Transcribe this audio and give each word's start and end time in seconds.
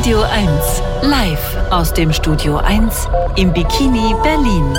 Radio 0.00 0.22
1, 0.22 0.48
live 1.02 1.56
aus 1.68 1.92
dem 1.92 2.10
Studio 2.10 2.56
1 2.56 3.06
im 3.36 3.52
Bikini 3.52 4.14
Berlin 4.22 4.72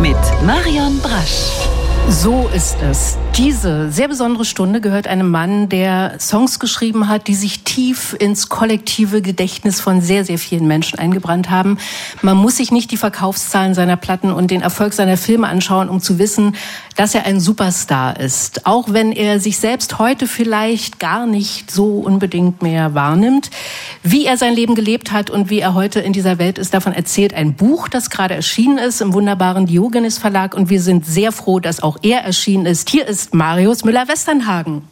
mit 0.00 0.16
Marion 0.42 0.98
Brasch. 1.00 1.68
So 2.10 2.48
ist 2.54 2.78
es. 2.80 3.18
Diese 3.36 3.92
sehr 3.92 4.08
besondere 4.08 4.46
Stunde 4.46 4.80
gehört 4.80 5.06
einem 5.06 5.30
Mann, 5.30 5.68
der 5.68 6.18
Songs 6.18 6.58
geschrieben 6.58 7.06
hat, 7.06 7.28
die 7.28 7.34
sich 7.34 7.64
tief 7.64 8.16
ins 8.18 8.48
kollektive 8.48 9.20
Gedächtnis 9.20 9.80
von 9.80 10.00
sehr, 10.00 10.24
sehr 10.24 10.38
vielen 10.38 10.66
Menschen 10.66 10.98
eingebrannt 10.98 11.50
haben. 11.50 11.78
Man 12.22 12.38
muss 12.38 12.56
sich 12.56 12.72
nicht 12.72 12.90
die 12.90 12.96
Verkaufszahlen 12.96 13.74
seiner 13.74 13.96
Platten 13.96 14.32
und 14.32 14.50
den 14.50 14.62
Erfolg 14.62 14.94
seiner 14.94 15.18
Filme 15.18 15.48
anschauen, 15.48 15.90
um 15.90 16.00
zu 16.00 16.18
wissen, 16.18 16.56
dass 16.96 17.14
er 17.14 17.26
ein 17.26 17.38
Superstar 17.38 18.18
ist. 18.18 18.66
Auch 18.66 18.92
wenn 18.92 19.12
er 19.12 19.38
sich 19.38 19.58
selbst 19.58 20.00
heute 20.00 20.26
vielleicht 20.26 20.98
gar 20.98 21.26
nicht 21.26 21.70
so 21.70 21.98
unbedingt 21.98 22.62
mehr 22.62 22.94
wahrnimmt. 22.94 23.50
Wie 24.02 24.26
er 24.26 24.36
sein 24.36 24.54
Leben 24.54 24.74
gelebt 24.74 25.12
hat 25.12 25.30
und 25.30 25.50
wie 25.50 25.60
er 25.60 25.74
heute 25.74 26.00
in 26.00 26.12
dieser 26.12 26.38
Welt 26.38 26.58
ist, 26.58 26.74
davon 26.74 26.92
erzählt 26.92 27.34
ein 27.34 27.54
Buch, 27.54 27.88
das 27.88 28.10
gerade 28.10 28.34
erschienen 28.34 28.78
ist 28.78 29.00
im 29.00 29.12
wunderbaren 29.12 29.66
Diogenes 29.66 30.18
Verlag. 30.18 30.54
Und 30.54 30.70
wir 30.70 30.82
sind 30.82 31.06
sehr 31.06 31.30
froh, 31.30 31.60
dass 31.60 31.80
auch 31.80 31.97
er 32.02 32.20
erschienen 32.20 32.66
ist. 32.66 32.90
Hier 32.90 33.06
ist 33.06 33.34
Marius 33.34 33.84
Müller-Westernhagen. 33.84 34.82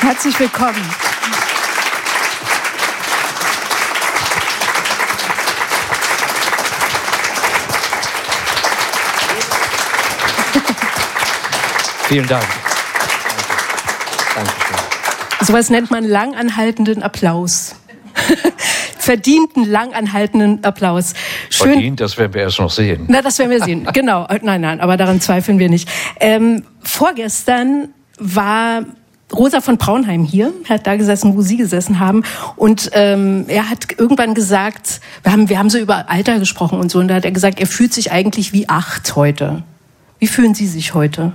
Herzlich 0.00 0.38
willkommen. 0.40 0.74
Vielen 12.08 12.26
Dank. 12.26 12.44
Danke. 14.34 14.50
Dankeschön. 14.50 14.76
Sowas 15.46 15.70
nennt 15.70 15.90
man 15.90 16.04
langanhaltenden 16.04 17.02
Applaus. 17.02 17.74
verdienten, 19.02 19.64
langanhaltenden 19.64 20.62
Applaus. 20.64 21.14
Schön. 21.50 21.72
Verdient, 21.72 22.00
das 22.00 22.16
werden 22.18 22.34
wir 22.34 22.42
erst 22.42 22.60
noch 22.60 22.70
sehen. 22.70 23.04
Na, 23.08 23.20
das 23.20 23.38
werden 23.38 23.50
wir 23.50 23.62
sehen. 23.62 23.88
genau. 23.92 24.26
Nein, 24.42 24.60
nein, 24.60 24.80
aber 24.80 24.96
daran 24.96 25.20
zweifeln 25.20 25.58
wir 25.58 25.68
nicht. 25.68 25.88
Ähm, 26.20 26.62
vorgestern 26.80 27.88
war 28.18 28.84
Rosa 29.34 29.60
von 29.60 29.76
Braunheim 29.78 30.24
hier, 30.24 30.52
hat 30.68 30.86
da 30.86 30.94
gesessen, 30.96 31.36
wo 31.36 31.42
Sie 31.42 31.56
gesessen 31.56 31.98
haben. 31.98 32.22
Und 32.56 32.90
ähm, 32.92 33.46
er 33.48 33.70
hat 33.70 33.86
irgendwann 33.98 34.34
gesagt, 34.34 35.00
wir 35.22 35.32
haben, 35.32 35.48
wir 35.48 35.58
haben 35.58 35.70
so 35.70 35.78
über 35.78 36.08
Alter 36.08 36.38
gesprochen 36.38 36.78
und 36.78 36.90
so, 36.90 36.98
und 36.98 37.08
da 37.08 37.14
hat 37.14 37.24
er 37.24 37.32
gesagt, 37.32 37.58
er 37.58 37.66
fühlt 37.66 37.92
sich 37.92 38.12
eigentlich 38.12 38.52
wie 38.52 38.68
acht 38.68 39.16
heute. 39.16 39.64
Wie 40.18 40.26
fühlen 40.28 40.54
Sie 40.54 40.66
sich 40.66 40.94
heute? 40.94 41.32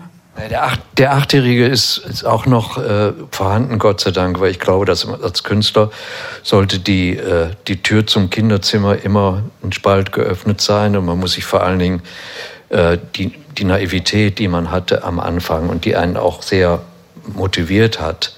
Der, 0.50 0.64
Acht, 0.64 0.80
der 0.98 1.14
Achtjährige 1.14 1.66
ist, 1.66 1.98
ist 1.98 2.24
auch 2.24 2.46
noch 2.46 2.78
äh, 2.78 3.12
vorhanden, 3.32 3.80
Gott 3.80 4.02
sei 4.02 4.12
Dank, 4.12 4.40
weil 4.40 4.52
ich 4.52 4.60
glaube, 4.60 4.86
dass 4.86 5.08
als 5.08 5.44
Künstler 5.44 5.90
sollte 6.44 6.80
die, 6.80 7.18
äh, 7.18 7.50
die 7.68 7.82
Tür 7.82 8.06
zum 8.06 8.30
Kinderzimmer 8.30 9.04
immer 9.04 9.44
ein 9.64 9.72
Spalt 9.72 10.12
geöffnet 10.12 10.62
sein 10.62 10.96
und 10.96 11.06
man 11.06 11.20
muss 11.20 11.34
sich 11.34 11.46
vor 11.46 11.64
allen 11.64 11.80
Dingen 11.80 12.02
äh, 12.70 12.98
die, 13.16 13.34
die 13.58 13.64
Naivität, 13.64 14.40
die 14.40 14.48
man 14.48 14.70
hatte 14.70 15.04
am 15.04 15.20
Anfang 15.20 15.70
und 15.70 15.86
die 15.86 15.96
einen 15.96 16.18
auch 16.18 16.44
sehr 16.44 16.82
motiviert 17.34 18.00
hat, 18.00 18.36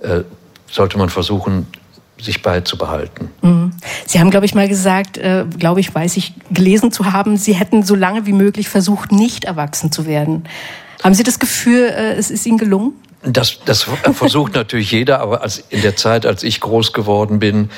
äh, 0.00 0.22
sollte 0.70 0.98
man 0.98 1.08
versuchen, 1.08 1.66
sich 2.20 2.42
beizubehalten. 2.42 3.30
Mhm. 3.42 3.72
Sie 4.06 4.20
haben, 4.20 4.30
glaube 4.30 4.46
ich, 4.46 4.54
mal 4.54 4.68
gesagt, 4.68 5.18
äh, 5.18 5.44
glaube 5.58 5.80
ich, 5.80 5.94
weiß 5.94 6.16
ich, 6.16 6.34
gelesen 6.50 6.92
zu 6.92 7.12
haben, 7.12 7.36
Sie 7.36 7.54
hätten 7.54 7.82
so 7.82 7.94
lange 7.94 8.26
wie 8.26 8.32
möglich 8.32 8.68
versucht, 8.68 9.12
nicht 9.12 9.44
erwachsen 9.44 9.90
zu 9.90 10.06
werden. 10.06 10.44
Haben 11.02 11.14
Sie 11.14 11.22
das 11.22 11.38
Gefühl, 11.38 11.84
äh, 11.84 12.14
es 12.14 12.30
ist 12.30 12.46
Ihnen 12.46 12.58
gelungen? 12.58 12.92
Das, 13.22 13.58
das 13.64 13.86
versucht 14.14 14.54
natürlich 14.54 14.90
jeder, 14.90 15.20
aber 15.20 15.42
als, 15.42 15.62
in 15.68 15.82
der 15.82 15.96
Zeit, 15.96 16.26
als 16.26 16.42
ich 16.42 16.60
groß 16.60 16.92
geworden 16.92 17.38
bin, 17.38 17.70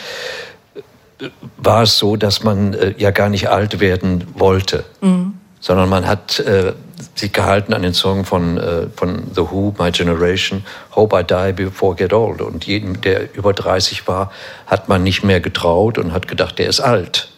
war 1.59 1.83
es 1.83 1.99
so, 1.99 2.17
dass 2.17 2.43
man 2.43 2.75
äh, 2.75 2.95
ja 2.97 3.11
gar 3.11 3.29
nicht 3.29 3.49
alt 3.49 3.81
werden 3.81 4.25
wollte, 4.35 4.85
mhm. 5.01 5.35
sondern 5.61 5.89
man 5.89 6.07
hat 6.07 6.41
äh, 6.41 6.73
sich 7.15 7.33
gehalten 7.33 7.73
an 7.75 7.83
den 7.83 7.95
Song 7.95 8.25
von, 8.25 8.59
äh, 8.59 8.87
von 8.97 9.25
The 9.35 9.43
Who, 9.43 9.75
My 9.79 9.91
Generation, 9.91 10.65
Hope 10.95 11.19
I 11.19 11.25
Die 11.25 11.53
Before 11.53 11.95
I 11.95 11.97
Get 11.97 12.13
Old. 12.13 12.41
Und 12.41 12.65
jedem, 12.65 13.01
der 13.01 13.35
über 13.35 13.53
30 13.53 14.07
war, 14.09 14.33
hat 14.67 14.89
man 14.89 15.03
nicht 15.03 15.25
mehr 15.25 15.41
getraut 15.41 15.99
und 15.99 16.13
hat 16.13 16.27
gedacht, 16.27 16.59
der 16.59 16.69
ist 16.69 16.81
alt. 16.81 17.29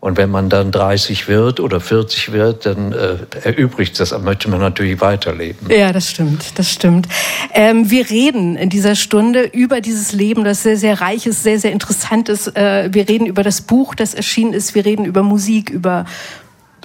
Und 0.00 0.16
wenn 0.16 0.30
man 0.30 0.48
dann 0.48 0.72
30 0.72 1.28
wird 1.28 1.60
oder 1.60 1.78
40 1.78 2.32
wird, 2.32 2.64
dann 2.64 2.92
äh, 2.92 3.18
erübrigt 3.42 4.00
das, 4.00 4.10
dann 4.10 4.24
möchte 4.24 4.48
man 4.48 4.58
natürlich 4.58 4.98
weiterleben. 5.02 5.68
Ja, 5.70 5.92
das 5.92 6.08
stimmt, 6.08 6.58
das 6.58 6.72
stimmt. 6.72 7.06
Ähm, 7.52 7.90
wir 7.90 8.08
reden 8.08 8.56
in 8.56 8.70
dieser 8.70 8.94
Stunde 8.94 9.42
über 9.42 9.82
dieses 9.82 10.12
Leben, 10.12 10.42
das 10.42 10.62
sehr, 10.62 10.78
sehr 10.78 11.02
reich 11.02 11.26
ist, 11.26 11.42
sehr, 11.42 11.58
sehr 11.58 11.72
interessant 11.72 12.30
ist. 12.30 12.56
Äh, 12.56 12.88
wir 12.92 13.10
reden 13.10 13.26
über 13.26 13.42
das 13.42 13.60
Buch, 13.60 13.94
das 13.94 14.14
erschienen 14.14 14.54
ist. 14.54 14.74
Wir 14.74 14.86
reden 14.86 15.04
über 15.04 15.22
Musik, 15.22 15.68
über 15.68 16.06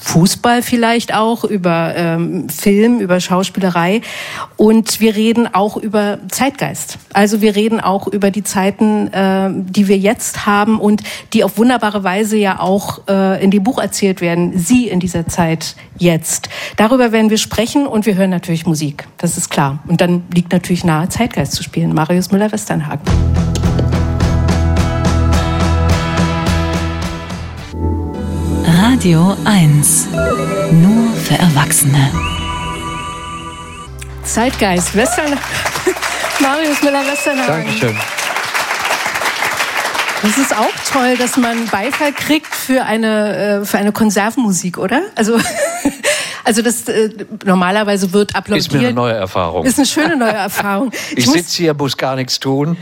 Fußball 0.01 0.61
vielleicht 0.61 1.13
auch, 1.13 1.43
über 1.43 1.93
ähm, 1.95 2.49
Film, 2.49 2.99
über 2.99 3.19
Schauspielerei. 3.19 4.01
Und 4.57 4.99
wir 4.99 5.15
reden 5.15 5.47
auch 5.53 5.77
über 5.77 6.19
Zeitgeist. 6.29 6.97
Also 7.13 7.41
wir 7.41 7.55
reden 7.55 7.79
auch 7.79 8.07
über 8.07 8.31
die 8.31 8.43
Zeiten, 8.43 9.07
äh, 9.13 9.49
die 9.51 9.87
wir 9.87 9.97
jetzt 9.97 10.45
haben 10.45 10.79
und 10.79 11.03
die 11.33 11.43
auf 11.43 11.57
wunderbare 11.57 12.03
Weise 12.03 12.37
ja 12.37 12.59
auch 12.59 13.07
äh, 13.07 13.43
in 13.43 13.51
dem 13.51 13.63
Buch 13.63 13.79
erzählt 13.79 14.21
werden. 14.21 14.57
Sie 14.57 14.87
in 14.87 14.99
dieser 14.99 15.27
Zeit 15.27 15.75
jetzt. 15.97 16.49
Darüber 16.77 17.11
werden 17.11 17.29
wir 17.29 17.37
sprechen 17.37 17.87
und 17.87 18.05
wir 18.05 18.15
hören 18.15 18.29
natürlich 18.29 18.65
Musik. 18.65 19.07
Das 19.17 19.37
ist 19.37 19.49
klar. 19.49 19.79
Und 19.87 20.01
dann 20.01 20.23
liegt 20.33 20.51
natürlich 20.51 20.83
nahe, 20.83 21.09
Zeitgeist 21.09 21.53
zu 21.53 21.63
spielen. 21.63 21.93
Marius 21.93 22.31
Müller-Westernhagen. 22.31 23.01
Radio 28.95 29.35
1. 29.43 30.07
Nur 30.71 31.13
für 31.17 31.35
Erwachsene. 31.35 32.11
Zeitgeist, 34.23 34.95
Western. 34.95 35.37
Marius 36.39 36.81
Müller-Westernhagen. 36.81 37.65
Dankeschön. 37.65 37.97
Das 40.21 40.37
ist 40.37 40.57
auch 40.57 40.93
toll, 40.93 41.17
dass 41.17 41.35
man 41.35 41.65
Beifall 41.67 42.13
kriegt 42.13 42.55
für 42.55 42.85
eine, 42.85 43.35
äh, 43.35 43.65
für 43.65 43.79
eine 43.79 43.91
Konservenmusik, 43.91 44.77
oder? 44.77 45.01
Also, 45.15 45.39
also 46.45 46.61
das 46.61 46.87
äh, 46.87 47.09
normalerweise 47.43 48.13
wird 48.13 48.33
applaudiert. 48.33 48.67
Ist 48.67 48.71
mir 48.71 48.79
eine 48.79 48.93
neue 48.93 49.13
Erfahrung. 49.13 49.65
Ist 49.65 49.77
eine 49.77 49.87
schöne 49.87 50.15
neue 50.15 50.31
Erfahrung. 50.31 50.91
Ich, 51.11 51.17
ich 51.17 51.29
sitze 51.29 51.57
hier, 51.57 51.73
muss 51.73 51.97
gar 51.97 52.15
nichts 52.15 52.39
tun. 52.39 52.77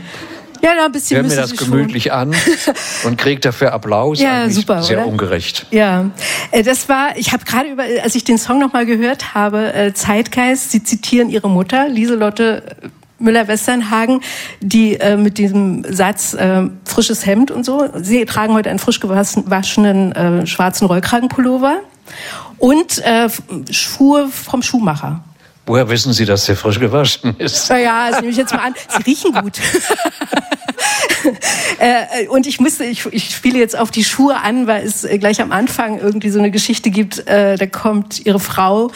Ja, 0.64 0.84
ein 0.86 0.92
bisschen 0.92 1.22
Hör 1.22 1.28
mir 1.28 1.36
das 1.36 1.56
gemütlich 1.56 2.04
schon. 2.04 2.12
an 2.12 2.34
und 3.04 3.18
krieg 3.18 3.40
dafür 3.42 3.72
Applaus. 3.72 4.20
Ja, 4.20 4.48
super, 4.48 4.82
Sehr 4.82 4.98
oder? 4.98 5.06
ungerecht. 5.06 5.66
Ja, 5.70 6.10
äh, 6.50 6.62
das 6.62 6.88
war, 6.88 7.16
ich 7.16 7.32
habe 7.32 7.44
gerade 7.44 7.68
über, 7.68 7.84
als 8.02 8.14
ich 8.14 8.24
den 8.24 8.38
Song 8.38 8.58
nochmal 8.58 8.86
gehört 8.86 9.34
habe, 9.34 9.74
äh, 9.74 9.92
Zeitgeist, 9.92 10.70
Sie 10.70 10.82
zitieren 10.82 11.28
Ihre 11.28 11.50
Mutter, 11.50 11.88
Lieselotte 11.88 12.76
Müller-Westernhagen, 13.18 14.20
die 14.60 14.98
äh, 14.98 15.16
mit 15.16 15.38
diesem 15.38 15.84
Satz 15.88 16.34
äh, 16.34 16.62
frisches 16.84 17.26
Hemd 17.26 17.50
und 17.50 17.64
so, 17.64 17.88
Sie 17.96 18.24
tragen 18.24 18.54
heute 18.54 18.70
einen 18.70 18.78
frisch 18.78 19.00
gewaschenen 19.00 20.12
äh, 20.12 20.46
schwarzen 20.46 20.86
Rollkragenpullover 20.86 21.80
und 22.58 22.98
äh, 23.04 23.28
Schuhe 23.70 24.28
vom 24.28 24.62
Schuhmacher. 24.62 25.22
Woher 25.66 25.88
wissen 25.88 26.12
Sie, 26.12 26.26
dass 26.26 26.44
der 26.44 26.56
frisch 26.56 26.78
gewaschen 26.78 27.36
ist? 27.38 27.70
Naja, 27.70 28.10
das 28.10 28.20
nehme 28.20 28.32
ich 28.32 28.36
jetzt 28.36 28.52
mal 28.52 28.66
an. 28.66 28.74
Sie 28.88 29.02
riechen 29.02 29.32
gut. 29.32 29.58
äh, 31.78 32.26
und 32.28 32.46
ich 32.46 32.60
musste, 32.60 32.84
ich, 32.84 33.06
ich 33.06 33.34
spiele 33.34 33.58
jetzt 33.58 33.78
auf 33.78 33.90
die 33.90 34.04
Schuhe 34.04 34.36
an, 34.36 34.66
weil 34.66 34.84
es 34.84 35.08
gleich 35.18 35.40
am 35.40 35.52
Anfang 35.52 35.98
irgendwie 35.98 36.28
so 36.28 36.38
eine 36.38 36.50
Geschichte 36.50 36.90
gibt, 36.90 37.26
äh, 37.26 37.56
da 37.56 37.66
kommt 37.66 38.26
ihre 38.26 38.40
Frau 38.40 38.90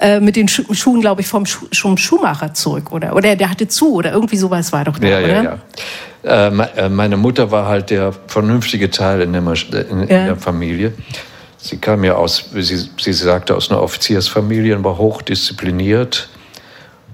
äh, 0.00 0.20
mit 0.20 0.36
den 0.36 0.48
Schu 0.48 0.62
Schuhen, 0.72 1.02
glaube 1.02 1.20
ich, 1.20 1.26
vom, 1.26 1.44
Schu 1.44 1.66
vom 1.74 1.98
Schuhmacher 1.98 2.54
zurück, 2.54 2.90
oder? 2.90 3.14
Oder 3.14 3.36
der 3.36 3.50
hatte 3.50 3.68
zu, 3.68 3.92
oder 3.92 4.12
irgendwie 4.12 4.38
sowas 4.38 4.72
war 4.72 4.84
doch 4.84 4.98
da, 4.98 5.06
ja, 5.06 5.18
oder? 5.18 5.28
Ja, 5.28 5.58
ja. 6.22 6.46
Äh, 6.46 6.88
meine 6.88 7.18
Mutter 7.18 7.50
war 7.50 7.66
halt 7.66 7.90
der 7.90 8.14
vernünftige 8.28 8.90
Teil 8.90 9.20
in 9.20 9.34
der, 9.34 9.42
in, 9.42 10.00
in 10.00 10.08
der 10.08 10.36
Familie. 10.36 10.94
Sie 11.64 11.78
kam 11.78 12.04
ja 12.04 12.14
aus, 12.16 12.50
wie 12.52 12.62
sie, 12.62 12.90
sie 12.98 13.12
sagte, 13.14 13.56
aus 13.56 13.70
einer 13.70 13.80
Offiziersfamilie 13.80 14.76
und 14.76 14.84
war 14.84 14.98
hochdiszipliniert 14.98 16.28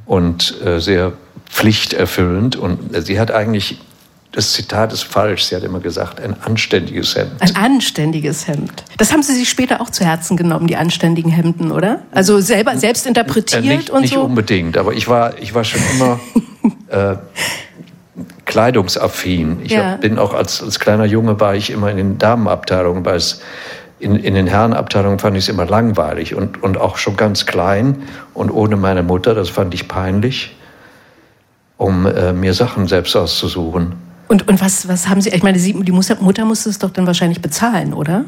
und 0.07 0.61
äh, 0.67 0.81
sehr 0.81 1.13
pflichterfüllend. 1.49 2.57
Und 2.57 2.93
äh, 2.93 3.01
sie 3.01 3.21
hat 3.21 3.31
eigentlich, 3.31 3.79
das 4.33 4.53
Zitat 4.53 4.93
ist 4.93 5.05
falsch, 5.05 5.45
sie 5.45 5.55
hat 5.55 5.63
immer 5.63 5.79
gesagt, 5.79 6.21
ein 6.21 6.35
anständiges 6.43 7.15
Hemd. 7.15 7.31
Ein 7.39 7.55
anständiges 7.55 8.49
Hemd. 8.49 8.83
Das 8.99 9.13
haben 9.13 9.23
Sie 9.23 9.37
sich 9.37 9.49
später 9.49 9.81
auch 9.81 9.91
zu 9.91 10.05
Herzen 10.05 10.37
genommen, 10.37 10.67
die 10.67 10.75
anständigen 10.75 11.31
Hemden, 11.31 11.71
oder? 11.71 12.03
Also 12.11 12.41
selber, 12.41 12.77
selbst 12.77 13.07
interpretiert 13.07 13.65
äh, 13.65 13.77
nicht, 13.77 13.91
und 13.91 14.01
nicht 14.01 14.15
so? 14.15 14.17
Nicht 14.17 14.31
unbedingt, 14.31 14.77
aber 14.79 14.95
ich 14.95 15.07
war, 15.07 15.39
ich 15.39 15.55
war 15.55 15.63
schon 15.63 15.81
immer... 15.95 16.19
äh, 16.89 17.17
kleidungsaffin. 18.47 19.61
Ich 19.63 19.71
Ja. 19.71 19.93
hab, 19.93 20.01
bin 20.01 20.19
auch 20.19 20.35
als, 20.35 20.61
als 20.61 20.81
kleiner 20.81 21.05
Junge 21.05 21.39
war 21.39 21.55
ich 21.55 21.71
immer 21.71 21.89
in 21.89 21.97
den 21.99 22.19
Damenabteilungen, 22.19 23.05
weil 23.05 23.15
es 23.17 23.43
in, 24.01 24.17
in 24.17 24.35
den 24.35 24.47
Herrenabteilungen 24.47 25.19
fand 25.19 25.37
ich 25.37 25.45
es 25.45 25.49
immer 25.49 25.67
langweilig 25.67 26.35
und, 26.35 26.63
und 26.63 26.79
auch 26.79 26.97
schon 26.97 27.17
ganz 27.17 27.47
klein 27.47 28.03
und 28.35 28.51
ohne 28.51 28.77
meine 28.77 29.03
Mutter, 29.03 29.35
das 29.35 29.49
fand 29.51 29.75
ich 29.75 29.89
peinlich, 29.89 30.57
um 31.77 32.07
äh, 32.07 32.33
mir 32.33 32.55
Sachen 32.55 32.89
selbst 32.89 33.15
auszusuchen. 33.15 33.93
Und, 34.29 34.49
und 34.49 34.61
was, 34.61 34.89
was 34.89 35.09
haben 35.09 35.21
Sie, 35.21 35.31
ich 35.31 35.43
meine, 35.43 35.59
Sie, 35.59 35.73
die 35.73 35.93
Mutter 35.93 36.45
musste 36.45 36.71
es 36.71 36.79
doch 36.79 36.91
dann 36.91 37.07
wahrscheinlich 37.07 37.43
bezahlen, 37.43 37.93
oder? 37.93 38.25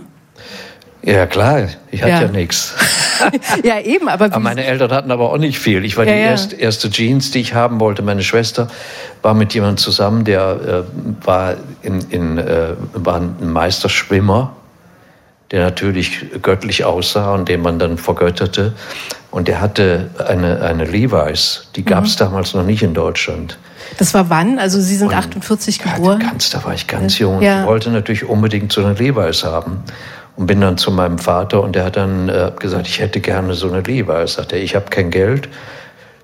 Ja, 1.04 1.26
klar, 1.26 1.68
ich 1.90 2.00
hatte 2.02 2.12
ja, 2.12 2.22
ja 2.22 2.28
nichts. 2.28 2.74
ja, 3.64 3.80
eben, 3.80 4.08
aber, 4.08 4.26
aber. 4.26 4.38
meine 4.38 4.64
Eltern 4.64 4.92
hatten 4.92 5.10
aber 5.10 5.32
auch 5.32 5.38
nicht 5.38 5.58
viel. 5.58 5.84
Ich 5.84 5.96
war 5.96 6.06
ja, 6.06 6.12
die 6.12 6.20
erste, 6.20 6.56
erste 6.56 6.90
Jeans, 6.90 7.32
die 7.32 7.40
ich 7.40 7.54
haben 7.54 7.80
wollte. 7.80 8.02
Meine 8.02 8.22
Schwester 8.22 8.68
war 9.20 9.34
mit 9.34 9.52
jemandem 9.52 9.78
zusammen, 9.78 10.24
der 10.24 10.86
äh, 10.86 11.26
war, 11.26 11.54
in, 11.82 12.00
in, 12.10 12.38
äh, 12.38 12.74
war 12.94 13.20
ein 13.20 13.52
Meisterschwimmer, 13.52 14.52
der 15.52 15.62
natürlich 15.62 16.24
göttlich 16.40 16.84
aussah 16.84 17.34
und 17.34 17.48
den 17.48 17.62
man 17.62 17.78
dann 17.78 17.98
vergötterte. 17.98 18.72
Und 19.30 19.48
der 19.48 19.60
hatte 19.60 20.10
eine, 20.26 20.60
eine 20.62 20.84
Levi's, 20.84 21.68
die 21.76 21.84
gab 21.84 22.04
es 22.04 22.14
mhm. 22.16 22.24
damals 22.24 22.54
noch 22.54 22.64
nicht 22.64 22.82
in 22.82 22.94
Deutschland. 22.94 23.58
Das 23.98 24.14
war 24.14 24.30
wann? 24.30 24.58
Also 24.58 24.80
Sie 24.80 24.96
sind 24.96 25.08
und 25.08 25.14
48 25.14 25.78
geboren? 25.78 26.18
Ganz, 26.18 26.50
da 26.50 26.64
war 26.64 26.74
ich 26.74 26.86
ganz 26.86 27.18
jung. 27.18 27.42
Ja. 27.42 27.62
Ich 27.62 27.66
wollte 27.66 27.90
natürlich 27.90 28.24
unbedingt 28.24 28.72
so 28.72 28.84
eine 28.84 28.94
Levi's 28.94 29.44
haben 29.44 29.82
und 30.36 30.46
bin 30.46 30.60
dann 30.60 30.78
zu 30.78 30.90
meinem 30.90 31.18
Vater 31.18 31.62
und 31.62 31.76
der 31.76 31.84
hat 31.84 31.96
dann 31.96 32.28
äh, 32.28 32.52
gesagt, 32.58 32.88
ich 32.88 33.00
hätte 33.00 33.20
gerne 33.20 33.54
so 33.54 33.70
eine 33.70 33.82
Levi's. 33.82 34.34
Sagt 34.34 34.52
er, 34.52 34.62
ich 34.62 34.74
habe 34.74 34.86
kein 34.88 35.10
Geld. 35.10 35.48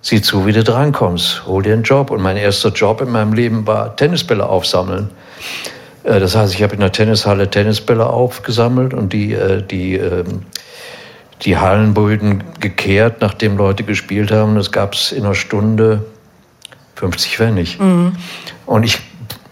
Sieh 0.01 0.23
zu, 0.23 0.47
wie 0.47 0.53
du 0.53 0.65
drankommst. 0.65 1.47
Hol 1.47 1.63
dir 1.63 1.75
einen 1.75 1.83
Job. 1.83 2.11
Und 2.11 2.23
mein 2.23 2.37
erster 2.37 2.71
Job 2.71 3.01
in 3.03 3.11
meinem 3.11 3.33
Leben 3.33 3.67
war 3.67 3.97
Tennisbälle 3.97 4.47
aufsammeln. 4.47 5.11
Äh, 6.09 6.21
das 6.21 6.35
heißt, 6.35 6.55
ich 6.55 6.63
habe 6.63 6.75
in 6.75 6.81
der 6.81 6.93
Tennishalle 6.93 7.51
Tennisbälle 7.51 8.07
aufgesammelt 8.09 8.95
und 8.95 9.13
die, 9.13 9.35
äh, 9.35 9.63
die, 9.63 9.95
ähm, 9.95 10.43
die 11.43 11.57
Hallenböden 11.57 12.43
gekehrt, 12.61 13.21
nachdem 13.21 13.57
Leute 13.57 13.85
gespielt 13.85 14.33
haben. 14.33 14.57
Das 14.57 14.73
gab 14.73 14.95
es 14.95 15.13
in 15.13 15.25
einer 15.25 15.35
Stunde 15.35 16.05
50 16.97 17.37
Pfennig. 17.37 17.79
Mhm. 17.79 18.17
Und 18.67 18.83
ich 18.83 18.99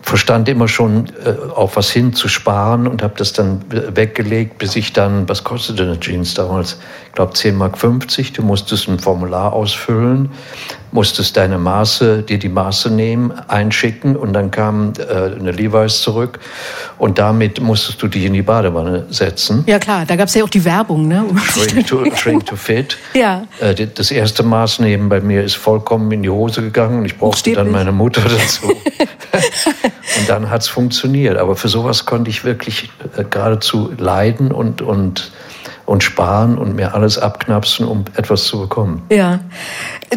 verstand 0.02 0.48
immer 0.48 0.68
schon, 0.68 1.06
äh, 1.24 1.34
auf 1.52 1.76
was 1.76 1.90
hin 1.90 2.12
zu 2.12 2.28
sparen 2.28 2.86
und 2.86 3.02
habe 3.02 3.14
das 3.16 3.32
dann 3.32 3.64
weggelegt, 3.68 4.58
bis 4.58 4.76
ich 4.76 4.92
dann, 4.92 5.28
was 5.28 5.42
kostete 5.42 5.82
eine 5.82 5.98
Jeans 5.98 6.34
damals? 6.34 6.78
Ich 7.08 7.12
glaube 7.12 7.34
10 7.34 7.56
Mark 7.56 7.76
50. 7.76 8.32
Du 8.32 8.42
musstest 8.42 8.88
ein 8.88 9.00
Formular 9.00 9.52
ausfüllen, 9.52 10.30
musstest 10.92 11.36
deine 11.36 11.58
Maße, 11.58 12.22
dir 12.22 12.38
die 12.38 12.48
Maße 12.48 12.90
nehmen, 12.90 13.32
einschicken 13.48 14.16
und 14.16 14.32
dann 14.32 14.50
kam 14.50 14.92
äh, 14.98 15.38
eine 15.38 15.52
Levi's 15.52 16.00
zurück 16.00 16.38
und 16.98 17.18
damit 17.18 17.60
musstest 17.60 18.02
du 18.02 18.08
dich 18.08 18.24
in 18.24 18.32
die 18.32 18.42
Badewanne 18.42 19.06
setzen. 19.10 19.64
Ja 19.66 19.78
klar, 19.78 20.04
da 20.06 20.16
gab 20.16 20.28
es 20.28 20.34
ja 20.34 20.44
auch 20.44 20.50
die 20.50 20.64
Werbung, 20.64 21.08
ne? 21.08 21.24
Shrink 21.52 21.86
to, 21.88 22.04
shrink 22.14 22.46
to 22.46 22.56
fit. 22.56 22.96
ja. 23.14 23.46
Äh, 23.60 23.86
das 23.94 24.10
erste 24.10 24.42
Maß 24.42 24.80
nehmen 24.80 25.08
bei 25.08 25.20
mir 25.20 25.42
ist 25.42 25.56
vollkommen 25.56 26.10
in 26.12 26.22
die 26.22 26.30
Hose 26.30 26.62
gegangen 26.62 27.00
und 27.00 27.04
ich 27.04 27.18
brauchte 27.18 27.52
dann 27.52 27.70
meine 27.70 27.92
Mutter 27.92 28.22
dazu. 28.22 28.72
Und 30.18 30.28
dann 30.28 30.50
hat 30.50 30.62
es 30.62 30.68
funktioniert. 30.68 31.36
Aber 31.36 31.56
für 31.56 31.68
sowas 31.68 32.06
konnte 32.06 32.30
ich 32.30 32.44
wirklich 32.44 32.90
äh, 33.16 33.24
geradezu 33.24 33.92
leiden 33.98 34.52
und, 34.52 34.82
und, 34.82 35.32
und 35.84 36.02
sparen 36.02 36.58
und 36.58 36.74
mir 36.74 36.94
alles 36.94 37.18
abknapsen, 37.18 37.86
um 37.86 38.04
etwas 38.14 38.44
zu 38.44 38.60
bekommen. 38.60 39.02
Ja, 39.10 39.40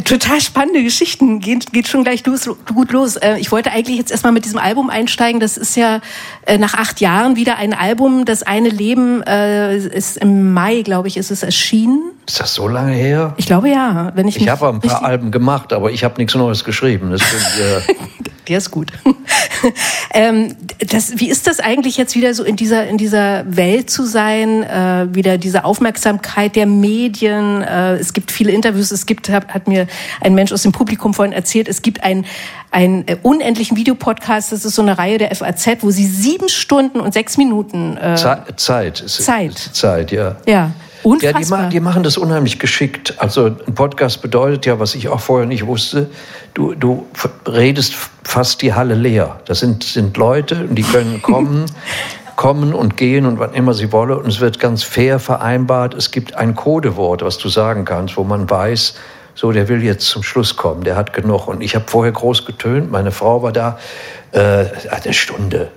total 0.03 0.41
spannende 0.41 0.83
Geschichten. 0.83 1.39
Geht, 1.39 1.71
geht 1.71 1.87
schon 1.87 2.03
gleich 2.03 2.23
gut 2.23 2.91
los. 2.91 3.15
Äh, 3.15 3.37
ich 3.37 3.51
wollte 3.51 3.71
eigentlich 3.71 3.97
jetzt 3.97 4.11
erstmal 4.11 4.33
mit 4.33 4.45
diesem 4.45 4.59
Album 4.59 4.89
einsteigen. 4.89 5.39
Das 5.39 5.57
ist 5.57 5.75
ja 5.75 6.01
äh, 6.45 6.57
nach 6.57 6.73
acht 6.73 7.01
Jahren 7.01 7.35
wieder 7.35 7.57
ein 7.57 7.73
Album. 7.73 8.25
Das 8.25 8.43
eine 8.43 8.69
Leben 8.69 9.21
äh, 9.23 9.77
ist 9.77 10.17
im 10.17 10.53
Mai, 10.53 10.81
glaube 10.81 11.07
ich, 11.07 11.17
ist 11.17 11.31
es 11.31 11.43
erschienen. 11.43 12.11
Ist 12.27 12.39
das 12.39 12.53
so 12.53 12.67
lange 12.67 12.93
her? 12.93 13.33
Ich 13.37 13.47
glaube 13.47 13.69
ja. 13.69 14.11
Wenn 14.15 14.27
ich 14.27 14.37
ich 14.37 14.47
habe 14.47 14.69
ein 14.69 14.79
paar 14.79 15.03
Alben 15.03 15.31
gemacht, 15.31 15.73
aber 15.73 15.91
ich 15.91 16.03
habe 16.03 16.15
nichts 16.17 16.35
Neues 16.35 16.63
geschrieben. 16.63 17.11
Das 17.11 17.21
sind, 17.21 17.63
äh 17.63 17.95
Der 18.49 18.57
ist 18.57 18.71
gut. 18.71 18.91
ähm, 20.13 20.55
das, 20.79 21.19
wie 21.19 21.29
ist 21.29 21.45
das 21.45 21.59
eigentlich 21.59 21.97
jetzt 21.97 22.15
wieder 22.15 22.33
so 22.33 22.43
in 22.43 22.55
dieser, 22.55 22.87
in 22.87 22.97
dieser 22.97 23.43
Welt 23.45 23.91
zu 23.91 24.05
sein? 24.05 24.63
Äh, 24.63 25.07
wieder 25.13 25.37
diese 25.37 25.65
Aufmerksamkeit 25.65 26.55
der 26.55 26.65
Medien. 26.65 27.61
Äh, 27.61 27.97
es 27.97 28.11
gibt 28.11 28.31
viele 28.31 28.51
Interviews. 28.51 28.89
Es 28.89 29.05
gibt, 29.05 29.29
hat, 29.29 29.49
hat 29.49 29.67
mir 29.67 29.78
ein 30.21 30.33
Mensch 30.35 30.51
aus 30.51 30.63
dem 30.63 30.71
Publikum 30.71 31.13
vorhin 31.13 31.33
erzählt, 31.33 31.67
es 31.67 31.81
gibt 31.81 32.03
einen, 32.03 32.25
einen 32.71 33.07
äh, 33.07 33.17
unendlichen 33.21 33.77
Videopodcast. 33.77 34.51
Das 34.51 34.65
ist 34.65 34.75
so 34.75 34.81
eine 34.81 34.97
Reihe 34.97 35.17
der 35.17 35.33
FAZ, 35.35 35.77
wo 35.81 35.91
sie 35.91 36.05
sieben 36.05 36.49
Stunden 36.49 36.99
und 36.99 37.13
sechs 37.13 37.37
Minuten. 37.37 37.97
Äh, 37.97 38.15
Zeit. 38.15 38.59
Zeit. 38.59 38.97
Zeit. 38.97 39.57
Zeit, 39.57 40.11
ja. 40.11 40.35
Ja. 40.45 40.71
Unfassbar. 41.03 41.59
Ja, 41.59 41.65
die, 41.67 41.77
die, 41.77 41.79
machen 41.79 42.03
das 42.03 42.17
unheimlich 42.17 42.59
geschickt. 42.59 43.15
Also 43.17 43.45
ein 43.45 43.75
Podcast 43.75 44.21
bedeutet 44.21 44.65
ja, 44.65 44.79
was 44.79 44.95
ich 44.95 45.07
auch 45.07 45.19
vorher 45.19 45.47
nicht 45.47 45.65
wusste, 45.65 46.09
du, 46.53 46.73
du 46.75 47.07
redest 47.47 47.93
fast 48.23 48.61
die 48.61 48.73
Halle 48.73 48.95
leer. 48.95 49.39
Das 49.45 49.59
sind, 49.59 49.83
sind 49.83 50.17
Leute, 50.17 50.67
die 50.69 50.83
können 50.83 51.21
kommen, 51.21 51.65
kommen 52.35 52.73
und 52.73 52.97
gehen 52.97 53.25
und 53.25 53.39
wann 53.39 53.53
immer 53.53 53.73
sie 53.73 53.91
wollen. 53.91 54.19
Und 54.19 54.27
es 54.27 54.39
wird 54.39 54.59
ganz 54.59 54.83
fair 54.83 55.19
vereinbart. 55.19 55.93
Es 55.93 56.11
gibt 56.11 56.35
ein 56.35 56.55
Codewort, 56.55 57.21
was 57.21 57.37
du 57.37 57.49
sagen 57.49 57.85
kannst, 57.85 58.17
wo 58.17 58.23
man 58.23 58.49
weiß, 58.49 58.95
so, 59.39 59.53
der 59.53 59.69
will 59.69 59.81
jetzt 59.81 60.05
zum 60.05 60.21
Schluss 60.21 60.57
kommen, 60.57 60.83
der 60.83 60.97
hat 60.97 61.13
genug. 61.13 61.47
Und 61.47 61.61
ich 61.61 61.73
habe 61.73 61.85
vorher 61.87 62.11
groß 62.11 62.45
getönt, 62.45 62.91
meine 62.91 63.11
Frau 63.11 63.41
war 63.41 63.53
da, 63.53 63.79
äh, 64.33 64.65
eine 64.89 65.13
Stunde, 65.13 65.71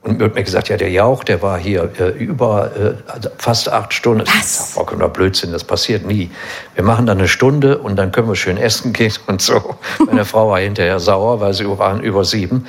und 0.00 0.18
wird 0.20 0.34
mir 0.34 0.42
gesagt, 0.42 0.70
ja, 0.70 0.78
der 0.78 0.90
Jauch, 0.90 1.22
der 1.22 1.42
war 1.42 1.58
hier 1.58 1.90
äh, 1.98 2.08
über 2.12 2.70
äh, 2.74 2.94
fast 3.36 3.70
acht 3.70 3.92
Stunden. 3.92 4.24
Was? 4.26 4.72
Vollkommener 4.72 5.10
Blödsinn, 5.10 5.52
das 5.52 5.64
passiert 5.64 6.06
nie. 6.06 6.30
Wir 6.76 6.82
machen 6.82 7.04
dann 7.04 7.18
eine 7.18 7.28
Stunde 7.28 7.76
und 7.76 7.96
dann 7.96 8.10
können 8.10 8.26
wir 8.26 8.36
schön 8.36 8.56
essen 8.56 8.94
gehen 8.94 9.12
und 9.26 9.42
so. 9.42 9.74
Meine 10.06 10.24
Frau 10.24 10.48
war 10.48 10.60
hinterher 10.60 10.98
sauer, 10.98 11.40
weil 11.40 11.52
sie 11.52 11.66
waren 11.78 12.00
über 12.00 12.24
sieben. 12.24 12.66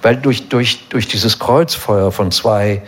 Weil 0.00 0.14
durch, 0.14 0.48
durch, 0.48 0.88
durch 0.90 1.08
dieses 1.08 1.40
Kreuzfeuer 1.40 2.12
von 2.12 2.30
zwei 2.30 2.82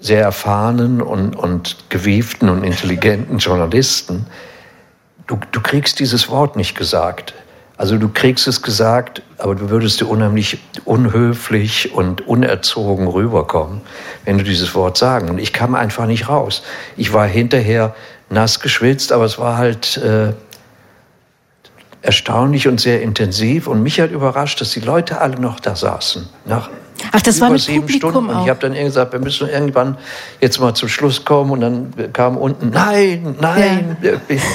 sehr 0.00 0.20
erfahrenen 0.20 1.00
und, 1.00 1.34
und 1.34 1.76
gewieften 1.88 2.50
und 2.50 2.62
intelligenten 2.62 3.38
Journalisten, 3.38 4.26
du, 5.28 5.38
du 5.52 5.60
kriegst 5.60 6.00
dieses 6.00 6.28
Wort 6.28 6.56
nicht 6.56 6.76
gesagt. 6.76 7.34
Also 7.76 7.96
du 7.96 8.08
kriegst 8.08 8.48
es 8.48 8.60
gesagt, 8.60 9.22
aber 9.38 9.54
du 9.54 9.70
würdest 9.70 10.00
dir 10.00 10.06
unheimlich 10.06 10.58
unhöflich 10.84 11.94
und 11.94 12.26
unerzogen 12.26 13.06
rüberkommen, 13.06 13.82
wenn 14.24 14.36
du 14.36 14.42
dieses 14.42 14.74
Wort 14.74 14.98
sagen. 14.98 15.30
Und 15.30 15.38
ich 15.38 15.52
kam 15.52 15.76
einfach 15.76 16.06
nicht 16.06 16.28
raus. 16.28 16.64
Ich 16.96 17.12
war 17.12 17.28
hinterher 17.28 17.94
nass 18.30 18.58
geschwitzt, 18.58 19.12
aber 19.12 19.24
es 19.24 19.38
war 19.38 19.58
halt 19.58 19.96
äh, 19.98 20.32
erstaunlich 22.02 22.66
und 22.66 22.80
sehr 22.80 23.00
intensiv. 23.00 23.68
Und 23.68 23.84
mich 23.84 24.00
hat 24.00 24.10
überrascht, 24.10 24.60
dass 24.60 24.72
die 24.72 24.80
Leute 24.80 25.20
alle 25.20 25.38
noch 25.38 25.60
da 25.60 25.76
saßen. 25.76 26.28
Nach 26.46 26.70
Ach, 27.12 27.20
das 27.20 27.40
war 27.40 27.50
mit 27.50 27.60
sieben 27.60 27.80
Publikum 27.80 28.10
Stunden. 28.10 28.30
Und 28.30 28.42
ich 28.44 28.50
habe 28.50 28.60
dann 28.60 28.74
gesagt, 28.74 29.12
wir 29.12 29.20
müssen 29.20 29.48
irgendwann 29.48 29.96
jetzt 30.40 30.60
mal 30.60 30.74
zum 30.74 30.88
Schluss 30.88 31.24
kommen. 31.24 31.50
Und 31.50 31.60
dann 31.60 32.12
kam 32.12 32.36
unten, 32.36 32.70
nein, 32.70 33.36
nein, 33.40 33.96
ja. 34.02 34.12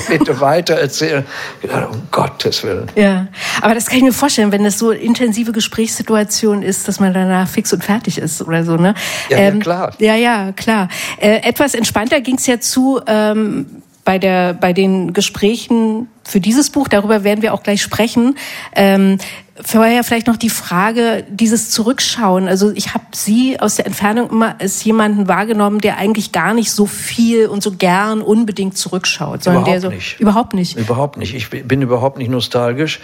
bitte 0.10 0.40
weiter 0.40 0.76
erzählen. 0.76 1.26
Dachte, 1.62 1.88
um 1.90 2.08
Gottes 2.12 2.64
Willen. 2.64 2.88
Ja, 2.96 3.28
aber 3.62 3.74
das 3.74 3.88
kann 3.88 3.98
ich 3.98 4.04
mir 4.04 4.14
vorstellen, 4.14 4.52
wenn 4.52 4.64
das 4.64 4.80
so 4.80 4.92
intensive 4.92 5.52
Gesprächssituation 5.52 6.62
ist, 6.62 6.88
dass 6.88 7.00
man 7.00 7.14
danach 7.14 7.48
fix 7.48 7.74
und 7.74 7.84
fertig 7.84 8.18
ist 8.18 8.42
oder 8.42 8.64
so, 8.64 8.76
ne? 8.76 8.94
Ja, 9.30 9.38
ähm, 9.38 9.56
ja 9.56 9.62
klar. 9.62 9.94
Ja, 10.00 10.16
ja, 10.16 10.52
klar. 10.52 10.90
Äh, 11.18 11.48
etwas 11.48 11.74
entspannter 11.74 12.22
ging 12.22 12.36
es 12.36 12.48
ja 12.48 12.60
zu 12.60 13.02
ähm, 13.08 13.83
bei, 14.05 14.19
der, 14.19 14.53
bei 14.53 14.74
den 14.74 15.13
Gesprächen 15.13 16.07
für 16.24 16.39
dieses 16.39 16.69
Buch. 16.69 16.88
Darüber 16.88 17.24
werden 17.24 17.41
wir 17.41 17.53
auch 17.53 17.63
gleich 17.63 17.81
sprechen. 17.81 18.36
Ähm, 18.75 19.17
Vorher 19.62 20.03
vielleicht 20.03 20.25
noch 20.25 20.38
die 20.38 20.50
Frage, 20.50 21.24
dieses 21.29 21.69
Zurückschauen. 21.69 22.48
Also 22.48 22.72
ich 22.72 22.95
habe 22.95 23.05
Sie 23.13 23.60
aus 23.60 23.75
der 23.75 23.86
Entfernung 23.86 24.31
immer 24.31 24.55
als 24.60 24.83
jemanden 24.83 25.27
wahrgenommen, 25.27 25.79
der 25.79 25.98
eigentlich 25.98 26.31
gar 26.31 26.55
nicht 26.55 26.72
so 26.72 26.88
viel 26.88 27.45
und 27.45 27.62
so 27.62 27.74
gern 27.74 28.24
unbedingt 28.24 28.79
zurückschaut. 28.79 29.43
Sondern 29.43 29.62
überhaupt 29.62 29.83
der 29.83 29.91
so, 29.91 29.95
nicht. 29.95 30.19
Überhaupt 30.19 30.53
nicht. 30.55 30.75
Überhaupt 30.75 31.17
nicht. 31.17 31.36
Ich 31.36 31.50
bin 31.51 31.83
überhaupt 31.83 32.17
nicht 32.17 32.31
nostalgisch. 32.31 33.00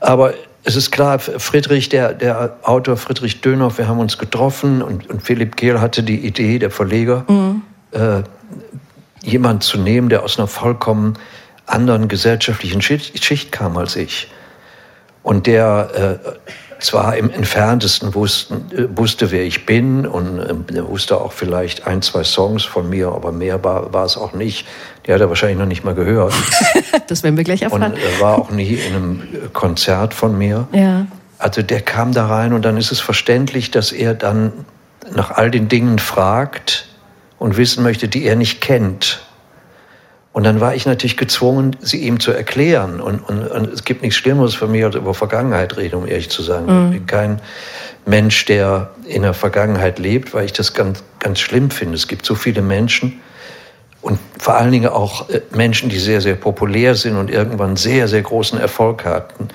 Aber 0.00 0.34
es 0.64 0.74
ist 0.74 0.90
klar, 0.90 1.20
Friedrich, 1.20 1.88
der, 1.88 2.12
der 2.12 2.56
Autor 2.64 2.96
Friedrich 2.96 3.40
Dönhoff, 3.40 3.78
wir 3.78 3.86
haben 3.86 4.00
uns 4.00 4.18
getroffen 4.18 4.82
und, 4.82 5.08
und 5.08 5.22
Philipp 5.22 5.56
Kehl 5.56 5.80
hatte 5.80 6.02
die 6.02 6.26
Idee, 6.26 6.58
der 6.58 6.72
Verleger, 6.72 7.24
mhm. 7.28 7.62
äh, 7.92 8.22
jemand 9.26 9.62
zu 9.62 9.78
nehmen, 9.78 10.08
der 10.08 10.22
aus 10.22 10.38
einer 10.38 10.48
vollkommen 10.48 11.14
anderen 11.66 12.08
gesellschaftlichen 12.08 12.80
Schicht, 12.80 13.24
Schicht 13.24 13.52
kam 13.52 13.76
als 13.76 13.96
ich 13.96 14.28
und 15.22 15.46
der 15.46 16.20
äh, 16.24 16.30
zwar 16.78 17.16
im 17.16 17.30
entferntesten 17.30 18.14
wussten, 18.14 18.70
äh, 18.72 18.96
wusste, 18.96 19.30
wer 19.30 19.44
ich 19.44 19.66
bin 19.66 20.06
und 20.06 20.38
äh, 20.38 20.88
wusste 20.88 21.20
auch 21.20 21.32
vielleicht 21.32 21.86
ein, 21.86 22.02
zwei 22.02 22.22
Songs 22.22 22.64
von 22.64 22.88
mir, 22.88 23.08
aber 23.08 23.32
mehr 23.32 23.64
war, 23.64 23.92
war 23.92 24.04
es 24.04 24.16
auch 24.16 24.32
nicht. 24.32 24.66
Die 25.06 25.12
hat 25.12 25.20
er 25.20 25.28
wahrscheinlich 25.28 25.58
noch 25.58 25.66
nicht 25.66 25.84
mal 25.84 25.94
gehört. 25.94 26.34
das 27.08 27.22
werden 27.22 27.36
wir 27.36 27.44
gleich 27.44 27.62
erfahren. 27.62 27.92
Und 27.92 27.98
er 27.98 28.20
war 28.20 28.38
auch 28.38 28.50
nie 28.50 28.74
in 28.74 28.94
einem 28.94 29.22
Konzert 29.52 30.14
von 30.14 30.36
mir. 30.36 30.68
Ja. 30.72 31.06
Also 31.38 31.62
der 31.62 31.80
kam 31.80 32.12
da 32.12 32.26
rein 32.26 32.52
und 32.52 32.64
dann 32.64 32.76
ist 32.76 32.92
es 32.92 33.00
verständlich, 33.00 33.70
dass 33.70 33.92
er 33.92 34.14
dann 34.14 34.52
nach 35.14 35.30
all 35.30 35.50
den 35.50 35.68
Dingen 35.68 35.98
fragt, 35.98 36.86
und 37.38 37.56
wissen 37.56 37.82
möchte, 37.82 38.08
die 38.08 38.24
er 38.24 38.36
nicht 38.36 38.60
kennt. 38.60 39.22
Und 40.32 40.44
dann 40.44 40.60
war 40.60 40.74
ich 40.74 40.84
natürlich 40.84 41.16
gezwungen, 41.16 41.76
sie 41.80 42.02
ihm 42.02 42.20
zu 42.20 42.30
erklären. 42.30 43.00
Und, 43.00 43.20
und, 43.20 43.48
und 43.48 43.72
es 43.72 43.84
gibt 43.84 44.02
nichts 44.02 44.18
Schlimmeres 44.18 44.54
für 44.54 44.66
mich, 44.66 44.84
als 44.84 44.94
über 44.94 45.14
Vergangenheit 45.14 45.76
reden, 45.78 45.96
um 45.96 46.06
ehrlich 46.06 46.28
zu 46.28 46.42
sein. 46.42 46.66
Mhm. 46.66 46.92
Ich 46.92 46.98
bin 46.98 47.06
kein 47.06 47.40
Mensch, 48.04 48.44
der 48.44 48.90
in 49.06 49.22
der 49.22 49.32
Vergangenheit 49.32 49.98
lebt, 49.98 50.34
weil 50.34 50.44
ich 50.44 50.52
das 50.52 50.74
ganz, 50.74 51.02
ganz 51.20 51.40
schlimm 51.40 51.70
finde. 51.70 51.94
Es 51.94 52.06
gibt 52.06 52.26
so 52.26 52.34
viele 52.34 52.60
Menschen 52.60 53.20
und 54.06 54.20
vor 54.38 54.54
allen 54.54 54.70
Dingen 54.70 54.88
auch 54.88 55.28
äh, 55.30 55.40
Menschen, 55.50 55.88
die 55.88 55.98
sehr, 55.98 56.20
sehr 56.20 56.36
populär 56.36 56.94
sind 56.94 57.16
und 57.16 57.28
irgendwann 57.28 57.76
sehr, 57.76 58.06
sehr 58.06 58.22
großen 58.22 58.56
Erfolg 58.56 59.04
hatten, 59.04 59.48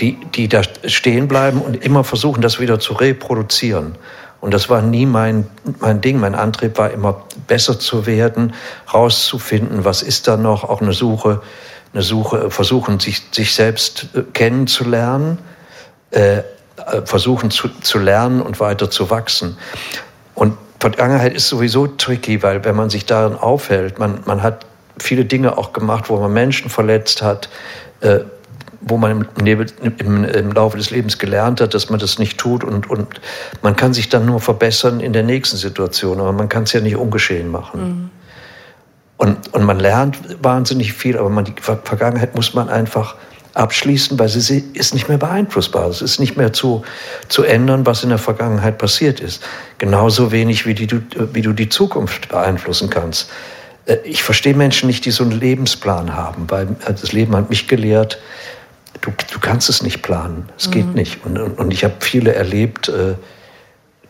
die, 0.00 0.18
die 0.34 0.48
da 0.48 0.62
stehen 0.86 1.28
bleiben 1.28 1.60
und 1.60 1.76
immer 1.84 2.02
versuchen, 2.02 2.42
das 2.42 2.58
wieder 2.58 2.80
zu 2.80 2.94
reproduzieren. 2.94 3.94
Und 4.44 4.52
das 4.52 4.68
war 4.68 4.82
nie 4.82 5.06
mein, 5.06 5.46
mein 5.80 6.02
Ding. 6.02 6.20
Mein 6.20 6.34
Antrieb 6.34 6.76
war 6.76 6.90
immer 6.90 7.22
besser 7.46 7.78
zu 7.80 8.04
werden, 8.04 8.52
rauszufinden, 8.92 9.86
was 9.86 10.02
ist 10.02 10.28
da 10.28 10.36
noch, 10.36 10.64
auch 10.64 10.82
eine 10.82 10.92
Suche, 10.92 11.40
eine 11.94 12.02
Suche, 12.02 12.50
versuchen, 12.50 13.00
sich, 13.00 13.22
sich 13.32 13.54
selbst 13.54 14.08
äh, 14.14 14.20
kennenzulernen, 14.34 15.38
äh, 16.10 16.40
äh, 16.40 16.42
versuchen 17.06 17.50
zu, 17.50 17.70
zu 17.80 17.98
lernen 17.98 18.42
und 18.42 18.60
weiter 18.60 18.90
zu 18.90 19.08
wachsen. 19.08 19.56
Und 20.34 20.58
Vergangenheit 20.78 21.32
ist 21.32 21.48
sowieso 21.48 21.86
tricky, 21.86 22.42
weil 22.42 22.66
wenn 22.66 22.76
man 22.76 22.90
sich 22.90 23.06
darin 23.06 23.38
aufhält, 23.38 23.98
man, 23.98 24.20
man 24.26 24.42
hat 24.42 24.66
viele 24.98 25.24
Dinge 25.24 25.56
auch 25.56 25.72
gemacht, 25.72 26.10
wo 26.10 26.18
man 26.18 26.34
Menschen 26.34 26.68
verletzt 26.68 27.22
hat, 27.22 27.48
äh, 28.02 28.18
wo 28.86 28.96
man 28.96 29.26
im, 29.38 29.66
im, 29.98 30.24
im, 30.24 30.52
Laufe 30.52 30.76
des 30.76 30.90
Lebens 30.90 31.18
gelernt 31.18 31.60
hat, 31.60 31.74
dass 31.74 31.90
man 31.90 31.98
das 31.98 32.18
nicht 32.18 32.38
tut 32.38 32.64
und, 32.64 32.88
und 32.88 33.08
man 33.62 33.76
kann 33.76 33.94
sich 33.94 34.08
dann 34.08 34.26
nur 34.26 34.40
verbessern 34.40 35.00
in 35.00 35.12
der 35.12 35.22
nächsten 35.22 35.56
Situation, 35.56 36.20
aber 36.20 36.32
man 36.32 36.48
kann 36.48 36.64
es 36.64 36.72
ja 36.72 36.80
nicht 36.80 36.96
ungeschehen 36.96 37.50
machen. 37.50 37.80
Mhm. 37.80 38.10
Und, 39.16 39.54
und 39.54 39.64
man 39.64 39.78
lernt 39.78 40.18
wahnsinnig 40.42 40.92
viel, 40.92 41.16
aber 41.18 41.30
man, 41.30 41.44
die 41.44 41.54
Vergangenheit 41.60 42.34
muss 42.34 42.52
man 42.52 42.68
einfach 42.68 43.16
abschließen, 43.54 44.18
weil 44.18 44.28
sie 44.28 44.64
ist 44.74 44.94
nicht 44.94 45.08
mehr 45.08 45.18
beeinflussbar. 45.18 45.88
Es 45.88 46.02
ist 46.02 46.18
nicht 46.18 46.36
mehr 46.36 46.52
zu, 46.52 46.82
zu 47.28 47.44
ändern, 47.44 47.86
was 47.86 48.02
in 48.02 48.08
der 48.08 48.18
Vergangenheit 48.18 48.78
passiert 48.78 49.20
ist. 49.20 49.42
Genauso 49.78 50.32
wenig, 50.32 50.66
wie, 50.66 50.74
die, 50.74 50.88
wie 51.32 51.42
du 51.42 51.52
die 51.52 51.68
Zukunft 51.68 52.28
beeinflussen 52.28 52.90
kannst. 52.90 53.30
Äh, 53.86 53.98
ich 54.04 54.22
verstehe 54.22 54.54
Menschen 54.54 54.88
nicht, 54.88 55.04
die 55.04 55.10
so 55.12 55.22
einen 55.22 55.38
Lebensplan 55.38 56.14
haben, 56.14 56.50
weil 56.50 56.76
das 56.86 57.12
Leben 57.12 57.36
hat 57.36 57.50
mich 57.50 57.68
gelehrt, 57.68 58.18
du, 59.04 59.12
du 59.32 59.38
kannst 59.38 59.68
es 59.68 59.82
nicht 59.82 60.02
planen. 60.02 60.48
Es 60.56 60.68
mhm. 60.68 60.72
geht 60.72 60.94
nicht. 60.94 61.24
Und, 61.24 61.38
und 61.38 61.72
ich 61.72 61.84
habe 61.84 61.94
viele 62.00 62.34
erlebt, 62.34 62.88
äh, 62.88 63.14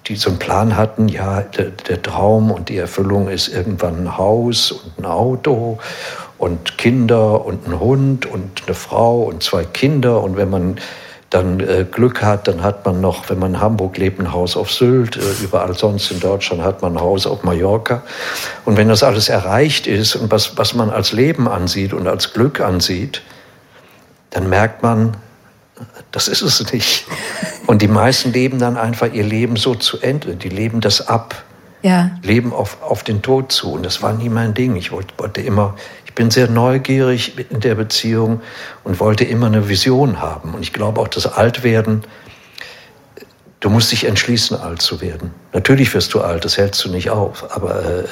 die 0.06 0.16
so 0.16 0.30
einen 0.30 0.38
Plan 0.38 0.76
hatten, 0.76 1.08
ja, 1.08 1.40
der, 1.40 1.70
der, 1.70 2.02
Traum 2.02 2.50
und 2.50 2.68
die 2.68 2.76
Erfüllung 2.76 3.28
ist 3.28 3.48
irgendwann 3.48 4.04
ein 4.04 4.18
Haus 4.18 4.70
und 4.70 4.98
ein 4.98 5.06
Auto 5.06 5.78
und 6.36 6.76
Kinder 6.76 7.44
und 7.46 7.66
ein 7.66 7.80
Hund 7.80 8.26
und 8.26 8.64
eine 8.66 8.74
Frau 8.74 9.22
und 9.22 9.42
zwei 9.42 9.64
Kinder. 9.64 10.22
Und 10.22 10.36
wenn 10.36 10.50
man 10.50 10.76
dann 11.30 11.58
äh, 11.60 11.86
Glück 11.90 12.22
hat, 12.22 12.46
dann 12.48 12.62
hat 12.62 12.84
man 12.84 13.00
noch, 13.00 13.30
wenn 13.30 13.38
man 13.38 13.54
in 13.54 13.60
Hamburg 13.60 13.96
lebt, 13.96 14.20
ein 14.20 14.30
Haus 14.30 14.58
auf 14.58 14.70
Sylt. 14.70 15.16
Äh, 15.16 15.42
überall 15.42 15.74
sonst 15.74 16.10
in 16.10 16.20
Deutschland 16.20 16.62
hat 16.62 16.82
man 16.82 16.96
ein 16.96 17.00
Haus 17.00 17.26
auf 17.26 17.42
Mallorca. 17.42 18.02
Und 18.66 18.76
wenn 18.76 18.88
das 18.88 19.02
alles 19.02 19.30
erreicht 19.30 19.86
ist 19.86 20.16
und 20.16 20.30
was, 20.30 20.58
was 20.58 20.74
man 20.74 20.90
als 20.90 21.12
Leben 21.12 21.48
ansieht 21.48 21.94
und 21.94 22.06
als 22.06 22.34
Glück 22.34 22.60
ansieht, 22.60 23.22
dann 24.34 24.48
merkt 24.48 24.82
man, 24.82 25.16
das 26.10 26.28
ist 26.28 26.42
es 26.42 26.72
nicht. 26.72 27.06
Und 27.66 27.82
die 27.82 27.88
meisten 27.88 28.32
leben 28.32 28.58
dann 28.58 28.76
einfach 28.76 29.12
ihr 29.12 29.24
Leben 29.24 29.56
so 29.56 29.74
zu 29.74 30.00
Ende. 30.00 30.34
Die 30.34 30.48
leben 30.48 30.80
das 30.80 31.08
ab. 31.08 31.42
Ja. 31.82 32.10
Leben 32.22 32.52
auf, 32.52 32.82
auf 32.82 33.04
den 33.04 33.22
Tod 33.22 33.52
zu. 33.52 33.72
Und 33.72 33.84
das 33.84 34.02
war 34.02 34.12
nie 34.12 34.28
mein 34.28 34.54
Ding. 34.54 34.74
Ich 34.76 34.90
wollte, 34.90 35.40
immer, 35.40 35.76
ich 36.04 36.14
bin 36.14 36.30
sehr 36.30 36.48
neugierig 36.48 37.34
in 37.50 37.60
der 37.60 37.76
Beziehung 37.76 38.40
und 38.82 39.00
wollte 39.00 39.24
immer 39.24 39.46
eine 39.46 39.68
Vision 39.68 40.20
haben. 40.20 40.54
Und 40.54 40.62
ich 40.62 40.72
glaube 40.72 41.00
auch, 41.00 41.08
das 41.08 41.26
Altwerden, 41.26 42.02
du 43.60 43.70
musst 43.70 43.92
dich 43.92 44.04
entschließen, 44.04 44.56
alt 44.56 44.82
zu 44.82 45.00
werden. 45.00 45.30
Natürlich 45.52 45.94
wirst 45.94 46.12
du 46.14 46.22
alt, 46.22 46.44
das 46.44 46.56
hältst 46.56 46.84
du 46.84 46.90
nicht 46.90 47.10
auf. 47.10 47.54
Aber 47.54 47.84
äh, 47.84 48.04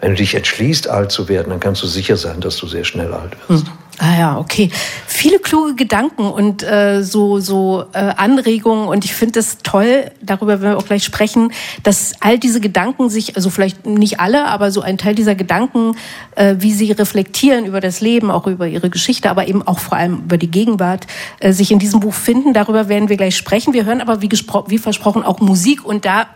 wenn 0.00 0.10
du 0.10 0.16
dich 0.16 0.34
entschließt, 0.34 0.88
alt 0.88 1.12
zu 1.12 1.28
werden, 1.28 1.50
dann 1.50 1.60
kannst 1.60 1.82
du 1.82 1.86
sicher 1.86 2.16
sein, 2.16 2.40
dass 2.40 2.56
du 2.56 2.66
sehr 2.66 2.84
schnell 2.84 3.12
alt 3.12 3.36
wirst. 3.48 3.66
Mhm. 3.66 3.72
Ah 3.98 4.18
ja, 4.18 4.38
okay. 4.38 4.70
Viele 5.06 5.38
kluge 5.38 5.74
Gedanken 5.74 6.26
und 6.26 6.62
äh, 6.62 7.02
so 7.02 7.40
so 7.40 7.84
äh, 7.94 7.98
Anregungen 7.98 8.88
und 8.88 9.06
ich 9.06 9.14
finde 9.14 9.40
es 9.40 9.58
toll, 9.62 10.10
darüber 10.20 10.60
werden 10.60 10.72
wir 10.72 10.78
auch 10.78 10.84
gleich 10.84 11.02
sprechen, 11.02 11.50
dass 11.82 12.12
all 12.20 12.38
diese 12.38 12.60
Gedanken 12.60 13.08
sich, 13.08 13.36
also 13.36 13.48
vielleicht 13.48 13.86
nicht 13.86 14.20
alle, 14.20 14.46
aber 14.46 14.70
so 14.70 14.82
ein 14.82 14.98
Teil 14.98 15.14
dieser 15.14 15.34
Gedanken, 15.34 15.96
äh, 16.34 16.56
wie 16.58 16.72
sie 16.72 16.92
reflektieren 16.92 17.64
über 17.64 17.80
das 17.80 18.02
Leben, 18.02 18.30
auch 18.30 18.46
über 18.46 18.68
ihre 18.68 18.90
Geschichte, 18.90 19.30
aber 19.30 19.48
eben 19.48 19.66
auch 19.66 19.78
vor 19.78 19.96
allem 19.96 20.18
über 20.24 20.36
die 20.36 20.50
Gegenwart, 20.50 21.06
äh, 21.40 21.52
sich 21.52 21.70
in 21.70 21.78
diesem 21.78 22.00
Buch 22.00 22.14
finden. 22.14 22.52
Darüber 22.52 22.90
werden 22.90 23.08
wir 23.08 23.16
gleich 23.16 23.36
sprechen. 23.36 23.72
Wir 23.72 23.86
hören 23.86 24.02
aber 24.02 24.20
wie, 24.20 24.28
wie 24.28 24.78
versprochen 24.78 25.22
auch 25.22 25.40
Musik 25.40 25.86
und 25.86 26.04
da 26.04 26.26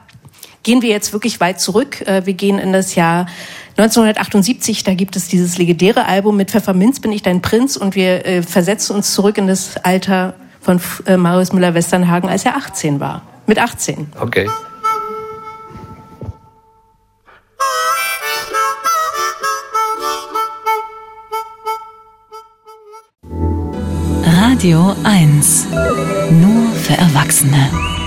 gehen 0.63 0.83
wir 0.83 0.91
jetzt 0.91 1.13
wirklich 1.13 1.41
weit 1.41 1.61
zurück. 1.61 2.01
Äh, 2.07 2.27
wir 2.27 2.35
gehen 2.35 2.59
in 2.59 2.73
das 2.73 2.95
Jahr 2.95 3.27
1978, 3.77 4.85
da 4.85 4.95
gibt 4.95 5.17
es 5.17 5.29
dieses 5.29 5.59
legendäre 5.59 6.07
Album 6.07 6.37
mit 6.37 6.51
Pfefferminz 6.51 7.01
bin 7.01 7.13
ich 7.13 7.23
dein 7.23 7.41
Prinz 7.41 7.77
und 7.77 7.95
wir 7.95 8.27
äh, 8.27 8.43
versetzen 8.43 8.95
uns 8.97 9.15
zurück 9.15 9.39
in 9.39 9.47
das 9.47 9.77
Alter 9.79 10.35
von 10.61 10.81
äh, 11.07 11.17
Marius 11.17 11.53
Müller-Westernhagen, 11.53 12.29
als 12.29 12.45
er 12.45 12.57
18 12.57 13.01
war. 13.01 13.23
Mit 13.47 13.59
18. 13.59 14.13
Okay. 14.21 14.49
Radio 24.25 24.95
1. 25.05 25.69
Nur 26.31 26.73
für 26.75 26.93
Erwachsene. 26.93 28.00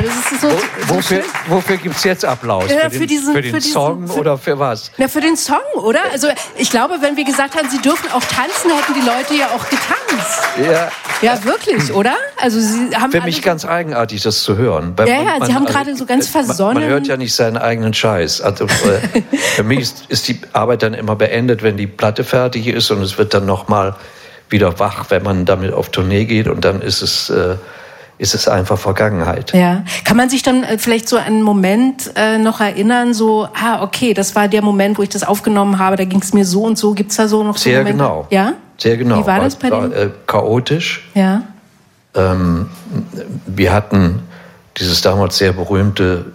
Gesichter. 0.00 0.22
Das 0.22 0.32
ist 0.32 0.40
so, 0.40 0.48
Wo, 0.88 0.96
wofür 0.96 1.22
wofür 1.48 1.76
gibt 1.76 1.96
es 1.96 2.04
jetzt 2.04 2.24
Applaus? 2.24 2.64
Ja, 2.70 2.84
für, 2.84 2.90
den, 2.90 3.00
für, 3.00 3.06
diesen, 3.06 3.34
für 3.34 3.42
den 3.42 3.50
für 3.52 3.58
diesen, 3.58 3.72
Song 3.72 4.08
für, 4.08 4.20
oder 4.20 4.38
für 4.38 4.58
was? 4.58 4.90
Na, 4.96 5.08
für 5.08 5.20
den 5.20 5.36
Song, 5.36 5.58
oder? 5.76 6.00
Also 6.12 6.28
ich 6.56 6.70
glaube, 6.70 6.96
wenn 7.00 7.16
wir 7.16 7.24
gesagt 7.24 7.56
haben, 7.56 7.68
sie 7.70 7.80
dürfen 7.80 8.10
auch 8.12 8.22
tanzen, 8.24 8.70
hätten 8.70 8.94
die 8.94 9.06
Leute 9.06 9.34
ja 9.34 9.48
auch 9.48 9.68
getanzt. 9.68 10.42
Ja. 10.62 10.90
Ja, 11.20 11.44
wirklich, 11.44 11.92
oder? 11.92 12.14
Also 12.36 12.60
sie 12.60 12.96
haben 12.96 13.12
für 13.12 13.20
mich 13.20 13.42
ganz 13.42 13.64
eigenartig, 13.64 14.22
das 14.22 14.42
zu 14.42 14.56
hören. 14.56 14.94
ja, 14.98 15.06
ja, 15.06 15.22
man, 15.22 15.46
sie 15.46 15.54
haben 15.54 15.66
also, 15.66 15.78
gerade 15.78 15.96
so 15.96 16.06
ganz 16.06 16.28
versonnen. 16.28 16.74
Man, 16.74 16.82
man, 16.84 16.92
hört 16.92 17.06
ja 17.06 17.16
nicht 17.16 17.34
seinen 17.34 17.56
eigenen 17.56 17.94
Scheiß. 17.94 18.40
Also 18.40 18.64
äh, 18.64 19.22
für 19.54 19.62
mich 19.62 19.80
ist, 19.80 20.04
ist 20.08 20.28
die 20.28 20.40
Arbeit 20.52 20.82
dann 20.82 20.94
immer 20.94 21.16
beendet, 21.16 21.62
wenn 21.62 21.76
die 21.76 21.86
Platte 21.86 22.24
fertig 22.24 22.66
ist 22.66 22.90
und 22.90 23.02
es 23.02 23.18
wird 23.18 23.34
dann 23.34 23.46
noch 23.46 23.68
mal 23.68 23.94
wieder 24.48 24.78
wach, 24.78 25.06
wenn 25.08 25.22
man 25.22 25.44
damit 25.44 25.72
auf 25.72 25.90
Tournee 25.90 26.24
geht 26.26 26.46
und 26.46 26.64
dann 26.64 26.82
ist 26.82 27.00
es 27.02 27.30
äh, 27.30 27.56
ist 28.18 28.34
es 28.34 28.48
einfach 28.48 28.78
Vergangenheit. 28.78 29.52
Ja. 29.52 29.84
Kann 30.04 30.16
man 30.16 30.30
sich 30.30 30.42
dann 30.42 30.62
äh, 30.62 30.78
vielleicht 30.78 31.08
so 31.08 31.16
einen 31.16 31.42
Moment 31.42 32.12
äh, 32.14 32.38
noch 32.38 32.60
erinnern, 32.60 33.14
so, 33.14 33.48
ah, 33.54 33.82
okay, 33.82 34.14
das 34.14 34.34
war 34.36 34.48
der 34.48 34.62
Moment, 34.62 34.98
wo 34.98 35.02
ich 35.02 35.08
das 35.08 35.24
aufgenommen 35.24 35.78
habe, 35.78 35.96
da 35.96 36.04
ging 36.04 36.20
es 36.20 36.32
mir 36.32 36.44
so 36.44 36.62
und 36.62 36.78
so. 36.78 36.92
Gibt 36.92 37.10
es 37.10 37.16
da 37.16 37.28
so 37.28 37.42
noch 37.42 37.56
so 37.56 37.64
Sehr 37.64 37.78
Momente? 37.78 37.98
genau. 37.98 38.26
Ja? 38.30 38.52
Sehr 38.78 38.96
genau. 38.96 39.18
Wie 39.20 39.26
war 39.26 39.40
das 39.40 39.56
bei 39.56 39.70
war, 39.70 39.92
äh, 39.92 40.10
chaotisch. 40.26 41.08
Ja. 41.14 41.42
Ähm, 42.14 42.68
wir 43.46 43.72
hatten 43.72 44.22
dieses 44.76 45.00
damals 45.00 45.38
sehr 45.38 45.52
berühmte, 45.52 46.26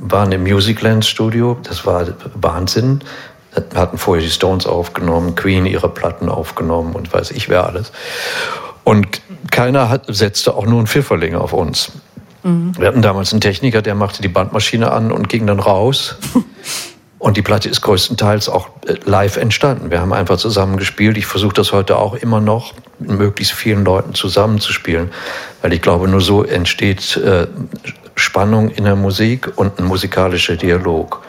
waren 0.00 0.32
im 0.32 0.42
Musicland 0.42 1.04
Studio, 1.04 1.56
das 1.62 1.86
war 1.86 2.06
Wahnsinn. 2.34 3.00
Wir 3.52 3.80
hatten 3.80 3.98
vorher 3.98 4.24
die 4.24 4.30
Stones 4.30 4.66
aufgenommen, 4.66 5.34
Queen 5.34 5.64
ihre 5.64 5.88
Platten 5.88 6.28
aufgenommen 6.28 6.94
und 6.94 7.12
weiß 7.12 7.30
ich 7.30 7.48
wer 7.48 7.66
alles. 7.66 7.92
Und 8.84 9.22
keiner 9.50 9.88
hat, 9.88 10.04
setzte 10.08 10.54
auch 10.54 10.66
nur 10.66 10.78
einen 10.78 10.86
Pfifferling 10.86 11.34
auf 11.34 11.52
uns. 11.52 11.92
Mhm. 12.42 12.72
Wir 12.78 12.88
hatten 12.88 13.02
damals 13.02 13.32
einen 13.32 13.40
Techniker, 13.40 13.82
der 13.82 13.94
machte 13.94 14.22
die 14.22 14.28
Bandmaschine 14.28 14.92
an 14.92 15.10
und 15.10 15.28
ging 15.28 15.46
dann 15.46 15.60
raus. 15.60 16.16
Und 17.24 17.38
die 17.38 17.42
Platte 17.42 17.70
ist 17.70 17.80
größtenteils 17.80 18.50
auch 18.50 18.68
äh, 18.86 18.96
live 19.06 19.38
entstanden. 19.38 19.90
Wir 19.90 20.02
haben 20.02 20.12
einfach 20.12 20.36
zusammen 20.36 20.76
gespielt. 20.76 21.16
Ich 21.16 21.24
versuche 21.24 21.54
das 21.54 21.72
heute 21.72 21.96
auch 21.96 22.12
immer 22.12 22.38
noch, 22.38 22.74
mit 22.98 23.12
möglichst 23.12 23.54
vielen 23.54 23.82
Leuten 23.82 24.12
zusammenzuspielen, 24.12 25.10
weil 25.62 25.72
ich 25.72 25.80
glaube, 25.80 26.06
nur 26.06 26.20
so 26.20 26.44
entsteht 26.44 27.16
äh, 27.16 27.46
Spannung 28.14 28.68
in 28.68 28.84
der 28.84 28.94
Musik 28.94 29.50
und 29.56 29.78
ein 29.78 29.86
musikalischer 29.86 30.56
Dialog. 30.56 31.22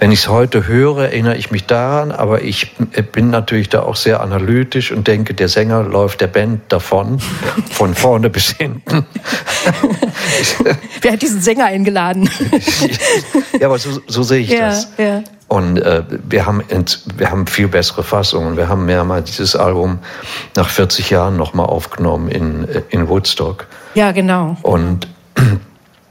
Wenn 0.00 0.12
ich 0.12 0.20
es 0.20 0.28
heute 0.28 0.68
höre, 0.68 1.06
erinnere 1.06 1.36
ich 1.36 1.50
mich 1.50 1.66
daran, 1.66 2.12
aber 2.12 2.42
ich 2.42 2.76
bin 3.12 3.30
natürlich 3.30 3.68
da 3.68 3.82
auch 3.82 3.96
sehr 3.96 4.20
analytisch 4.20 4.92
und 4.92 5.08
denke, 5.08 5.34
der 5.34 5.48
Sänger 5.48 5.82
läuft 5.82 6.20
der 6.20 6.28
Band 6.28 6.60
davon, 6.68 7.18
von 7.70 7.94
vorne 7.96 8.30
bis 8.30 8.50
hinten. 8.50 9.04
Wer 11.02 11.12
hat 11.12 11.22
diesen 11.22 11.40
Sänger 11.40 11.66
eingeladen? 11.66 12.30
ja, 13.60 13.66
aber 13.66 13.78
so, 13.78 14.00
so 14.06 14.22
sehe 14.22 14.38
ich 14.40 14.50
ja, 14.50 14.68
das. 14.68 14.88
Ja. 14.98 15.22
Und 15.48 15.78
äh, 15.78 16.04
wir, 16.28 16.46
haben 16.46 16.62
wir 17.16 17.30
haben 17.30 17.48
viel 17.48 17.66
bessere 17.66 18.04
Fassungen. 18.04 18.56
Wir 18.56 18.68
haben 18.68 18.84
mehrmals 18.86 19.30
dieses 19.30 19.56
Album 19.56 19.98
nach 20.54 20.68
40 20.68 21.10
Jahren 21.10 21.36
nochmal 21.36 21.66
aufgenommen 21.66 22.28
in, 22.28 22.68
in 22.90 23.08
Woodstock. 23.08 23.66
Ja, 23.94 24.12
genau. 24.12 24.56
Und 24.62 25.08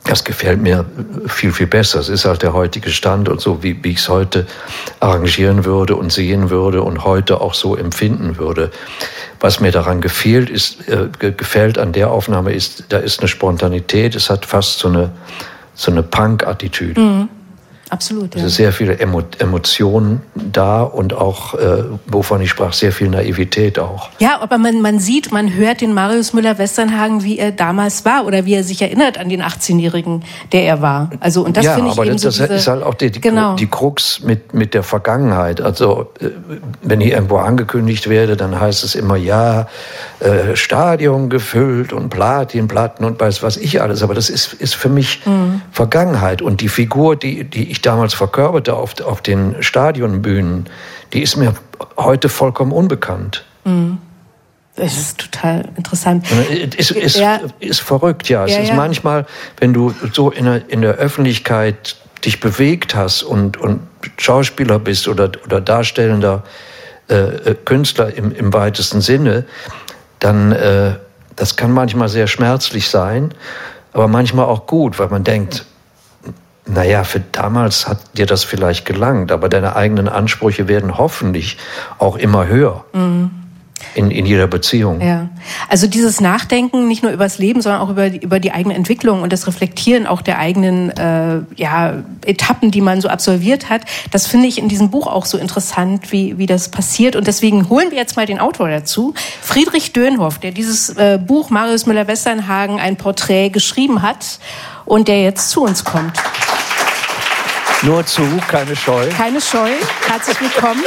das 0.08 0.24
gefällt 0.24 0.62
mir 0.62 0.86
viel, 1.28 1.52
viel 1.52 1.68
besser. 1.68 2.00
Es 2.00 2.10
ist 2.10 2.26
halt 2.26 2.42
der 2.42 2.54
heutige 2.54 2.90
Stand 2.90 3.30
und 3.30 3.42
so, 3.42 3.62
wie, 3.62 3.84
wie 3.84 3.92
ich 3.92 4.00
es 4.00 4.10
heute 4.10 4.48
arrangieren 5.00 5.66
würde 5.66 5.96
und 5.96 6.12
sehen 6.12 6.50
würde 6.50 6.82
und 6.82 7.04
heute 7.04 7.42
auch 7.42 7.54
so 7.54 7.76
empfinden 7.76 8.38
würde. 8.38 8.72
Was 9.40 9.60
mir 9.60 9.72
daran 9.72 10.02
gefehlt 10.02 10.50
ist, 10.50 10.88
äh, 10.88 11.10
gefällt 11.20 11.78
an 11.78 11.92
der 11.92 12.12
Aufnahme 12.12 12.54
ist, 12.54 12.86
da 12.90 12.98
ist 12.98 13.20
eine 13.20 13.28
Spontanität, 13.28 14.16
es 14.16 14.30
hat 14.30 14.46
fast 14.46 14.80
so 14.80 14.88
eine, 14.88 15.12
so 15.74 15.92
eine 15.92 16.04
Punk-Attitüde. 16.04 17.00
Mhm. 17.00 17.30
Absolut. 17.90 18.36
Ja. 18.36 18.42
Es 18.42 18.48
ist 18.48 18.56
sehr 18.56 18.74
viele 18.74 19.00
Emo 19.00 19.22
Emotionen 19.40 20.22
da 20.36 20.84
und 20.84 21.14
auch, 21.14 21.54
äh, 21.54 21.84
wovon 22.08 22.42
ich 22.42 22.50
sprach, 22.50 22.74
sehr 22.74 22.92
viel 22.92 23.10
Naivität 23.10 23.80
auch. 23.80 24.10
Ja, 24.20 24.42
aber 24.42 24.58
man, 24.58 24.82
man 24.82 25.00
sieht, 25.00 25.32
man 25.32 25.54
hört 25.54 25.82
den 25.82 25.94
Marius 25.94 26.34
Müller-Westernhagen, 26.34 27.24
wie 27.24 27.40
er 27.40 27.52
damals 27.52 28.04
war 28.04 28.26
oder 28.26 28.46
wie 28.46 28.56
er 28.56 28.64
sich 28.64 28.82
erinnert 28.82 29.18
an 29.18 29.30
den 29.30 29.42
18-Jährigen, 29.42 30.24
der 30.52 30.64
er 30.64 30.82
war. 30.82 31.12
Also, 31.20 31.44
und 31.46 31.56
das 31.56 31.66
ja, 31.66 31.76
finde 31.76 31.90
ich 31.90 31.94
aber 31.94 32.06
eben 32.06 32.14
das, 32.14 32.22
so 32.22 32.28
das 32.28 32.38
diese, 32.38 32.54
ist 32.54 32.68
halt 32.68 32.84
auch 32.84 32.94
die, 32.94 33.10
die, 33.10 33.22
genau. 33.22 33.56
die 33.56 33.68
Krux 33.68 34.22
mit, 34.22 34.54
mit 34.54 34.74
der 34.74 34.84
Vergangenheit. 34.84 35.62
Also, 35.62 36.12
äh, 36.20 36.30
wenn 36.82 37.00
ich 37.00 37.12
irgendwo 37.12 37.38
angekündigt 37.38 38.10
werde, 38.10 38.36
dann 38.36 38.60
heißt 38.60 38.84
es 38.84 38.96
immer, 38.96 39.16
ja, 39.16 39.68
äh, 40.20 40.56
Stadion 40.56 41.30
gefüllt 41.30 41.94
und 41.94 42.10
Platinplatten 42.10 43.06
und 43.06 43.20
weiß 43.20 43.44
was 43.44 43.56
ich 43.58 43.82
alles. 43.82 44.04
Aber 44.04 44.14
das 44.14 44.30
ist, 44.30 44.54
ist 44.54 44.76
für 44.76 44.90
mich 44.90 45.26
mhm. 45.26 45.62
Vergangenheit. 45.72 46.42
Und 46.42 46.62
die 46.62 46.70
Figur, 46.70 47.16
die, 47.16 47.44
die 47.44 47.72
ich 47.72 47.77
damals 47.82 48.14
verkörperte 48.14 48.76
auf, 48.76 49.00
auf 49.02 49.22
den 49.22 49.62
Stadionbühnen, 49.62 50.70
die 51.14 51.22
ist 51.22 51.36
mir 51.36 51.54
heute 51.98 52.30
vollkommen 52.30 52.72
unbekannt. 52.72 53.46
Mhm. 53.66 54.00
Das 54.76 54.96
ist 54.96 55.18
total 55.18 55.70
interessant. 55.76 56.26
Es 56.78 56.92
ist, 56.92 56.92
ist, 56.92 57.18
ja. 57.18 57.40
ist 57.60 57.80
verrückt, 57.80 58.30
ja. 58.30 58.46
Es 58.46 58.52
ja, 58.52 58.60
ist 58.60 58.70
ja. 58.70 58.76
manchmal, 58.76 59.26
wenn 59.60 59.74
du 59.74 59.92
so 60.14 60.30
in 60.30 60.46
der, 60.46 60.70
in 60.70 60.82
der 60.82 60.94
Öffentlichkeit 60.94 61.96
dich 62.24 62.40
bewegt 62.40 62.94
hast 62.94 63.24
und, 63.24 63.58
und 63.58 63.80
Schauspieler 64.18 64.78
bist 64.78 65.08
oder, 65.08 65.32
oder 65.46 65.62
darstellender 65.62 66.44
äh, 67.10 67.16
äh 67.16 67.56
Künstler 67.56 68.16
im, 68.16 68.32
im 68.32 68.54
weitesten 68.54 69.02
Sinne, 69.02 69.46
dann 70.20 70.52
äh, 70.52 70.94
das 71.36 71.56
kann 71.56 71.72
manchmal 71.72 72.10
sehr 72.10 72.28
schmerzlich 72.28 72.90
sein, 72.90 73.34
aber 73.94 74.08
manchmal 74.08 74.46
auch 74.46 74.68
gut, 74.68 75.00
weil 75.00 75.08
man 75.08 75.24
denkt, 75.24 75.66
naja, 76.68 77.04
für 77.04 77.20
damals 77.20 77.88
hat 77.88 78.00
dir 78.18 78.26
das 78.26 78.44
vielleicht 78.44 78.86
gelangt, 78.86 79.32
aber 79.32 79.50
deine 79.50 79.76
eigenen 79.76 80.10
Ansprüche 80.10 80.68
werden 80.68 80.98
hoffentlich 80.98 81.58
auch 81.98 82.18
immer 82.18 82.48
höher. 82.48 82.86
Mhm. 82.94 83.32
In, 83.94 84.10
in 84.10 84.26
jeder 84.26 84.48
Beziehung. 84.48 85.02
Ja. 85.02 85.30
Also 85.70 85.86
dieses 85.86 86.20
Nachdenken 86.20 86.88
nicht 86.88 87.04
nur 87.04 87.12
über 87.12 87.26
das 87.26 87.38
Leben, 87.38 87.62
sondern 87.62 87.82
auch 87.82 87.90
über 87.90 88.10
die, 88.10 88.18
über 88.18 88.40
die 88.40 88.52
eigene 88.52 88.74
Entwicklung 88.74 89.22
und 89.22 89.32
das 89.32 89.46
Reflektieren 89.46 90.08
auch 90.08 90.24
der 90.24 90.40
eigenen 90.40 90.90
äh, 90.98 91.42
ja, 91.56 92.04
Etappen, 92.26 92.72
die 92.72 92.82
man 92.82 93.02
so 93.02 93.08
absolviert 93.08 93.70
hat, 93.70 93.82
das 94.10 94.26
finde 94.26 94.48
ich 94.48 94.58
in 94.58 94.68
diesem 94.68 94.90
Buch 94.90 95.06
auch 95.06 95.26
so 95.26 95.38
interessant, 95.38 96.12
wie, 96.12 96.40
wie 96.40 96.48
das 96.48 96.70
passiert. 96.70 97.16
Und 97.16 97.28
deswegen 97.28 97.70
holen 97.70 97.92
wir 97.92 98.00
jetzt 98.00 98.16
mal 98.16 98.26
den 98.26 98.40
Autor 98.40 98.68
dazu, 98.70 99.14
Friedrich 99.42 99.94
Dönhoff, 99.94 100.40
der 100.40 100.52
dieses 100.52 100.90
äh, 100.90 101.20
Buch 101.24 101.52
Marius 101.52 101.86
Müller-Westernhagen 101.86 102.80
ein 102.80 102.98
Porträt 102.98 103.50
geschrieben 103.50 104.02
hat 104.02 104.40
und 104.86 105.08
der 105.08 105.22
jetzt 105.22 105.52
zu 105.52 105.64
uns 105.64 105.84
kommt. 105.84 106.18
Nur 107.84 108.06
zu, 108.06 108.24
keine 108.48 108.76
Scheu. 108.76 109.08
Keine 109.10 109.40
Scheu. 109.40 109.70
Herzlich 110.08 110.42
willkommen. 110.42 110.84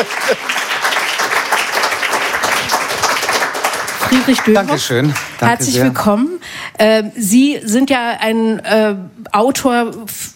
Friedrich 4.01 4.41
Dönhoff. 4.41 4.67
Dankeschön. 4.67 5.15
Danke 5.39 5.47
Herzlich 5.47 5.75
sehr. 5.77 5.85
willkommen. 5.85 6.41
Äh, 6.79 7.05
Sie 7.17 7.61
sind 7.63 7.91
ja 7.91 8.17
ein 8.19 8.59
äh, 8.59 8.97
Autor 9.31 9.93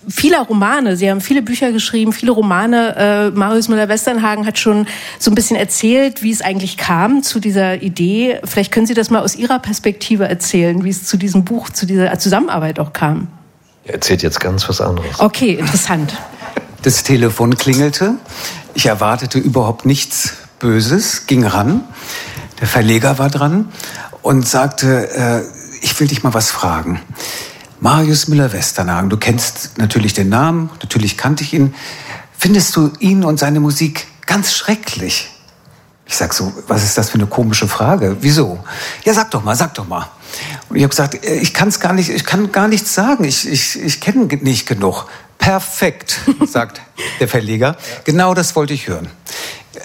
vieler 0.08 0.42
Romane. 0.42 0.96
Sie 0.96 1.10
haben 1.10 1.20
viele 1.20 1.42
Bücher 1.42 1.72
geschrieben, 1.72 2.12
viele 2.12 2.30
Romane. 2.30 2.94
Äh, 2.96 3.36
Marius 3.36 3.68
Müller-Westernhagen 3.68 4.46
hat 4.46 4.56
schon 4.60 4.86
so 5.18 5.32
ein 5.32 5.34
bisschen 5.34 5.56
erzählt, 5.56 6.22
wie 6.22 6.30
es 6.30 6.40
eigentlich 6.40 6.76
kam 6.76 7.24
zu 7.24 7.40
dieser 7.40 7.82
Idee. 7.82 8.38
Vielleicht 8.44 8.70
können 8.70 8.86
Sie 8.86 8.94
das 8.94 9.10
mal 9.10 9.22
aus 9.22 9.34
Ihrer 9.34 9.58
Perspektive 9.58 10.28
erzählen, 10.28 10.84
wie 10.84 10.90
es 10.90 11.04
zu 11.04 11.16
diesem 11.16 11.44
Buch, 11.44 11.70
zu 11.70 11.84
dieser 11.84 12.16
Zusammenarbeit 12.20 12.78
auch 12.78 12.92
kam. 12.92 13.26
Er 13.86 13.94
erzählt 13.94 14.22
jetzt 14.22 14.38
ganz 14.38 14.68
was 14.68 14.80
anderes. 14.80 15.18
Okay, 15.18 15.54
interessant. 15.54 16.14
Das 16.84 17.02
Telefon 17.02 17.56
klingelte. 17.56 18.16
Ich 18.74 18.84
erwartete 18.84 19.38
überhaupt 19.38 19.86
nichts 19.86 20.34
Böses, 20.58 21.26
ging 21.26 21.46
ran. 21.46 21.80
Der 22.60 22.66
Verleger 22.66 23.18
war 23.18 23.30
dran 23.30 23.72
und 24.20 24.46
sagte, 24.46 25.08
äh, 25.10 25.42
ich 25.80 25.98
will 25.98 26.08
dich 26.08 26.22
mal 26.22 26.34
was 26.34 26.50
fragen. 26.50 27.00
Marius 27.80 28.28
Müller-Westernhagen, 28.28 29.08
du 29.08 29.16
kennst 29.16 29.78
natürlich 29.78 30.12
den 30.12 30.28
Namen, 30.28 30.68
natürlich 30.82 31.16
kannte 31.16 31.42
ich 31.42 31.54
ihn. 31.54 31.74
Findest 32.36 32.76
du 32.76 32.92
ihn 32.98 33.24
und 33.24 33.38
seine 33.38 33.60
Musik 33.60 34.06
ganz 34.26 34.52
schrecklich? 34.52 35.30
Ich 36.06 36.16
sag 36.16 36.34
so, 36.34 36.52
was 36.68 36.84
ist 36.84 36.98
das 36.98 37.10
für 37.10 37.18
eine 37.18 37.26
komische 37.26 37.66
Frage? 37.66 38.18
Wieso? 38.20 38.62
Ja, 39.04 39.14
sag 39.14 39.30
doch 39.30 39.42
mal, 39.42 39.54
sag 39.54 39.74
doch 39.74 39.88
mal. 39.88 40.06
Und 40.68 40.76
ich 40.76 40.82
habe 40.82 40.90
gesagt, 40.90 41.24
äh, 41.24 41.36
ich 41.36 41.54
kann 41.54 41.68
es 41.68 41.80
gar 41.80 41.92
nicht, 41.92 42.10
ich 42.10 42.24
kann 42.24 42.52
gar 42.52 42.68
nichts 42.68 42.94
sagen. 42.94 43.24
Ich, 43.24 43.48
ich, 43.48 43.80
ich 43.80 44.00
kenne 44.00 44.26
nicht 44.26 44.66
genug. 44.66 45.06
Perfekt, 45.38 46.20
sagt 46.46 46.80
der 47.20 47.28
Verleger. 47.28 47.76
Genau 48.04 48.34
das 48.34 48.56
wollte 48.56 48.74
ich 48.74 48.88
hören. 48.88 49.08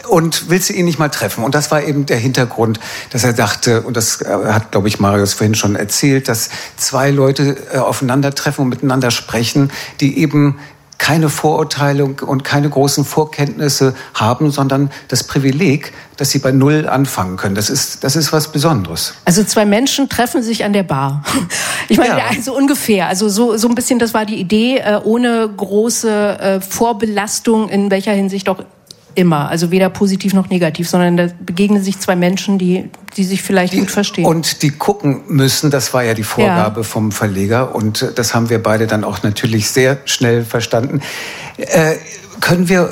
Und 0.08 0.50
willst 0.50 0.70
du 0.70 0.74
ihn 0.74 0.86
nicht 0.86 1.00
mal 1.00 1.10
treffen? 1.10 1.44
Und 1.44 1.56
das 1.56 1.72
war 1.72 1.84
eben 1.84 2.06
der 2.06 2.18
Hintergrund, 2.18 2.80
dass 3.12 3.24
er 3.24 3.34
dachte, 3.34 3.82
und 3.82 3.98
das 3.98 4.22
äh, 4.22 4.28
hat, 4.28 4.72
glaube 4.72 4.88
ich, 4.88 5.00
Marius 5.00 5.34
vorhin 5.34 5.56
schon 5.56 5.76
erzählt, 5.76 6.28
dass 6.28 6.50
zwei 6.78 7.12
Leute 7.12 7.58
äh, 7.74 7.78
aufeinandertreffen 7.78 8.64
und 8.64 8.70
miteinander 8.70 9.12
sprechen, 9.12 9.72
die 10.00 10.20
eben 10.20 10.60
keine 11.00 11.30
Vorurteile 11.30 12.06
und 12.06 12.44
keine 12.44 12.70
großen 12.70 13.04
Vorkenntnisse 13.04 13.96
haben, 14.14 14.52
sondern 14.52 14.92
das 15.08 15.24
Privileg, 15.24 15.94
dass 16.18 16.30
sie 16.30 16.40
bei 16.40 16.52
Null 16.52 16.88
anfangen 16.88 17.38
können. 17.38 17.56
Das 17.56 17.70
ist, 17.70 18.04
das 18.04 18.16
ist 18.16 18.32
was 18.32 18.52
Besonderes. 18.52 19.16
Also 19.26 19.44
zwei 19.44 19.66
Menschen 19.66 20.10
treffen 20.10 20.44
sich 20.44 20.64
an 20.64 20.74
der 20.74 20.84
Bar. 20.84 21.24
Ich 21.92 21.98
meine, 21.98 22.20
ja. 22.20 22.26
also 22.30 22.56
ungefähr. 22.56 23.08
Also 23.08 23.30
so, 23.30 23.58
so 23.58 23.68
ein 23.68 23.74
bisschen, 23.74 23.98
das 23.98 24.14
war 24.14 24.24
die 24.24 24.36
Idee, 24.36 24.78
äh, 24.78 25.00
ohne 25.04 25.50
große 25.58 26.40
äh, 26.40 26.62
Vorbelastung, 26.62 27.68
in 27.70 27.90
welcher 27.90 28.12
Hinsicht 28.12 28.48
auch 28.48 28.64
immer. 29.20 29.50
Also 29.50 29.70
weder 29.70 29.90
positiv 29.90 30.34
noch 30.34 30.50
negativ, 30.50 30.90
sondern 30.90 31.18
da 31.18 31.28
begegnen 31.46 31.84
sich 31.84 32.00
zwei 32.00 32.16
Menschen, 32.16 32.58
die, 32.58 32.90
die 33.18 33.26
sich 33.26 33.42
vielleicht 33.42 33.74
die, 33.74 33.80
gut 33.80 33.92
verstehen. 33.92 34.26
Und 34.26 34.62
die 34.62 34.72
gucken 34.72 35.24
müssen, 35.28 35.70
das 35.70 35.94
war 35.94 36.04
ja 36.04 36.14
die 36.14 36.24
Vorgabe 36.24 36.80
ja. 36.80 36.84
vom 36.84 37.12
Verleger 37.12 37.76
und 37.76 38.14
das 38.16 38.34
haben 38.34 38.50
wir 38.50 38.64
beide 38.64 38.88
dann 38.88 39.04
auch 39.04 39.22
natürlich 39.22 39.70
sehr 39.70 39.98
schnell 40.06 40.46
verstanden. 40.46 41.02
Äh, 41.58 41.96
können 42.40 42.70
wir 42.70 42.90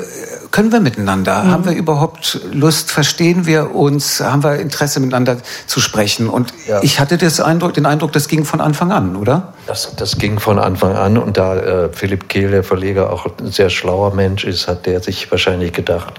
können 0.50 0.72
wir 0.72 0.80
miteinander? 0.80 1.42
Mhm. 1.42 1.50
Haben 1.50 1.64
wir 1.66 1.72
überhaupt 1.72 2.40
Lust? 2.52 2.90
Verstehen 2.90 3.46
wir 3.46 3.74
uns? 3.74 4.20
Haben 4.20 4.42
wir 4.42 4.56
Interesse 4.56 5.00
miteinander 5.00 5.38
zu 5.66 5.80
sprechen? 5.80 6.28
Und 6.28 6.52
ja. 6.66 6.82
ich 6.82 7.00
hatte 7.00 7.18
das 7.18 7.40
Eindruck, 7.40 7.74
den 7.74 7.86
Eindruck, 7.86 8.12
das 8.12 8.28
ging 8.28 8.44
von 8.44 8.60
Anfang 8.60 8.92
an, 8.92 9.16
oder? 9.16 9.52
Das, 9.66 9.94
das 9.96 10.18
ging 10.18 10.38
von 10.38 10.58
Anfang 10.58 10.96
an. 10.96 11.18
Und 11.18 11.36
da 11.36 11.56
äh, 11.56 11.88
Philipp 11.92 12.28
Kehl, 12.28 12.50
der 12.50 12.64
Verleger, 12.64 13.12
auch 13.12 13.26
ein 13.40 13.52
sehr 13.52 13.70
schlauer 13.70 14.14
Mensch 14.14 14.44
ist, 14.44 14.68
hat 14.68 14.86
der 14.86 15.00
sich 15.02 15.30
wahrscheinlich 15.30 15.72
gedacht, 15.72 16.14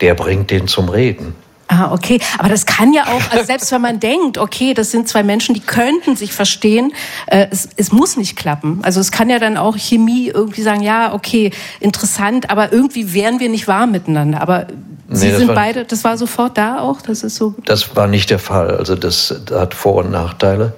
der 0.00 0.14
bringt 0.14 0.50
den 0.50 0.66
zum 0.68 0.88
Reden. 0.88 1.34
Ah, 1.68 1.92
okay. 1.92 2.20
Aber 2.38 2.48
das 2.48 2.66
kann 2.66 2.92
ja 2.92 3.04
auch, 3.04 3.30
also 3.30 3.44
selbst 3.44 3.72
wenn 3.72 3.80
man 3.80 3.98
denkt, 3.98 4.36
okay, 4.38 4.74
das 4.74 4.90
sind 4.90 5.08
zwei 5.08 5.22
Menschen, 5.22 5.54
die 5.54 5.60
könnten 5.60 6.14
sich 6.14 6.32
verstehen, 6.32 6.92
äh, 7.26 7.46
es, 7.50 7.68
es 7.76 7.90
muss 7.90 8.16
nicht 8.16 8.36
klappen. 8.36 8.80
Also 8.82 9.00
es 9.00 9.10
kann 9.10 9.30
ja 9.30 9.38
dann 9.38 9.56
auch 9.56 9.76
Chemie 9.76 10.28
irgendwie 10.28 10.62
sagen, 10.62 10.82
ja, 10.82 11.14
okay, 11.14 11.52
interessant, 11.80 12.50
aber 12.50 12.72
irgendwie 12.72 13.14
wären 13.14 13.40
wir 13.40 13.48
nicht 13.48 13.66
warm 13.66 13.92
miteinander. 13.92 14.42
Aber 14.42 14.66
Sie 15.10 15.28
nee, 15.28 15.36
sind 15.36 15.54
beide, 15.54 15.84
das 15.84 16.02
war 16.02 16.16
sofort 16.16 16.56
da 16.56 16.80
auch? 16.80 17.02
Das 17.02 17.22
ist 17.22 17.36
so. 17.36 17.54
Das 17.64 17.94
war 17.94 18.06
nicht 18.06 18.30
der 18.30 18.38
Fall. 18.38 18.70
Also 18.76 18.96
das, 18.96 19.34
das 19.46 19.60
hat 19.60 19.74
Vor- 19.74 20.04
und 20.04 20.10
Nachteile. 20.10 20.72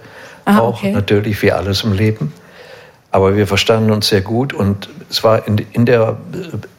Ah, 0.44 0.58
auch 0.58 0.78
okay. 0.78 0.92
natürlich 0.92 1.42
wie 1.42 1.52
alles 1.52 1.84
im 1.84 1.92
Leben. 1.92 2.32
Aber 3.10 3.36
wir 3.36 3.46
verstanden 3.46 3.90
uns 3.90 4.08
sehr 4.08 4.20
gut 4.20 4.52
und 4.52 4.88
es 5.08 5.24
war 5.24 5.46
in, 5.46 5.58
in, 5.72 5.86
der, 5.86 6.18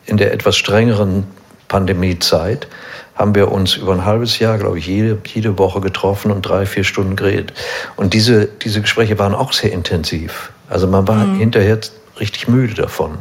in 0.06 0.18
der 0.18 0.34
etwas 0.34 0.56
strengeren 0.56 1.26
Pandemiezeit 1.68 2.68
haben 3.18 3.34
wir 3.34 3.52
uns 3.52 3.76
über 3.76 3.94
ein 3.94 4.06
halbes 4.06 4.40
Jahr, 4.40 4.58
glaube 4.58 4.78
ich, 4.78 4.88
jede, 4.88 5.18
jede 5.26 5.58
Woche 5.58 5.82
getroffen 5.82 6.32
und 6.32 6.44
drei, 6.44 6.66
vier 6.66 6.84
Stunden 6.84 7.16
geredet. 7.16 7.54
Und 7.96 8.14
diese, 8.14 8.46
diese 8.46 8.82
Gespräche 8.82 9.18
waren 9.18 9.34
auch 9.34 9.54
sehr 9.54 9.72
intensiv. 9.74 10.52
Also 10.70 10.88
man 10.88 11.08
war 11.08 11.26
mhm. 11.26 11.40
hinterher 11.40 11.80
richtig 12.20 12.48
müde 12.48 12.76
davon. 12.76 13.20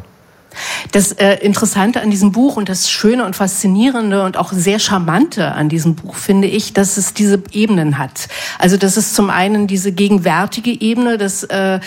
Das 0.92 1.12
äh, 1.12 1.34
Interessante 1.36 2.00
an 2.00 2.10
diesem 2.10 2.32
Buch 2.32 2.56
und 2.56 2.68
das 2.68 2.90
Schöne 2.90 3.24
und 3.24 3.36
Faszinierende 3.36 4.24
und 4.24 4.36
auch 4.36 4.52
sehr 4.52 4.78
Charmante 4.78 5.52
an 5.52 5.68
diesem 5.68 5.94
Buch 5.94 6.14
finde 6.14 6.48
ich, 6.48 6.72
dass 6.72 6.96
es 6.96 7.14
diese 7.14 7.42
Ebenen 7.52 7.98
hat. 7.98 8.28
Also 8.58 8.76
das 8.76 8.96
ist 8.96 9.14
zum 9.14 9.30
einen 9.30 9.66
diese 9.66 9.92
gegenwärtige 9.92 10.80
Ebene, 10.80 11.18
dass 11.18 11.42
äh, 11.44 11.80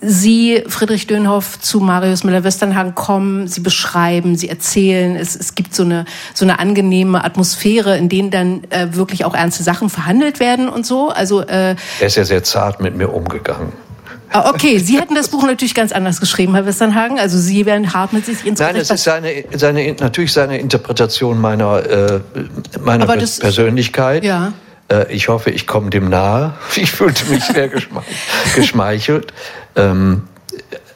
Sie, 0.00 0.62
Friedrich 0.66 1.06
Dönhoff, 1.06 1.60
zu 1.60 1.80
Marius 1.80 2.24
Müller-Westernhagen 2.24 2.94
kommen, 2.94 3.48
Sie 3.48 3.60
beschreiben, 3.60 4.36
Sie 4.36 4.48
erzählen. 4.48 5.16
Es, 5.16 5.36
es 5.36 5.54
gibt 5.54 5.74
so 5.74 5.84
eine, 5.84 6.04
so 6.34 6.44
eine 6.44 6.58
angenehme 6.58 7.24
Atmosphäre, 7.24 7.96
in 7.96 8.08
denen 8.08 8.30
dann 8.30 8.64
äh, 8.70 8.88
wirklich 8.94 9.24
auch 9.24 9.34
ernste 9.34 9.62
Sachen 9.62 9.90
verhandelt 9.90 10.40
werden 10.40 10.68
und 10.68 10.86
so. 10.86 11.10
Also, 11.10 11.40
äh, 11.42 11.76
er 12.00 12.06
ist 12.06 12.16
ja 12.16 12.24
sehr 12.24 12.42
zart 12.42 12.80
mit 12.80 12.96
mir 12.96 13.12
umgegangen. 13.12 13.72
Ah, 14.32 14.50
okay, 14.50 14.78
Sie 14.78 14.98
hätten 14.98 15.14
das 15.14 15.28
Buch 15.28 15.44
natürlich 15.44 15.74
ganz 15.74 15.92
anders 15.92 16.20
geschrieben, 16.20 16.54
Herr 16.54 16.66
Westernhagen. 16.66 17.18
Also 17.18 17.38
Sie 17.38 17.66
wären 17.66 17.92
hart 17.92 18.12
mit 18.12 18.26
sich 18.26 18.46
ins 18.46 18.60
Nein, 18.60 18.76
es 18.76 18.90
ist 18.90 19.04
seine, 19.04 19.44
seine, 19.54 19.94
natürlich 19.94 20.32
seine 20.32 20.58
Interpretation 20.58 21.40
meiner, 21.40 21.84
äh, 21.86 22.20
meiner 22.80 23.06
das, 23.06 23.38
Persönlichkeit. 23.38 24.24
Ja. 24.24 24.52
Äh, 24.88 25.12
ich 25.12 25.28
hoffe, 25.28 25.50
ich 25.50 25.66
komme 25.66 25.90
dem 25.90 26.08
nahe. 26.08 26.54
Ich 26.76 26.90
fühlte 26.90 27.26
mich 27.26 27.44
sehr 27.44 27.70
geschmeichelt. 28.54 29.32
Ähm, 29.76 30.22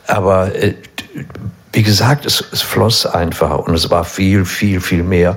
aber 0.07 0.55
äh, 0.55 0.75
wie 1.73 1.83
gesagt, 1.83 2.25
es, 2.25 2.43
es, 2.53 2.63
floss 2.63 3.05
einfach 3.05 3.59
und 3.59 3.75
es 3.75 3.91
war 3.91 4.05
viel, 4.05 4.47
viel, 4.47 4.81
viel 4.81 5.03
mehr 5.03 5.37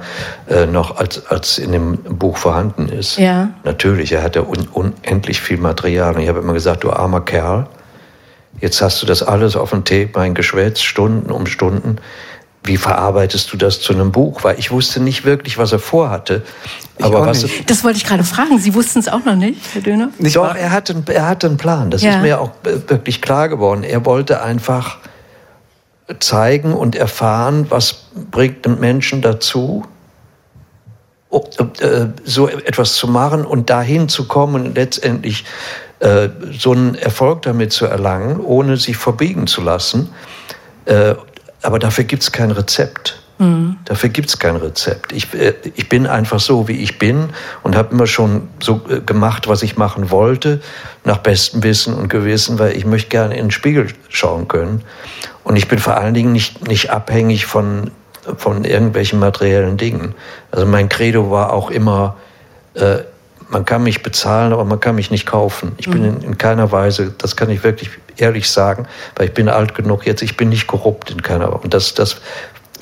äh, 0.50 0.66
noch, 0.66 0.96
als, 0.98 1.28
als 1.28 1.58
in 1.58 1.74
dem 1.74 1.98
Buch 1.98 2.38
vorhanden 2.38 2.88
ist. 2.88 3.18
Ja. 3.18 3.50
Natürlich, 3.66 4.14
er 4.14 4.24
hatte 4.24 4.48
un, 4.48 4.68
unendlich 4.72 5.42
viel 5.42 5.58
Material 5.58 6.16
und 6.16 6.22
ich 6.22 6.30
habe 6.30 6.40
immer 6.40 6.54
gesagt, 6.54 6.86
du 6.86 6.92
armer 6.92 7.22
Kerl, 7.22 7.68
Jetzt 8.62 8.82
hast 8.82 9.02
du 9.02 9.06
das 9.06 9.24
alles 9.24 9.56
auf 9.56 9.70
dem 9.70 9.86
Tape 9.86 10.20
eingeschwätzt, 10.20 10.84
Stunden 10.84 11.32
um 11.32 11.46
Stunden. 11.46 11.98
Wie 12.64 12.78
verarbeitest 12.78 13.54
du 13.54 13.58
das 13.58 13.80
zu 13.80 13.94
einem 13.94 14.12
Buch? 14.12 14.44
Weil 14.44 14.60
ich 14.60 14.70
wusste 14.70 15.00
nicht 15.00 15.24
wirklich, 15.24 15.58
was 15.58 15.72
er 15.72 15.80
vorhatte. 15.80 16.44
Ich 16.98 17.06
aber 17.06 17.26
was. 17.26 17.46
Das 17.66 17.84
wollte 17.86 17.98
ich 17.98 18.06
gerade 18.06 18.26
fragen. 18.26 18.60
Sie 18.60 18.76
wussten 18.76 19.00
es 19.00 19.08
auch 19.08 19.24
noch 19.24 19.36
nicht, 19.36 19.62
Herr 19.74 19.82
Döner? 19.82 20.10
Nicht 20.20 20.36
Doch, 20.36 20.54
er 20.54 20.72
hatte, 20.72 21.02
er 21.08 21.28
hatte 21.28 21.48
einen 21.48 21.58
Plan. 21.58 21.90
Das 21.90 22.04
ja. 22.04 22.16
ist 22.18 22.22
mir 22.22 22.42
auch 22.42 22.52
wirklich 22.64 23.22
klar 23.22 23.48
geworden. 23.48 23.84
Er 23.84 24.06
wollte 24.06 24.42
einfach 24.42 24.98
zeigen 26.20 26.74
und 26.74 26.96
erfahren, 26.96 27.68
was 27.70 28.08
bringt 28.30 28.68
einen 28.68 28.80
Menschen 28.80 29.22
dazu, 29.22 29.86
äh, 31.32 32.08
so 32.24 32.48
etwas 32.48 32.96
zu 32.96 33.08
machen 33.08 33.46
und 33.46 33.70
dahin 33.70 34.10
zu 34.10 34.28
kommen, 34.28 34.74
letztendlich 34.74 35.46
äh, 36.00 36.30
so 36.58 36.72
einen 36.72 36.96
Erfolg 36.96 37.42
damit 37.42 37.74
zu 37.74 37.86
erlangen, 37.86 38.40
ohne 38.40 38.78
sich 38.78 38.98
verbiegen 38.98 39.48
zu 39.48 39.62
lassen. 39.62 40.10
Äh, 40.86 41.16
aber 41.62 41.80
dafür 41.80 42.06
gibt 42.06 42.24
es 42.24 42.32
kein 42.32 42.52
Rezept. 42.52 43.22
Mhm. 43.40 43.78
Dafür 43.86 44.10
gibt 44.10 44.30
es 44.30 44.38
kein 44.38 44.58
Rezept. 44.58 45.14
Ich, 45.14 45.34
äh, 45.34 45.54
ich 45.76 45.90
bin 45.90 46.08
einfach 46.08 46.40
so, 46.40 46.68
wie 46.68 46.82
ich 46.82 47.00
bin 47.00 47.30
und 47.64 47.76
habe 47.76 47.94
immer 47.94 48.06
schon 48.06 48.50
so 48.62 48.82
äh, 48.90 49.00
gemacht, 49.00 49.48
was 49.48 49.64
ich 49.64 49.78
machen 49.78 50.12
wollte, 50.12 50.62
nach 51.06 51.20
bestem 51.20 51.64
Wissen 51.64 51.94
und 51.94 52.10
Gewissen, 52.10 52.60
weil 52.60 52.76
ich 52.76 52.86
möchte 52.86 53.10
gerne 53.10 53.36
in 53.36 53.46
den 53.46 53.52
Spiegel 53.52 53.88
schauen 54.10 54.48
können. 54.48 54.84
Und 55.44 55.56
ich 55.56 55.68
bin 55.70 55.80
vor 55.80 55.98
allen 55.98 56.14
Dingen 56.14 56.34
nicht, 56.34 56.68
nicht 56.68 56.92
abhängig 56.92 57.46
von, 57.46 57.92
von 58.36 58.66
irgendwelchen 58.66 59.20
materiellen 59.20 59.78
Dingen. 59.78 60.16
Also 60.52 60.66
mein 60.66 60.90
Credo 60.90 61.32
war 61.32 61.54
auch 61.54 61.72
immer, 61.72 62.18
äh, 62.74 63.00
man 63.50 63.66
kann 63.66 63.84
mich 63.84 64.04
bezahlen, 64.04 64.54
aber 64.54 64.64
man 64.64 64.80
kann 64.80 64.96
mich 64.96 65.12
nicht 65.12 65.26
kaufen. 65.26 65.74
Ich 65.78 65.90
bin 65.90 66.02
mhm. 66.02 66.08
in, 66.08 66.22
in, 66.22 66.38
keiner 66.38 66.72
Weise, 66.72 67.14
das 67.18 67.36
kann 67.36 67.50
ich 67.50 67.64
wirklich 67.64 67.90
ehrlich 68.18 68.50
sagen, 68.50 68.88
weil 69.16 69.28
ich 69.28 69.34
bin 69.34 69.50
alt 69.50 69.76
genug 69.76 70.06
jetzt, 70.06 70.22
ich 70.22 70.38
bin 70.38 70.50
nicht 70.50 70.68
korrupt 70.68 71.12
in 71.12 71.22
keiner 71.22 71.48
Weise. 71.48 71.60
Und 71.64 71.74
das, 71.74 71.94
das 71.94 72.22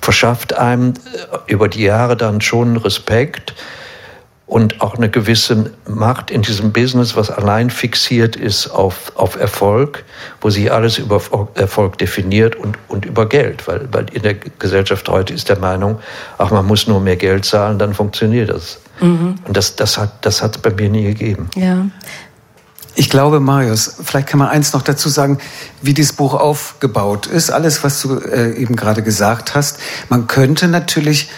verschafft 0.02 0.54
einem 0.58 0.94
äh, 0.94 1.52
über 1.52 1.68
die 1.68 1.84
Jahre 1.84 2.18
dann 2.18 2.42
schon 2.42 2.78
Respekt 2.78 3.56
und 4.48 4.80
auch 4.80 4.96
eine 4.96 5.10
gewisse 5.10 5.72
Macht 5.88 6.32
in 6.32 6.42
diesem 6.42 6.72
Business, 6.72 7.18
was 7.18 7.30
allein 7.30 7.70
fixiert 7.70 8.38
ist 8.38 8.70
auf, 8.70 9.12
auf 9.16 9.36
Erfolg, 9.36 10.06
wo 10.40 10.50
sich 10.50 10.72
alles 10.72 10.98
über 10.98 11.22
Erfolg 11.56 11.98
definiert 11.98 12.56
und, 12.56 12.78
und 12.88 13.04
über 13.04 13.28
Geld. 13.28 13.68
Weil, 13.68 13.90
weil 13.92 14.06
in 14.14 14.24
der 14.24 14.36
Gesellschaft 14.36 15.10
heute 15.10 15.34
ist 15.34 15.50
der 15.50 15.60
Meinung, 15.60 16.00
ach, 16.38 16.50
man 16.50 16.66
muss 16.66 16.88
nur 16.88 17.02
mehr 17.02 17.18
Geld 17.18 17.44
zahlen, 17.44 17.78
dann 17.78 17.94
funktioniert 17.94 18.50
das. 18.50 18.80
Mhm. 19.02 19.36
Und 19.44 19.58
das, 19.58 19.76
das 19.76 19.98
hat 19.98 20.26
das 20.26 20.42
hat 20.42 20.62
bei 20.62 20.72
mir 20.72 20.90
nie 20.90 21.04
gegeben. 21.04 21.50
Ja. 21.56 21.86
Ich 23.00 23.12
glaube, 23.12 23.40
Marius, 23.40 23.98
vielleicht 24.04 24.28
kann 24.28 24.40
man 24.40 24.48
eins 24.48 24.74
noch 24.74 24.82
dazu 24.82 25.08
sagen, 25.08 25.38
wie 25.84 25.94
dieses 25.94 26.14
Buch 26.14 26.34
aufgebaut 26.34 27.28
ist. 27.28 27.52
Alles, 27.52 27.84
was 27.84 28.02
du 28.02 28.18
äh, 28.18 28.54
eben 28.56 28.76
gerade 28.76 29.04
gesagt 29.04 29.54
hast. 29.54 29.78
Man 30.10 30.26
könnte 30.26 30.68
natürlich 30.68 31.30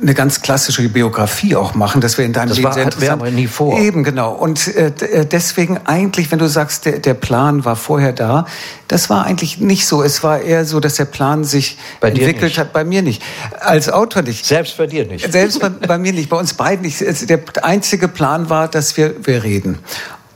eine 0.00 0.14
ganz 0.14 0.42
klassische 0.42 0.88
Biografie 0.88 1.56
auch 1.56 1.74
machen, 1.74 2.00
dass 2.00 2.18
wir 2.18 2.24
in 2.24 2.32
deinem 2.32 2.48
das 2.48 2.58
Leben 2.58 2.66
war, 2.66 2.74
sehr 2.74 2.84
interessant. 2.84 3.24
wir 3.24 3.30
nie 3.30 3.46
vor. 3.46 3.78
Eben 3.78 4.04
genau. 4.04 4.32
Und 4.32 4.68
äh, 4.68 4.92
äh, 5.00 5.26
deswegen 5.26 5.78
eigentlich, 5.86 6.30
wenn 6.30 6.38
du 6.38 6.48
sagst, 6.48 6.84
der, 6.84 6.98
der 6.98 7.14
Plan 7.14 7.64
war 7.64 7.76
vorher 7.76 8.12
da, 8.12 8.46
das 8.86 9.10
war 9.10 9.24
eigentlich 9.24 9.58
nicht 9.58 9.86
so. 9.86 10.02
Es 10.02 10.22
war 10.22 10.40
eher 10.40 10.64
so, 10.64 10.80
dass 10.80 10.94
der 10.94 11.04
Plan 11.04 11.44
sich 11.44 11.78
bei 12.00 12.08
entwickelt 12.08 12.58
hat. 12.58 12.72
Bei 12.72 12.84
mir 12.84 13.02
nicht. 13.02 13.22
Als 13.60 13.88
Autor 13.88 14.22
nicht. 14.22 14.46
Selbst 14.46 14.76
bei 14.76 14.86
dir 14.86 15.04
nicht. 15.06 15.30
Selbst 15.30 15.60
bei, 15.60 15.68
bei 15.68 15.98
mir 15.98 16.12
nicht. 16.12 16.28
Bei 16.28 16.36
uns 16.36 16.54
beiden 16.54 16.82
nicht. 16.82 17.00
Der 17.28 17.40
einzige 17.62 18.08
Plan 18.08 18.48
war, 18.48 18.68
dass 18.68 18.96
wir 18.96 19.14
wir 19.26 19.42
reden. 19.42 19.78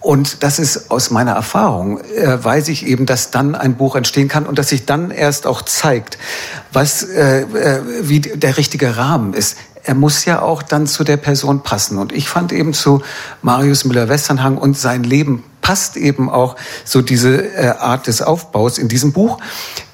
Und 0.02 0.42
das 0.42 0.58
ist 0.58 0.90
aus 0.90 1.10
meiner 1.10 1.32
Erfahrung, 1.32 2.00
äh, 2.00 2.42
weiß 2.42 2.68
ich 2.68 2.86
eben, 2.86 3.06
dass 3.06 3.30
dann 3.30 3.54
ein 3.54 3.76
Buch 3.76 3.94
entstehen 3.94 4.26
kann 4.28 4.46
und 4.46 4.58
dass 4.58 4.70
sich 4.70 4.84
dann 4.84 5.12
erst 5.12 5.46
auch 5.46 5.62
zeigt, 5.62 6.18
was, 6.72 7.04
äh, 7.04 7.42
äh, 7.42 7.82
wie 8.02 8.20
der 8.20 8.56
richtige 8.56 8.96
Rahmen 8.96 9.32
ist. 9.32 9.56
Er 9.84 9.94
muss 9.94 10.24
ja 10.24 10.42
auch 10.42 10.62
dann 10.62 10.86
zu 10.86 11.04
der 11.04 11.16
Person 11.16 11.62
passen. 11.62 11.98
Und 11.98 12.12
ich 12.12 12.28
fand 12.28 12.52
eben 12.52 12.74
zu 12.74 13.02
Marius 13.42 13.84
Müller-Westernhang 13.84 14.58
und 14.58 14.76
sein 14.76 15.04
Leben 15.04 15.44
passt 15.60 15.96
eben 15.96 16.28
auch 16.28 16.56
so 16.84 17.00
diese 17.00 17.54
äh, 17.54 17.68
Art 17.78 18.08
des 18.08 18.22
Aufbaus 18.22 18.78
in 18.78 18.88
diesem 18.88 19.12
Buch, 19.12 19.38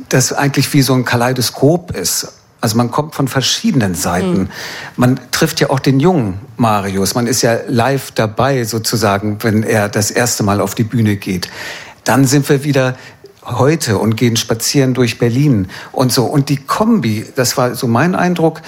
das 0.08 0.32
eigentlich 0.32 0.72
wie 0.72 0.80
so 0.80 0.94
ein 0.94 1.04
Kaleidoskop 1.04 1.94
ist. 1.94 2.28
Also 2.60 2.76
man 2.76 2.90
kommt 2.90 3.14
von 3.14 3.28
verschiedenen 3.28 3.94
Seiten. 3.94 4.38
Mhm. 4.38 4.48
Man 4.96 5.20
trifft 5.30 5.60
ja 5.60 5.70
auch 5.70 5.78
den 5.78 6.00
jungen 6.00 6.40
Marius. 6.56 7.14
Man 7.14 7.26
ist 7.26 7.42
ja 7.42 7.58
live 7.68 8.10
dabei 8.10 8.64
sozusagen, 8.64 9.38
wenn 9.42 9.62
er 9.62 9.88
das 9.88 10.10
erste 10.10 10.42
Mal 10.42 10.60
auf 10.60 10.74
die 10.74 10.84
Bühne 10.84 11.16
geht. 11.16 11.48
Dann 12.04 12.24
sind 12.24 12.48
wir 12.48 12.64
wieder 12.64 12.96
heute 13.44 13.98
und 13.98 14.16
gehen 14.16 14.36
spazieren 14.36 14.94
durch 14.94 15.18
Berlin 15.18 15.68
und 15.92 16.12
so. 16.12 16.24
Und 16.24 16.48
die 16.48 16.56
Kombi, 16.56 17.26
das 17.36 17.56
war 17.56 17.74
so 17.74 17.86
mein 17.86 18.14
Eindruck, 18.14 18.60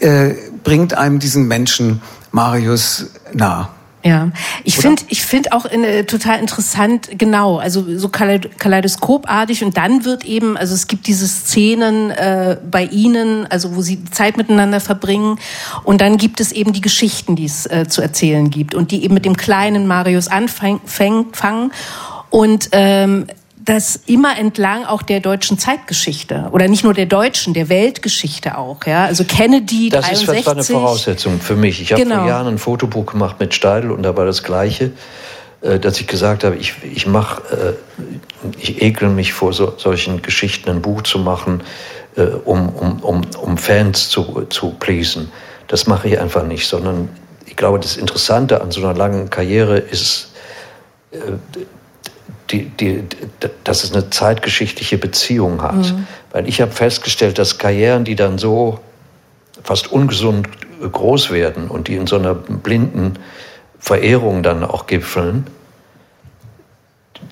äh, 0.00 0.34
bringt 0.62 0.94
einem 0.94 1.18
diesen 1.18 1.48
Menschen 1.48 2.02
Marius 2.30 3.06
nah. 3.32 3.70
Ja, 4.04 4.32
ich 4.64 4.78
finde, 4.78 5.02
ich 5.08 5.22
finde 5.22 5.52
auch 5.52 5.64
in, 5.64 5.84
äh, 5.84 6.02
total 6.04 6.40
interessant, 6.40 7.08
genau, 7.18 7.58
also 7.58 7.84
so 7.96 8.08
kaleidoskopartig 8.08 9.62
und 9.62 9.76
dann 9.76 10.04
wird 10.04 10.24
eben, 10.24 10.56
also 10.56 10.74
es 10.74 10.88
gibt 10.88 11.06
diese 11.06 11.28
Szenen 11.28 12.10
äh, 12.10 12.56
bei 12.68 12.84
Ihnen, 12.84 13.46
also 13.46 13.76
wo 13.76 13.82
Sie 13.82 14.04
Zeit 14.06 14.36
miteinander 14.36 14.80
verbringen 14.80 15.38
und 15.84 16.00
dann 16.00 16.16
gibt 16.16 16.40
es 16.40 16.50
eben 16.50 16.72
die 16.72 16.80
Geschichten, 16.80 17.36
die 17.36 17.44
es 17.44 17.66
äh, 17.66 17.86
zu 17.88 18.02
erzählen 18.02 18.50
gibt 18.50 18.74
und 18.74 18.90
die 18.90 19.04
eben 19.04 19.14
mit 19.14 19.24
dem 19.24 19.36
kleinen 19.36 19.86
Marius 19.86 20.26
anfangen 20.26 20.80
und 22.30 22.70
ähm, 22.72 23.26
das 23.64 24.00
immer 24.06 24.38
entlang 24.38 24.84
auch 24.84 25.02
der 25.02 25.20
deutschen 25.20 25.58
Zeitgeschichte 25.58 26.48
oder 26.52 26.66
nicht 26.68 26.82
nur 26.82 26.94
der 26.94 27.06
deutschen, 27.06 27.54
der 27.54 27.68
Weltgeschichte 27.68 28.58
auch. 28.58 28.84
Ja, 28.86 29.04
also 29.04 29.24
Kennedy. 29.24 29.88
Das 29.88 30.06
63. 30.06 30.38
ist 30.38 30.46
war 30.46 30.52
eine 30.54 30.64
Voraussetzung 30.64 31.40
für 31.40 31.54
mich. 31.54 31.80
Ich 31.80 31.92
habe 31.92 32.02
genau. 32.02 32.20
vor 32.20 32.28
Jahren 32.28 32.48
ein 32.48 32.58
Fotobuch 32.58 33.06
gemacht 33.06 33.36
mit 33.38 33.54
Steidl 33.54 33.90
und 33.90 34.02
da 34.02 34.16
war 34.16 34.24
das 34.24 34.42
Gleiche, 34.42 34.90
äh, 35.60 35.78
dass 35.78 36.00
ich 36.00 36.08
gesagt 36.08 36.42
habe, 36.42 36.56
ich 36.56 36.74
ich 36.82 37.06
mache, 37.06 37.42
äh, 37.52 38.48
ich 38.58 38.82
ekel 38.82 39.08
mich 39.08 39.32
vor 39.32 39.52
so, 39.52 39.74
solchen 39.76 40.22
Geschichten 40.22 40.68
ein 40.68 40.82
Buch 40.82 41.02
zu 41.02 41.20
machen, 41.20 41.62
äh, 42.16 42.22
um 42.22 42.68
um 42.70 43.00
um 43.00 43.22
um 43.40 43.58
Fans 43.58 44.08
zu 44.08 44.46
zu 44.50 44.70
pleasen. 44.70 45.30
Das 45.68 45.86
mache 45.86 46.08
ich 46.08 46.18
einfach 46.18 46.44
nicht, 46.44 46.66
sondern 46.66 47.08
ich 47.46 47.56
glaube, 47.56 47.78
das 47.78 47.96
Interessante 47.96 48.60
an 48.60 48.72
so 48.72 48.80
einer 48.80 48.94
langen 48.94 49.30
Karriere 49.30 49.78
ist 49.78 50.32
die, 52.52 52.64
die, 52.66 53.02
dass 53.64 53.84
es 53.84 53.92
eine 53.92 54.10
zeitgeschichtliche 54.10 54.98
Beziehung 54.98 55.62
hat. 55.62 55.76
Mhm. 55.76 56.06
Weil 56.30 56.48
ich 56.48 56.60
habe 56.60 56.70
festgestellt, 56.70 57.38
dass 57.38 57.58
Karrieren, 57.58 58.04
die 58.04 58.14
dann 58.14 58.38
so 58.38 58.80
fast 59.62 59.90
ungesund 59.90 60.48
groß 60.80 61.30
werden 61.30 61.68
und 61.68 61.88
die 61.88 61.94
in 61.94 62.06
so 62.06 62.16
einer 62.16 62.34
blinden 62.34 63.18
Verehrung 63.78 64.42
dann 64.42 64.64
auch 64.64 64.86
gipfeln, 64.86 65.46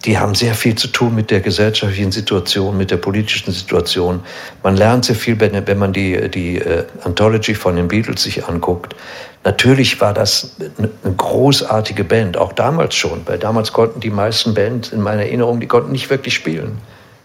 die 0.05 0.19
haben 0.19 0.35
sehr 0.35 0.55
viel 0.55 0.77
zu 0.77 0.89
tun 0.89 1.15
mit 1.15 1.31
der 1.31 1.41
gesellschaftlichen 1.41 2.13
Situation, 2.13 2.77
mit 2.77 2.91
der 2.91 2.97
politischen 2.97 3.53
Situation. 3.53 4.21
Man 4.63 4.77
lernt 4.77 5.05
sehr 5.05 5.17
viel, 5.17 5.39
wenn, 5.41 5.79
man 5.79 5.93
die, 5.93 6.31
die 6.31 6.61
uh, 6.61 6.85
Anthology 7.05 7.55
von 7.55 7.77
den 7.77 7.89
Beatles 7.89 8.23
sich 8.23 8.47
anguckt. 8.47 8.95
Natürlich 9.43 10.01
war 10.01 10.13
das 10.13 10.57
eine 10.77 11.15
großartige 11.17 12.05
Band, 12.05 12.37
auch 12.37 12.53
damals 12.53 12.95
schon, 12.95 13.23
weil 13.27 13.39
damals 13.39 13.73
konnten 13.73 14.01
die 14.01 14.11
meisten 14.11 14.53
Bands 14.53 14.91
in 14.91 15.01
meiner 15.01 15.23
Erinnerung, 15.23 15.61
die 15.61 15.67
konnten 15.67 15.93
nicht 15.93 16.11
wirklich 16.11 16.35
spielen. 16.35 16.79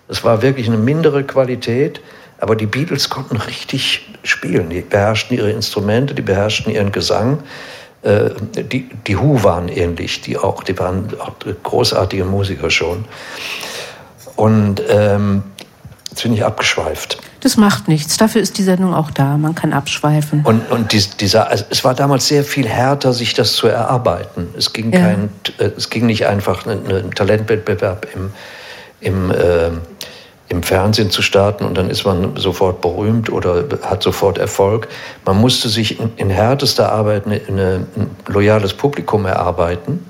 Das 0.07 0.23
war 0.23 0.41
wirklich 0.41 0.67
eine 0.67 0.77
mindere 0.77 1.23
Qualität, 1.23 1.99
Aber 2.37 2.55
die 2.55 2.65
Beatles 2.65 3.09
konnten 3.09 3.37
richtig 3.37 4.09
spielen. 4.23 4.69
Die 4.69 4.81
beherrschten 4.81 5.37
ihre 5.37 5.51
Instrumente, 5.51 6.13
die 6.13 6.21
beherrschten 6.21 6.71
ihren 6.71 6.91
Gesang. 6.91 7.43
Äh, 8.01 8.31
die, 8.55 8.89
die 9.07 9.17
Who 9.17 9.43
waren 9.43 9.69
ähnlich, 9.69 10.21
die 10.21 10.37
auch, 10.37 10.63
die 10.63 10.77
waren 10.77 11.13
auch 11.19 11.33
großartige 11.63 12.25
Musiker 12.25 12.69
schon. 12.69 13.05
Und 14.35 14.83
ähm, 14.89 15.43
jetzt 16.09 16.23
bin 16.23 16.33
ich 16.33 16.43
abgeschweift. 16.43 17.19
Das 17.45 17.57
macht 17.57 17.87
nichts. 17.87 18.17
Dafür 18.17 18.41
ist 18.41 18.57
die 18.57 18.63
Sendung 18.63 18.95
auch 18.95 19.11
da. 19.11 19.37
Man 19.37 19.53
kann 19.53 19.71
abschweifen. 19.71 20.41
Und, 20.45 20.71
und 20.71 20.91
dies, 20.93 21.15
dieser, 21.15 21.51
es 21.51 21.83
war 21.83 21.93
damals 21.93 22.27
sehr 22.27 22.43
viel 22.43 22.67
härter, 22.67 23.13
sich 23.13 23.35
das 23.35 23.53
zu 23.53 23.67
erarbeiten. 23.67 24.47
Es 24.57 24.73
ging, 24.73 24.91
ja. 24.91 24.99
kein, 24.99 25.29
äh, 25.59 25.65
es 25.77 25.91
ging 25.91 26.07
nicht 26.07 26.25
einfach 26.25 26.65
ein 26.65 27.11
Talentwettbewerb 27.11 28.07
im, 28.15 28.31
im 28.99 29.29
äh, 29.29 29.69
im 30.47 30.63
Fernsehen 30.63 31.11
zu 31.11 31.21
starten 31.21 31.65
und 31.65 31.77
dann 31.77 31.89
ist 31.89 32.03
man 32.05 32.35
sofort 32.35 32.81
berühmt 32.81 33.31
oder 33.31 33.63
hat 33.83 34.01
sofort 34.01 34.37
Erfolg. 34.37 34.87
Man 35.25 35.37
musste 35.37 35.69
sich 35.69 35.99
in, 35.99 36.13
in 36.17 36.29
härtester 36.31 36.91
Arbeit 36.91 37.25
eine, 37.25 37.41
eine, 37.47 37.85
ein 37.95 38.09
loyales 38.27 38.73
Publikum 38.73 39.25
erarbeiten. 39.25 40.03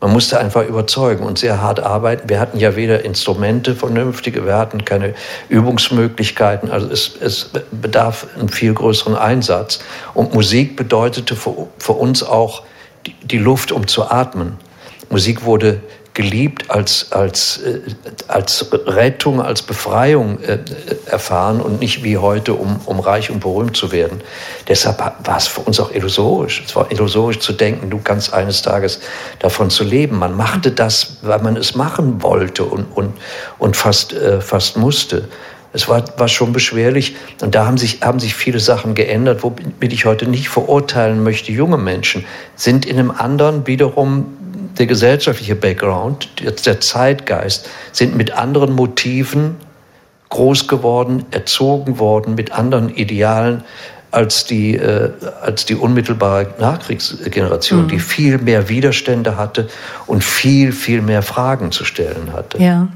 Man 0.00 0.12
musste 0.12 0.38
einfach 0.38 0.64
überzeugen 0.64 1.24
und 1.24 1.38
sehr 1.38 1.60
hart 1.60 1.80
arbeiten. 1.80 2.28
Wir 2.28 2.38
hatten 2.38 2.58
ja 2.58 2.76
weder 2.76 3.04
Instrumente 3.04 3.74
vernünftige, 3.74 4.46
wir 4.46 4.56
hatten 4.56 4.84
keine 4.84 5.14
Übungsmöglichkeiten. 5.48 6.70
Also 6.70 6.88
es, 6.88 7.16
es 7.20 7.50
bedarf 7.72 8.26
einen 8.38 8.48
viel 8.48 8.74
größeren 8.74 9.16
Einsatz. 9.16 9.80
Und 10.14 10.34
Musik 10.34 10.76
bedeutete 10.76 11.34
für, 11.34 11.66
für 11.78 11.94
uns 11.94 12.22
auch 12.22 12.62
die, 13.06 13.14
die 13.24 13.38
Luft, 13.38 13.72
um 13.72 13.88
zu 13.88 14.08
atmen. 14.08 14.56
Musik 15.10 15.44
wurde 15.44 15.80
geliebt, 16.18 16.68
als, 16.68 17.12
als, 17.12 17.58
äh, 17.58 17.78
als 18.26 18.66
Rettung, 18.72 19.40
als 19.40 19.62
Befreiung 19.62 20.40
äh, 20.42 20.58
erfahren 21.06 21.60
und 21.60 21.78
nicht 21.78 22.02
wie 22.02 22.18
heute, 22.18 22.54
um, 22.54 22.80
um 22.86 22.98
reich 22.98 23.30
und 23.30 23.38
berühmt 23.38 23.76
zu 23.76 23.92
werden. 23.92 24.20
Deshalb 24.66 24.98
war 24.98 25.36
es 25.36 25.46
für 25.46 25.60
uns 25.60 25.78
auch 25.78 25.92
illusorisch. 25.92 26.64
Es 26.66 26.74
war 26.74 26.90
illusorisch 26.90 27.38
zu 27.38 27.52
denken, 27.52 27.88
du 27.88 28.00
kannst 28.02 28.34
eines 28.34 28.62
Tages 28.62 28.98
davon 29.38 29.70
zu 29.70 29.84
leben. 29.84 30.18
Man 30.18 30.36
machte 30.36 30.72
das, 30.72 31.18
weil 31.22 31.38
man 31.38 31.56
es 31.56 31.76
machen 31.76 32.20
wollte 32.20 32.64
und, 32.64 32.86
und, 32.96 33.14
und 33.60 33.76
fast, 33.76 34.12
äh, 34.12 34.40
fast 34.40 34.76
musste. 34.76 35.28
Es 35.72 35.88
war, 35.88 36.02
war 36.18 36.26
schon 36.26 36.52
beschwerlich 36.52 37.14
und 37.42 37.54
da 37.54 37.64
haben 37.64 37.78
sich, 37.78 38.00
haben 38.00 38.18
sich 38.18 38.34
viele 38.34 38.58
Sachen 38.58 38.96
geändert, 38.96 39.44
womit 39.44 39.92
ich 39.92 40.04
heute 40.04 40.26
nicht 40.26 40.48
verurteilen 40.48 41.22
möchte. 41.22 41.52
Junge 41.52 41.78
Menschen 41.78 42.24
sind 42.56 42.86
in 42.86 42.98
einem 42.98 43.12
anderen 43.12 43.68
wiederum 43.68 44.37
der 44.78 44.86
gesellschaftliche 44.86 45.56
Background, 45.56 46.28
der 46.64 46.80
Zeitgeist, 46.80 47.68
sind 47.92 48.16
mit 48.16 48.32
anderen 48.32 48.72
Motiven 48.72 49.56
groß 50.28 50.68
geworden, 50.68 51.24
erzogen 51.30 51.98
worden, 51.98 52.34
mit 52.34 52.52
anderen 52.52 52.94
Idealen 52.94 53.64
als 54.10 54.46
die, 54.46 54.74
äh, 54.74 55.10
als 55.42 55.66
die 55.66 55.74
unmittelbare 55.74 56.54
Nachkriegsgeneration, 56.58 57.84
mhm. 57.84 57.88
die 57.88 57.98
viel 57.98 58.38
mehr 58.38 58.68
Widerstände 58.68 59.36
hatte 59.36 59.68
und 60.06 60.24
viel, 60.24 60.72
viel 60.72 61.02
mehr 61.02 61.22
Fragen 61.22 61.72
zu 61.72 61.84
stellen 61.84 62.32
hatte. 62.32 62.62
Ja. 62.62 62.88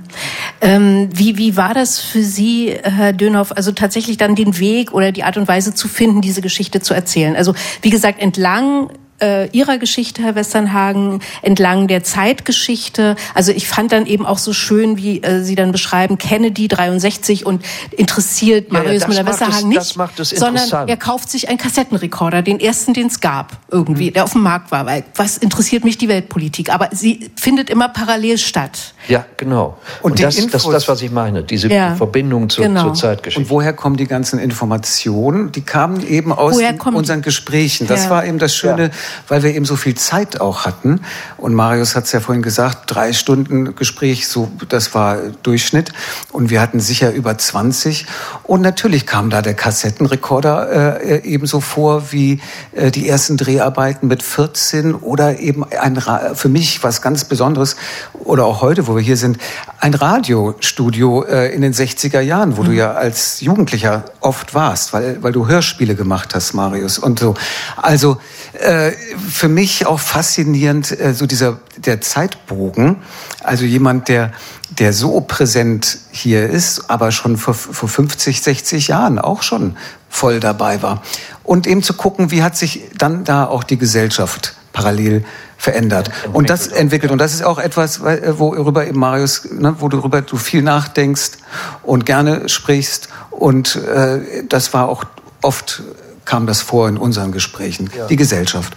Ähm, 0.62 1.10
wie, 1.12 1.36
wie 1.36 1.56
war 1.56 1.74
das 1.74 2.00
für 2.00 2.22
Sie, 2.22 2.74
Herr 2.82 3.12
Dönhoff, 3.12 3.52
also 3.54 3.72
tatsächlich 3.72 4.16
dann 4.16 4.34
den 4.34 4.58
Weg 4.58 4.92
oder 4.92 5.12
die 5.12 5.24
Art 5.24 5.36
und 5.36 5.48
Weise 5.48 5.74
zu 5.74 5.86
finden, 5.86 6.22
diese 6.22 6.40
Geschichte 6.40 6.80
zu 6.80 6.94
erzählen? 6.94 7.36
Also 7.36 7.54
wie 7.82 7.90
gesagt, 7.90 8.20
entlang 8.20 8.88
äh, 9.22 9.48
Ihrer 9.52 9.78
Geschichte, 9.78 10.22
Herr 10.22 10.34
Westernhagen, 10.34 11.20
entlang 11.40 11.86
der 11.86 12.04
Zeitgeschichte. 12.04 13.16
Also 13.34 13.52
ich 13.52 13.68
fand 13.68 13.92
dann 13.92 14.06
eben 14.06 14.26
auch 14.26 14.38
so 14.38 14.52
schön, 14.52 14.96
wie 14.96 15.22
äh, 15.22 15.42
Sie 15.42 15.54
dann 15.54 15.72
beschreiben, 15.72 16.18
Kennedy 16.18 16.68
63 16.68 17.46
und 17.46 17.64
interessiert 17.92 18.72
Marius 18.72 19.02
ja, 19.02 19.08
Müller-Westernhagen 19.08 19.68
nicht, 19.68 19.96
sondern 20.22 20.88
er 20.88 20.96
kauft 20.96 21.30
sich 21.30 21.48
einen 21.48 21.58
Kassettenrekorder, 21.58 22.42
den 22.42 22.60
ersten, 22.60 22.92
den 22.92 23.06
es 23.06 23.20
gab, 23.20 23.58
irgendwie, 23.70 24.10
mhm. 24.10 24.14
der 24.14 24.24
auf 24.24 24.32
dem 24.32 24.42
Markt 24.42 24.70
war. 24.72 24.86
Weil 24.86 25.04
was 25.14 25.38
interessiert 25.38 25.84
mich 25.84 25.98
die 25.98 26.08
Weltpolitik? 26.08 26.72
Aber 26.72 26.88
sie 26.92 27.30
findet 27.36 27.70
immer 27.70 27.88
parallel 27.88 28.38
statt. 28.38 28.94
Ja, 29.08 29.26
genau. 29.36 29.78
Und, 30.00 30.12
und 30.12 30.22
das, 30.22 30.36
ist 30.38 30.54
das, 30.54 30.64
das, 30.64 30.88
was 30.88 31.02
ich 31.02 31.10
meine, 31.10 31.42
diese 31.42 31.68
ja, 31.68 31.94
Verbindung 31.96 32.48
zur, 32.48 32.64
genau. 32.64 32.84
zur, 32.84 32.94
Zeitgeschichte. 32.94 33.40
Und 33.40 33.50
woher 33.50 33.72
kommen 33.72 33.96
die 33.96 34.06
ganzen 34.06 34.38
Informationen? 34.38 35.50
Die 35.52 35.62
kamen 35.62 36.06
eben 36.06 36.32
aus 36.32 36.56
unseren 36.84 37.22
Gesprächen. 37.22 37.86
Das 37.86 38.04
ja. 38.04 38.10
war 38.10 38.24
eben 38.24 38.38
das 38.38 38.54
Schöne, 38.54 38.84
ja. 38.84 38.90
weil 39.28 39.42
wir 39.42 39.54
eben 39.54 39.64
so 39.64 39.76
viel 39.76 39.94
Zeit 39.94 40.40
auch 40.40 40.64
hatten. 40.64 41.00
Und 41.36 41.54
Marius 41.54 41.96
hat 41.96 42.04
es 42.04 42.12
ja 42.12 42.20
vorhin 42.20 42.42
gesagt, 42.42 42.94
drei 42.94 43.12
Stunden 43.12 43.74
Gespräch, 43.74 44.28
so 44.28 44.50
das 44.68 44.94
war 44.94 45.18
Durchschnitt. 45.42 45.92
Und 46.30 46.50
wir 46.50 46.60
hatten 46.60 46.78
sicher 46.78 47.12
über 47.12 47.36
20. 47.36 48.06
Und 48.44 48.60
natürlich 48.60 49.06
kam 49.06 49.30
da 49.30 49.42
der 49.42 49.54
Kassettenrekorder 49.54 51.00
äh, 51.02 51.22
ebenso 51.24 51.60
vor 51.60 52.12
wie 52.12 52.40
äh, 52.72 52.90
die 52.90 53.08
ersten 53.08 53.36
Dreharbeiten 53.36 54.06
mit 54.06 54.22
14 54.22 54.94
oder 54.94 55.40
eben 55.40 55.64
ein 55.64 56.00
für 56.34 56.48
mich 56.48 56.82
was 56.82 57.02
ganz 57.02 57.24
Besonderes 57.24 57.76
oder 58.12 58.44
auch 58.44 58.62
heute, 58.62 58.86
wo 58.86 58.91
wo 58.92 58.96
wir 58.96 59.02
hier 59.02 59.16
sind, 59.16 59.38
ein 59.80 59.94
Radiostudio 59.94 61.24
äh, 61.24 61.54
in 61.54 61.62
den 61.62 61.72
60er 61.72 62.20
Jahren, 62.20 62.56
wo 62.56 62.62
mhm. 62.62 62.66
du 62.66 62.72
ja 62.72 62.92
als 62.92 63.40
Jugendlicher 63.40 64.04
oft 64.20 64.54
warst, 64.54 64.92
weil, 64.92 65.22
weil 65.22 65.32
du 65.32 65.48
Hörspiele 65.48 65.94
gemacht 65.94 66.34
hast, 66.34 66.52
Marius, 66.52 66.98
und 66.98 67.18
so. 67.18 67.34
Also 67.76 68.18
äh, 68.52 68.92
für 69.16 69.48
mich 69.48 69.86
auch 69.86 69.98
faszinierend, 69.98 70.98
äh, 71.00 71.14
so 71.14 71.26
dieser 71.26 71.58
der 71.78 72.00
Zeitbogen, 72.00 72.96
also 73.42 73.64
jemand, 73.64 74.08
der 74.08 74.32
der 74.78 74.92
so 74.92 75.20
präsent 75.20 75.98
hier 76.12 76.48
ist, 76.48 76.88
aber 76.90 77.12
schon 77.12 77.36
vor, 77.36 77.52
vor 77.52 77.88
50, 77.88 78.40
60 78.40 78.88
Jahren 78.88 79.18
auch 79.18 79.42
schon 79.42 79.76
voll 80.08 80.40
dabei 80.40 80.82
war. 80.82 81.02
Und 81.44 81.66
eben 81.66 81.82
zu 81.82 81.92
gucken, 81.92 82.30
wie 82.30 82.42
hat 82.42 82.56
sich 82.56 82.82
dann 82.96 83.24
da 83.24 83.44
auch 83.44 83.64
die 83.64 83.76
Gesellschaft 83.76 84.54
parallel 84.72 85.24
verändert. 85.62 86.10
Und 86.32 86.50
das 86.50 86.66
entwickelt. 86.66 87.12
Und 87.12 87.18
das 87.18 87.34
ist 87.34 87.44
auch 87.44 87.60
etwas, 87.60 88.00
äh, 88.00 88.36
worüber 88.36 88.84
eben 88.84 88.98
Marius, 88.98 89.48
ne, 89.48 89.76
wo 89.78 89.88
du 89.88 89.98
darüber 89.98 90.20
du 90.20 90.36
viel 90.36 90.60
nachdenkst 90.60 91.38
und 91.84 92.04
gerne 92.04 92.48
sprichst. 92.48 93.08
Und 93.30 93.76
äh, 93.76 94.42
das 94.48 94.74
war 94.74 94.88
auch 94.88 95.04
oft 95.40 95.84
kam 96.24 96.48
das 96.48 96.62
vor 96.62 96.88
in 96.88 96.96
unseren 96.96 97.30
Gesprächen. 97.30 97.90
Ja. 97.96 98.08
Die 98.08 98.16
Gesellschaft. 98.16 98.76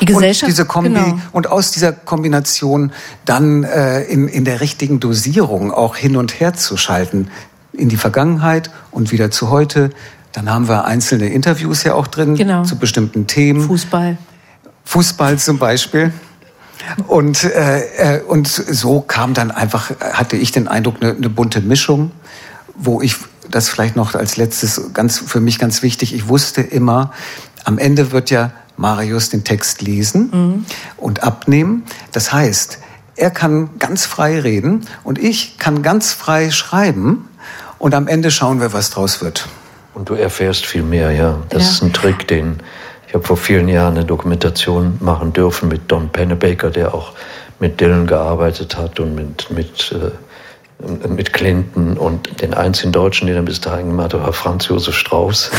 Die 0.00 0.04
Gesellschaft. 0.04 0.44
Und 0.44 0.48
diese 0.48 0.64
Kombi 0.64 0.90
genau. 0.90 1.18
und 1.32 1.50
aus 1.50 1.72
dieser 1.72 1.92
Kombination 1.92 2.92
dann 3.24 3.64
äh, 3.64 4.02
in, 4.02 4.28
in 4.28 4.44
der 4.44 4.60
richtigen 4.60 5.00
Dosierung 5.00 5.72
auch 5.72 5.96
hin 5.96 6.16
und 6.16 6.38
her 6.38 6.54
zu 6.54 6.76
schalten 6.76 7.30
in 7.72 7.88
die 7.88 7.96
Vergangenheit 7.96 8.70
und 8.92 9.10
wieder 9.10 9.32
zu 9.32 9.50
heute. 9.50 9.90
Dann 10.32 10.48
haben 10.50 10.68
wir 10.68 10.84
einzelne 10.84 11.30
Interviews 11.30 11.82
ja 11.82 11.94
auch 11.94 12.06
drin 12.06 12.36
genau. 12.36 12.62
zu 12.62 12.76
bestimmten 12.76 13.26
Themen. 13.26 13.62
Fußball. 13.62 14.18
Fußball 14.86 15.38
zum 15.38 15.58
Beispiel. 15.58 16.12
Und, 17.06 17.44
äh, 17.44 18.16
äh, 18.16 18.22
und 18.22 18.46
so 18.48 19.00
kam 19.00 19.34
dann 19.34 19.50
einfach, 19.50 19.90
hatte 20.00 20.36
ich 20.36 20.52
den 20.52 20.68
Eindruck, 20.68 20.96
eine, 21.00 21.14
eine 21.14 21.28
bunte 21.28 21.60
Mischung, 21.60 22.12
wo 22.74 23.02
ich 23.02 23.16
das 23.50 23.68
vielleicht 23.68 23.96
noch 23.96 24.14
als 24.14 24.36
letztes 24.36 24.92
ganz 24.92 25.18
für 25.18 25.40
mich 25.40 25.58
ganz 25.58 25.82
wichtig, 25.82 26.14
ich 26.14 26.28
wusste 26.28 26.62
immer, 26.62 27.12
am 27.64 27.78
Ende 27.78 28.12
wird 28.12 28.30
ja 28.30 28.52
Marius 28.76 29.30
den 29.30 29.44
Text 29.44 29.82
lesen 29.82 30.30
mhm. 30.32 30.66
und 30.96 31.22
abnehmen. 31.22 31.84
Das 32.12 32.32
heißt, 32.32 32.78
er 33.16 33.30
kann 33.30 33.78
ganz 33.78 34.04
frei 34.04 34.40
reden 34.40 34.86
und 35.02 35.18
ich 35.18 35.58
kann 35.58 35.82
ganz 35.82 36.12
frei 36.12 36.50
schreiben 36.50 37.28
und 37.78 37.94
am 37.94 38.06
Ende 38.06 38.30
schauen 38.30 38.60
wir, 38.60 38.72
was 38.72 38.90
draus 38.90 39.22
wird. 39.22 39.48
Und 39.94 40.10
du 40.10 40.14
erfährst 40.14 40.66
viel 40.66 40.82
mehr, 40.82 41.10
ja. 41.10 41.38
Das 41.48 41.62
ja. 41.62 41.70
ist 41.70 41.82
ein 41.82 41.92
Trick, 41.94 42.28
den 42.28 42.60
habe 43.16 43.26
vor 43.26 43.36
vielen 43.36 43.68
Jahren 43.68 43.96
eine 43.96 44.04
Dokumentation 44.04 44.98
machen 45.00 45.32
dürfen 45.32 45.68
mit 45.68 45.90
Don 45.90 46.10
Pennebaker, 46.10 46.70
der 46.70 46.94
auch 46.94 47.12
mit 47.58 47.80
Dylan 47.80 48.06
gearbeitet 48.06 48.76
hat 48.76 49.00
und 49.00 49.14
mit, 49.14 49.50
mit, 49.50 49.92
äh, 49.92 51.08
mit 51.08 51.32
Clinton 51.32 51.96
und 51.96 52.42
den 52.42 52.52
einzigen 52.52 52.92
Deutschen, 52.92 53.26
den 53.26 53.36
er 53.36 53.42
bis 53.42 53.60
dahin 53.60 53.88
gemacht 53.88 54.12
hat, 54.12 54.22
war 54.22 54.32
Franz 54.34 54.68
Josef 54.68 54.94
Strauß. 54.94 55.50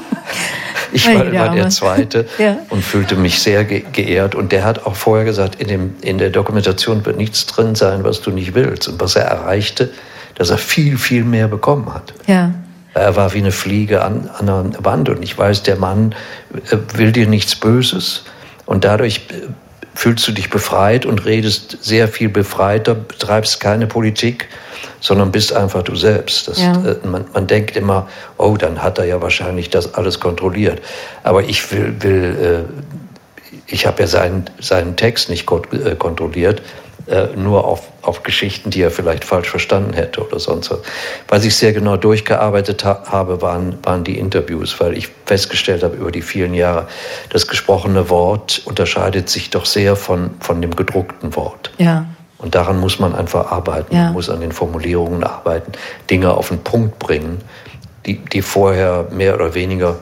ich 0.92 1.06
war, 1.06 1.30
war 1.32 1.54
der 1.54 1.68
Zweite 1.68 2.26
ja. 2.38 2.56
und 2.70 2.82
fühlte 2.82 3.16
mich 3.16 3.40
sehr 3.40 3.64
ge 3.64 3.84
geehrt. 3.92 4.34
Und 4.34 4.50
der 4.50 4.64
hat 4.64 4.86
auch 4.86 4.94
vorher 4.94 5.26
gesagt, 5.26 5.60
in, 5.60 5.68
dem, 5.68 5.94
in 6.00 6.16
der 6.16 6.30
Dokumentation 6.30 7.04
wird 7.04 7.18
nichts 7.18 7.44
drin 7.44 7.74
sein, 7.74 8.04
was 8.04 8.22
du 8.22 8.30
nicht 8.30 8.54
willst. 8.54 8.88
Und 8.88 8.98
was 9.00 9.16
er 9.16 9.24
erreichte, 9.24 9.90
dass 10.36 10.48
er 10.48 10.58
viel, 10.58 10.96
viel 10.96 11.24
mehr 11.24 11.46
bekommen 11.46 11.92
hat. 11.92 12.14
Ja. 12.26 12.52
Er 12.94 13.16
war 13.16 13.34
wie 13.34 13.38
eine 13.38 13.52
Fliege 13.52 14.02
an, 14.02 14.30
an 14.38 14.48
einer 14.48 14.84
Wand 14.84 15.08
und 15.08 15.22
ich 15.22 15.36
weiß, 15.36 15.62
der 15.64 15.76
Mann 15.76 16.14
äh, 16.70 16.76
will 16.96 17.12
dir 17.12 17.26
nichts 17.26 17.56
Böses 17.56 18.24
und 18.66 18.84
dadurch 18.84 19.26
äh, 19.30 19.48
fühlst 19.94 20.26
du 20.26 20.32
dich 20.32 20.50
befreit 20.50 21.06
und 21.06 21.24
redest 21.24 21.78
sehr 21.82 22.08
viel 22.08 22.28
befreiter, 22.28 22.94
betreibst 22.94 23.60
keine 23.60 23.86
Politik, 23.86 24.48
sondern 25.00 25.30
bist 25.30 25.52
einfach 25.52 25.82
du 25.82 25.94
selbst. 25.94 26.48
Das, 26.48 26.60
ja. 26.60 26.72
äh, 26.84 27.06
man, 27.06 27.24
man, 27.32 27.46
denkt 27.46 27.76
immer, 27.76 28.08
oh, 28.38 28.56
dann 28.56 28.82
hat 28.82 28.98
er 28.98 29.04
ja 29.04 29.20
wahrscheinlich 29.20 29.70
das 29.70 29.94
alles 29.94 30.20
kontrolliert. 30.20 30.80
Aber 31.22 31.42
ich 31.42 31.70
will, 31.72 31.94
will 32.00 32.64
ich 33.66 33.86
habe 33.86 34.02
ja 34.02 34.06
seinen, 34.06 34.44
seinen 34.60 34.96
Text 34.96 35.30
nicht 35.30 35.46
kontrolliert. 35.46 36.62
Äh, 37.06 37.36
nur 37.36 37.66
auf, 37.66 37.88
auf 38.02 38.22
Geschichten, 38.22 38.70
die 38.70 38.80
er 38.80 38.90
vielleicht 38.90 39.24
falsch 39.24 39.50
verstanden 39.50 39.92
hätte 39.92 40.26
oder 40.26 40.38
sonst 40.38 40.70
was. 40.70 40.78
Was 41.28 41.44
ich 41.44 41.54
sehr 41.54 41.72
genau 41.72 41.96
durchgearbeitet 41.96 42.84
ha 42.84 43.02
habe, 43.06 43.42
waren, 43.42 43.78
waren 43.82 44.04
die 44.04 44.18
Interviews, 44.18 44.80
weil 44.80 44.96
ich 44.96 45.08
festgestellt 45.26 45.82
habe 45.82 45.96
über 45.96 46.10
die 46.10 46.22
vielen 46.22 46.54
Jahre, 46.54 46.88
das 47.28 47.46
gesprochene 47.46 48.08
Wort 48.08 48.62
unterscheidet 48.64 49.28
sich 49.28 49.50
doch 49.50 49.66
sehr 49.66 49.96
von, 49.96 50.30
von 50.40 50.62
dem 50.62 50.74
gedruckten 50.74 51.36
Wort. 51.36 51.72
Ja. 51.78 52.06
Und 52.38 52.54
daran 52.54 52.80
muss 52.80 52.98
man 52.98 53.14
einfach 53.14 53.52
arbeiten, 53.52 53.94
ja. 53.94 54.04
man 54.04 54.14
muss 54.14 54.30
an 54.30 54.40
den 54.40 54.52
Formulierungen 54.52 55.24
arbeiten, 55.24 55.72
Dinge 56.10 56.32
auf 56.32 56.48
den 56.48 56.58
Punkt 56.58 56.98
bringen, 56.98 57.42
die, 58.06 58.16
die 58.16 58.42
vorher 58.42 59.08
mehr 59.10 59.34
oder 59.34 59.54
weniger 59.54 59.96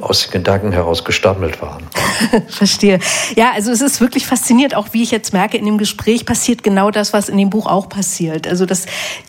aus 0.00 0.24
den 0.24 0.32
Gedanken 0.32 0.72
heraus 0.72 1.04
gestammelt 1.04 1.62
waren. 1.62 1.84
Verstehe. 2.48 2.98
Ja, 3.36 3.52
also 3.54 3.70
es 3.70 3.80
ist 3.80 4.00
wirklich 4.00 4.26
faszinierend, 4.26 4.74
auch 4.74 4.88
wie 4.92 5.02
ich 5.02 5.12
jetzt 5.12 5.32
merke, 5.32 5.56
in 5.56 5.64
dem 5.64 5.78
Gespräch 5.78 6.26
passiert 6.26 6.64
genau 6.64 6.90
das, 6.90 7.12
was 7.12 7.28
in 7.28 7.38
dem 7.38 7.50
Buch 7.50 7.66
auch 7.66 7.88
passiert. 7.88 8.48
Also 8.48 8.66
dass 8.66 8.86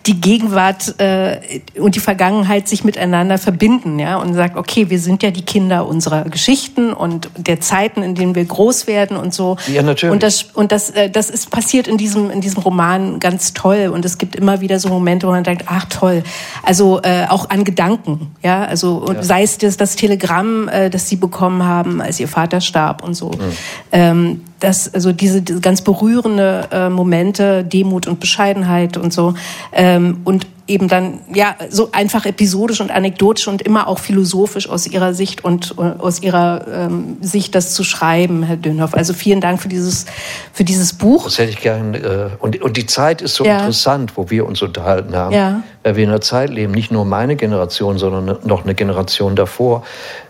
die 0.08 0.20
Gegenwart 0.20 1.00
äh, 1.00 1.62
und 1.80 1.96
die 1.96 2.00
Vergangenheit 2.00 2.68
sich 2.68 2.84
miteinander 2.84 3.38
verbinden, 3.38 4.00
ja, 4.00 4.18
und 4.18 4.34
sagt, 4.34 4.58
okay, 4.58 4.90
wir 4.90 5.00
sind 5.00 5.22
ja 5.22 5.30
die 5.30 5.44
Kinder 5.44 5.86
unserer 5.88 6.24
Geschichten 6.24 6.94
und 6.94 7.30
der 7.38 7.62
Zeiten, 7.62 8.02
in 8.02 8.16
denen 8.16 8.34
wir 8.34 8.46
groß 8.46 8.88
werden 8.88 9.18
und 9.18 9.36
so. 9.36 9.58
Ja, 9.68 9.84
natürlich. 9.84 10.14
Und 10.14 10.24
das 10.24 10.44
und 10.54 10.72
das 10.72 10.90
äh, 10.90 11.12
das 11.12 11.30
ist 11.30 11.52
passiert 11.52 11.88
in 11.88 11.98
diesem 11.98 12.32
in 12.32 12.42
diesem 12.42 12.64
Roman 12.64 13.20
ganz 13.20 13.54
toll 13.54 13.92
und 13.94 14.04
es 14.04 14.18
gibt 14.18 14.36
immer 14.36 14.62
wieder 14.62 14.80
so 14.80 14.90
Momente, 14.90 15.28
wo 15.28 15.32
man 15.32 15.44
denkt, 15.44 15.66
ach 15.68 15.86
toll. 15.86 16.24
Also 16.64 17.02
äh, 17.04 17.26
auch 17.30 17.52
an 17.52 17.64
Gedanken, 17.64 18.36
ja, 18.42 18.64
also 18.64 19.06
ja. 19.14 19.22
sei 19.22 19.44
es 19.44 19.60
das, 19.60 19.78
das 19.78 19.96
Telegramm, 19.96 20.55
äh, 20.68 20.90
das 20.90 21.10
sie 21.10 21.18
bekommen 21.18 21.64
haben, 21.64 22.02
als 22.02 22.20
ihr 22.20 22.28
Vater 22.28 22.62
starb 22.62 22.76
starb 22.76 23.04
und 23.04 23.14
so. 23.14 23.30
Mhm. 23.30 23.58
Ähm, 23.92 24.42
das, 24.60 24.94
also 24.94 25.12
diese, 25.12 25.42
diese 25.42 25.60
ganz 25.60 25.82
berührende 25.82 26.68
äh, 26.72 26.90
Momente, 26.90 27.64
Demut 27.64 28.08
und 28.08 28.20
Bescheidenheit 28.20 28.98
und 28.98 29.14
so. 29.14 29.34
Ähm, 29.72 30.22
und 30.24 30.48
eben 30.68 30.88
dann, 30.88 31.20
ja, 31.34 31.56
so 31.70 31.90
einfach 31.92 32.26
episodisch 32.26 32.82
und 32.82 32.90
anekdotisch 32.90 33.48
und 33.48 33.62
immer 33.62 33.88
auch 33.88 34.00
philosophisch 34.00 34.68
aus 34.68 34.88
Ihrer 34.88 35.14
Sicht 35.14 35.44
und 35.44 35.78
uh, 35.78 35.82
aus 36.00 36.24
Ihrer 36.24 36.66
ähm, 36.68 37.18
Sicht 37.22 37.54
das 37.54 37.74
zu 37.74 37.84
schreiben, 37.84 38.42
Herr 38.42 38.58
Dönhoff. 38.58 38.96
Also 38.96 39.14
vielen 39.14 39.42
Dank 39.42 39.62
für 39.62 39.68
dieses, 39.68 40.06
für 40.54 40.64
dieses 40.64 40.94
Buch. 40.94 41.26
Das 41.26 41.38
hätte 41.38 41.52
ich 41.52 41.62
gern. 41.62 41.94
Äh, 41.94 42.30
und, 42.40 42.60
und 42.62 42.78
die 42.78 42.88
Zeit 42.88 43.22
ist 43.22 43.36
so 43.36 43.46
ja. 43.46 43.60
interessant, 43.60 44.14
wo 44.18 44.30
wir 44.32 44.46
uns 44.48 44.62
unterhalten 44.64 45.16
haben, 45.16 45.36
ja. 45.36 45.64
weil 45.84 45.96
wir 45.98 46.04
in 46.04 46.10
einer 46.10 46.22
Zeit 46.22 46.50
leben, 46.50 46.74
nicht 46.74 46.92
nur 46.92 47.06
meine 47.06 47.36
Generation, 47.36 48.00
sondern 48.00 48.40
noch 48.44 48.64
eine 48.64 48.74
Generation 48.74 49.36
davor, 49.36 49.84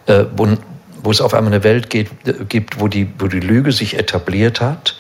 äh, 0.08 0.26
wo, 0.36 0.50
wo 1.02 1.12
es 1.12 1.22
auf 1.22 1.34
einmal 1.34 1.54
eine 1.54 1.64
Welt 1.64 1.90
geht, 1.90 2.10
gibt, 2.50 2.82
wo 2.82 2.90
die, 2.90 3.08
wo 3.20 3.28
die 3.28 3.40
Lüge 3.40 3.72
sich 3.72 3.98
etabliert 3.98 4.60
hat, 4.60 4.98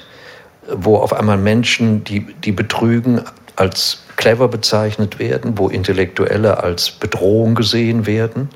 wo 0.71 0.95
auf 0.97 1.11
einmal 1.11 1.37
Menschen, 1.37 2.05
die, 2.05 2.25
die 2.43 2.53
betrügen, 2.53 3.21
als 3.55 4.03
clever 4.15 4.47
bezeichnet 4.47 5.19
werden, 5.19 5.57
wo 5.57 5.69
Intellektuelle 5.69 6.63
als 6.63 6.91
Bedrohung 6.91 7.55
gesehen 7.55 8.05
werden, 8.05 8.49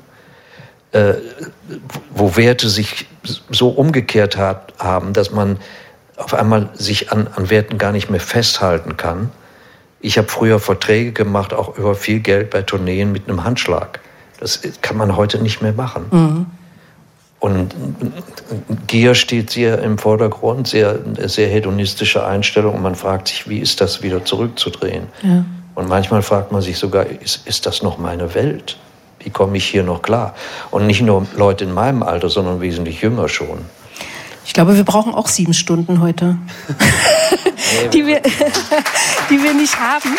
äh, 0.92 1.14
wo 2.10 2.36
Werte 2.36 2.68
sich 2.68 3.06
so 3.50 3.68
umgekehrt 3.68 4.36
hat, 4.36 4.72
haben, 4.78 5.12
dass 5.12 5.30
man 5.30 5.58
auf 6.16 6.34
einmal 6.34 6.68
sich 6.74 7.12
an, 7.12 7.28
an 7.34 7.50
Werten 7.50 7.78
gar 7.78 7.92
nicht 7.92 8.10
mehr 8.10 8.20
festhalten 8.20 8.96
kann. 8.96 9.30
Ich 10.00 10.18
habe 10.18 10.28
früher 10.28 10.58
Verträge 10.58 11.12
gemacht, 11.12 11.52
auch 11.52 11.76
über 11.76 11.94
viel 11.94 12.20
Geld 12.20 12.50
bei 12.50 12.62
Tourneen 12.62 13.12
mit 13.12 13.28
einem 13.28 13.44
Handschlag. 13.44 14.00
Das 14.38 14.60
kann 14.80 14.96
man 14.96 15.16
heute 15.16 15.38
nicht 15.38 15.60
mehr 15.60 15.72
machen. 15.72 16.06
Mhm. 16.10 16.46
Und 17.40 17.74
Gier 18.86 19.14
steht 19.14 19.50
sehr 19.50 19.78
im 19.82 19.96
Vordergrund, 19.96 20.68
sehr, 20.68 20.98
sehr 21.26 21.48
hedonistische 21.48 22.24
Einstellung. 22.24 22.74
Und 22.76 22.82
man 22.82 22.94
fragt 22.94 23.28
sich, 23.28 23.48
wie 23.48 23.58
ist 23.58 23.80
das 23.80 24.02
wieder 24.02 24.24
zurückzudrehen? 24.24 25.06
Ja. 25.22 25.44
Und 25.74 25.88
manchmal 25.88 26.20
fragt 26.20 26.52
man 26.52 26.60
sich 26.60 26.76
sogar, 26.76 27.06
ist, 27.06 27.46
ist 27.46 27.64
das 27.64 27.82
noch 27.82 27.96
meine 27.96 28.34
Welt? 28.34 28.76
Wie 29.20 29.30
komme 29.30 29.56
ich 29.56 29.64
hier 29.64 29.82
noch 29.82 30.02
klar? 30.02 30.34
Und 30.70 30.86
nicht 30.86 31.00
nur 31.00 31.26
Leute 31.34 31.64
in 31.64 31.72
meinem 31.72 32.02
Alter, 32.02 32.28
sondern 32.28 32.60
wesentlich 32.60 33.00
jünger 33.00 33.28
schon. 33.28 33.60
Ich 34.44 34.52
glaube, 34.52 34.76
wir 34.76 34.84
brauchen 34.84 35.14
auch 35.14 35.28
sieben 35.28 35.54
Stunden 35.54 36.02
heute, 36.02 36.36
die, 37.94 38.06
wir, 38.06 38.20
die 39.30 39.42
wir 39.42 39.54
nicht 39.54 39.78
haben 39.78 40.16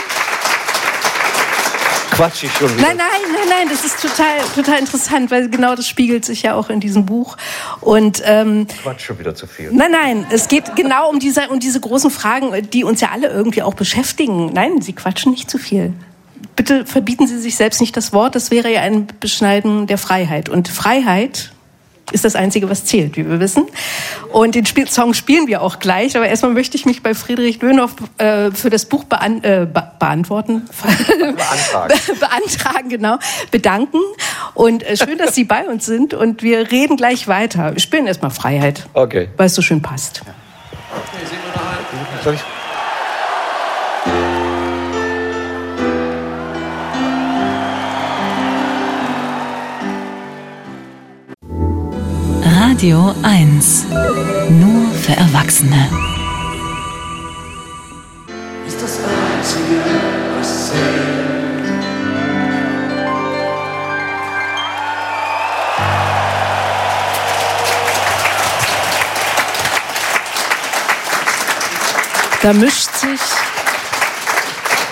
quatsch 2.11 2.43
ich 2.43 2.51
schon 2.51 2.69
wieder. 2.71 2.87
Nein, 2.87 2.97
nein, 2.97 3.07
nein, 3.33 3.49
nein, 3.49 3.67
das 3.69 3.83
ist 3.83 4.01
total, 4.01 4.39
total 4.53 4.79
interessant, 4.79 5.31
weil 5.31 5.49
genau 5.49 5.75
das 5.75 5.87
spiegelt 5.87 6.25
sich 6.25 6.43
ja 6.43 6.53
auch 6.53 6.69
in 6.69 6.79
diesem 6.79 7.05
Buch. 7.05 7.37
Und, 7.79 8.21
ähm, 8.25 8.67
Quatsch 8.83 9.05
schon 9.05 9.19
wieder 9.19 9.33
zu 9.33 9.47
viel. 9.47 9.71
Nein, 9.71 9.91
nein, 9.91 10.27
es 10.29 10.47
geht 10.47 10.75
genau 10.75 11.09
um 11.09 11.19
diese, 11.19 11.49
um 11.49 11.59
diese 11.59 11.79
großen 11.79 12.11
Fragen, 12.11 12.51
die 12.69 12.83
uns 12.83 13.01
ja 13.01 13.09
alle 13.11 13.29
irgendwie 13.29 13.63
auch 13.63 13.73
beschäftigen. 13.73 14.51
Nein, 14.53 14.81
Sie 14.81 14.93
quatschen 14.93 15.31
nicht 15.31 15.49
zu 15.49 15.57
viel. 15.57 15.93
Bitte 16.55 16.85
verbieten 16.85 17.27
Sie 17.27 17.39
sich 17.39 17.55
selbst 17.55 17.81
nicht 17.81 17.95
das 17.95 18.13
Wort, 18.13 18.35
das 18.35 18.51
wäre 18.51 18.71
ja 18.71 18.81
ein 18.81 19.07
Beschneiden 19.19 19.87
der 19.87 19.97
Freiheit. 19.97 20.49
Und 20.49 20.67
Freiheit 20.67 21.51
ist 22.11 22.25
das 22.25 22.35
Einzige, 22.35 22.69
was 22.69 22.85
zählt, 22.85 23.17
wie 23.17 23.27
wir 23.27 23.39
wissen. 23.39 23.65
Und 24.31 24.55
den 24.55 24.65
Spiel 24.65 24.87
Song 24.87 25.13
spielen 25.13 25.47
wir 25.47 25.61
auch 25.61 25.79
gleich. 25.79 26.15
Aber 26.15 26.27
erstmal 26.27 26.53
möchte 26.53 26.77
ich 26.77 26.85
mich 26.85 27.03
bei 27.03 27.13
Friedrich 27.13 27.59
Dönhoff 27.59 27.95
äh, 28.17 28.51
für 28.51 28.69
das 28.69 28.85
Buch 28.85 29.03
bean 29.03 29.43
äh, 29.43 29.67
be 29.71 29.91
beantworten. 29.99 30.67
Beantragen. 31.07 32.19
beantragen, 32.19 32.89
genau. 32.89 33.17
Bedanken. 33.51 33.99
Und 34.53 34.83
äh, 34.83 34.97
schön, 34.97 35.17
dass 35.17 35.35
Sie 35.35 35.43
bei 35.43 35.67
uns 35.67 35.85
sind. 35.85 36.13
Und 36.13 36.43
wir 36.43 36.71
reden 36.71 36.97
gleich 36.97 37.27
weiter. 37.27 37.73
Wir 37.73 37.79
spielen 37.79 38.07
erstmal 38.07 38.31
Freiheit. 38.31 38.87
Okay. 38.93 39.29
Weil 39.37 39.45
es 39.47 39.55
so 39.55 39.61
schön 39.61 39.81
passt. 39.81 40.21
Okay, 40.21 41.25
sehen 41.29 41.39
wir 41.43 41.61
nachher. 41.61 42.23
Soll 42.23 42.33
ich 42.35 42.41
Radio 52.81 53.13
1. 53.21 53.85
Nur 54.49 54.91
für 54.91 55.11
Erwachsene. 55.11 55.87
Ist 58.65 58.81
das 58.81 58.97
Einzige, 58.97 59.83
was 60.35 60.69
zählt. 60.69 60.81
Da 72.41 72.53
mischt 72.53 72.95
sich 72.95 73.21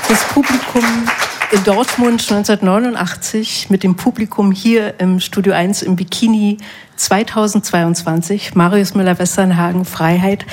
das 0.08 0.23
Publikum 0.25 1.08
in 1.51 1.63
Dortmund 1.63 2.21
1989 2.29 3.69
mit 3.69 3.83
dem 3.83 3.95
Publikum 3.95 4.51
hier 4.51 4.99
im 4.99 5.19
Studio 5.19 5.53
1 5.53 5.81
im 5.81 5.95
Bikini 5.95 6.57
2022. 6.95 8.53
Marius 8.53 8.93
Müller-Westernhagen, 8.93 9.83
Freiheit. 9.85 10.45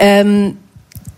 Ähm, 0.00 0.56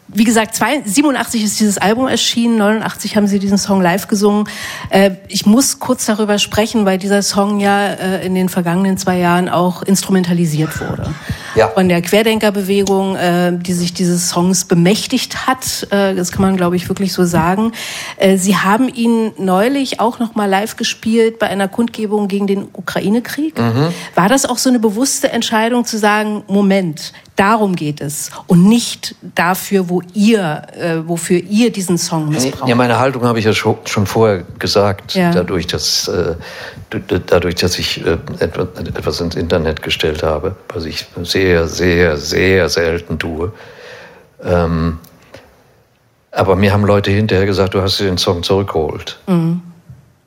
wie 0.09 0.25
gesagt, 0.25 0.55
87 0.55 1.43
ist 1.43 1.59
dieses 1.59 1.79
Album 1.79 2.07
erschienen, 2.07 2.59
89 2.59 3.17
haben 3.17 3.27
sie 3.27 3.39
diesen 3.39 3.59
Song 3.59 3.81
live 3.81 4.09
gesungen. 4.09 4.47
Äh, 4.91 5.13
ich 5.29 5.47
muss 5.47 5.79
kurz 5.79 6.05
darüber 6.05 6.39
sprechen, 6.39 6.85
weil 6.85 6.99
dieser 6.99 7.23
Song 7.23 7.61
ja 7.61 7.87
äh, 7.87 8.27
in 8.27 8.35
den 8.35 8.51
vergangenen 8.51 8.99
zwei 8.99 9.19
Jahren 9.19 9.49
auch 9.49 9.83
instrumentalisiert 9.83 10.81
wurde. 10.81 11.15
Ja. 11.55 11.69
Von 11.69 11.89
der 11.89 12.03
Querdenkerbewegung, 12.03 13.17
äh, 13.17 13.53
die 13.57 13.73
sich 13.73 13.95
dieses 13.95 14.31
Songs 14.31 14.65
bemächtigt 14.65 15.47
hat. 15.47 15.87
Das 15.91 16.33
kann 16.33 16.43
man, 16.43 16.57
glaube 16.57 16.77
ich, 16.77 16.89
wirklich 16.89 17.13
so 17.13 17.25
sagen. 17.25 17.73
Sie 18.37 18.57
haben 18.57 18.89
ihn 18.89 19.33
neulich 19.39 20.01
auch 20.01 20.19
noch 20.19 20.35
mal 20.35 20.47
live 20.47 20.77
gespielt 20.77 21.39
bei 21.39 21.47
einer 21.47 21.69
Kundgebung 21.69 22.29
gegen 22.29 22.47
den 22.47 22.69
Ukraine-Krieg. 22.73 23.59
Mhm. 23.59 23.89
War 24.15 24.29
das 24.29 24.47
auch 24.47 24.59
so 24.59 24.69
eine 24.69 24.79
bewusste 24.79 25.31
Entscheidung 25.31 25.85
zu 25.85 25.99
sagen, 25.99 26.43
Moment, 26.49 27.13
Darum 27.37 27.75
geht 27.75 28.01
es 28.01 28.31
und 28.47 28.69
nicht 28.69 29.17
dafür, 29.35 29.89
wo 29.89 30.03
ihr, 30.13 30.63
äh, 30.79 30.99
wofür 31.05 31.41
ihr 31.41 31.73
diesen 31.73 31.99
Song 31.99 32.29
missbraucht. 32.29 32.69
Ja, 32.69 32.77
meine 32.77 33.01
Haltung 33.01 33.25
habe 33.25 33.41
ich 33.41 33.45
ja 33.45 33.53
schon, 33.53 33.77
schon 33.87 34.07
vorher 34.07 34.45
gesagt, 34.61 35.15
ja. 35.15 35.33
dadurch, 35.33 35.67
dass 35.67 36.07
äh, 36.07 36.37
dadurch, 37.27 37.57
dass 37.57 37.79
ich 37.79 38.05
äh, 38.05 38.19
etwas 38.41 39.21
ins 39.21 39.35
Internet 39.35 39.83
gestellt 39.83 40.23
habe, 40.23 40.57
was 40.69 40.85
ich 40.85 41.07
sehr, 41.23 41.67
sehr, 41.69 42.17
sehr 42.17 42.69
selten 42.69 43.19
tue. 43.19 43.53
Ähm, 44.43 44.99
aber 46.31 46.57
mir 46.57 46.73
haben 46.73 46.85
Leute 46.85 47.11
hinterher 47.11 47.47
gesagt, 47.47 47.75
du 47.75 47.83
hast 47.83 48.01
dir 48.01 48.05
den 48.05 48.19
Song 48.19 48.43
zurückgeholt. 48.43 49.19
Mhm. 49.27 49.63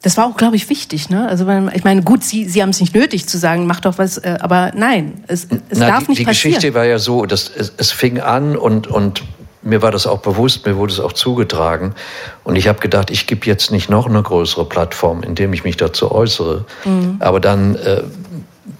Das 0.03 0.15
war 0.15 0.25
auch, 0.25 0.38
glaube 0.38 0.56
ich, 0.56 0.69
wichtig. 0.69 1.10
Ne? 1.10 1.27
Also 1.27 1.49
ich 1.73 1.84
meine, 1.84 2.03
gut, 2.03 2.23
Sie, 2.23 2.45
Sie 2.45 2.62
haben 2.62 2.69
es 2.69 2.80
nicht 2.80 2.93
nötig 2.93 3.27
zu 3.27 3.38
sagen, 3.38 3.65
mach 3.65 3.79
doch 3.79 3.98
was, 3.98 4.17
äh, 4.17 4.37
aber 4.39 4.71
nein, 4.75 5.23
es, 5.27 5.48
es 5.69 5.79
Na, 5.79 5.87
darf 5.87 6.04
die, 6.04 6.12
nicht 6.12 6.19
die 6.19 6.25
passieren. 6.25 6.52
Die 6.52 6.56
Geschichte 6.58 6.73
war 6.75 6.85
ja 6.85 7.00
so, 7.00 7.25
dass 7.25 7.52
es, 7.54 7.73
es 7.77 7.91
fing 7.91 8.19
an 8.19 8.56
und, 8.56 8.87
und 8.87 9.23
mir 9.62 9.81
war 9.81 9.91
das 9.91 10.08
auch 10.08 10.19
bewusst, 10.19 10.65
mir 10.65 10.77
wurde 10.77 10.93
es 10.93 10.99
auch 10.99 11.13
zugetragen. 11.13 11.95
Und 12.43 12.55
ich 12.55 12.67
habe 12.67 12.79
gedacht, 12.79 13.10
ich 13.10 13.27
gebe 13.27 13.45
jetzt 13.45 13.71
nicht 13.71 13.89
noch 13.89 14.08
eine 14.08 14.21
größere 14.21 14.65
Plattform, 14.65 15.23
indem 15.23 15.53
ich 15.53 15.63
mich 15.63 15.77
dazu 15.77 16.12
äußere. 16.12 16.65
Mhm. 16.85 17.17
Aber 17.19 17.39
dann 17.39 17.75
äh, 17.75 18.03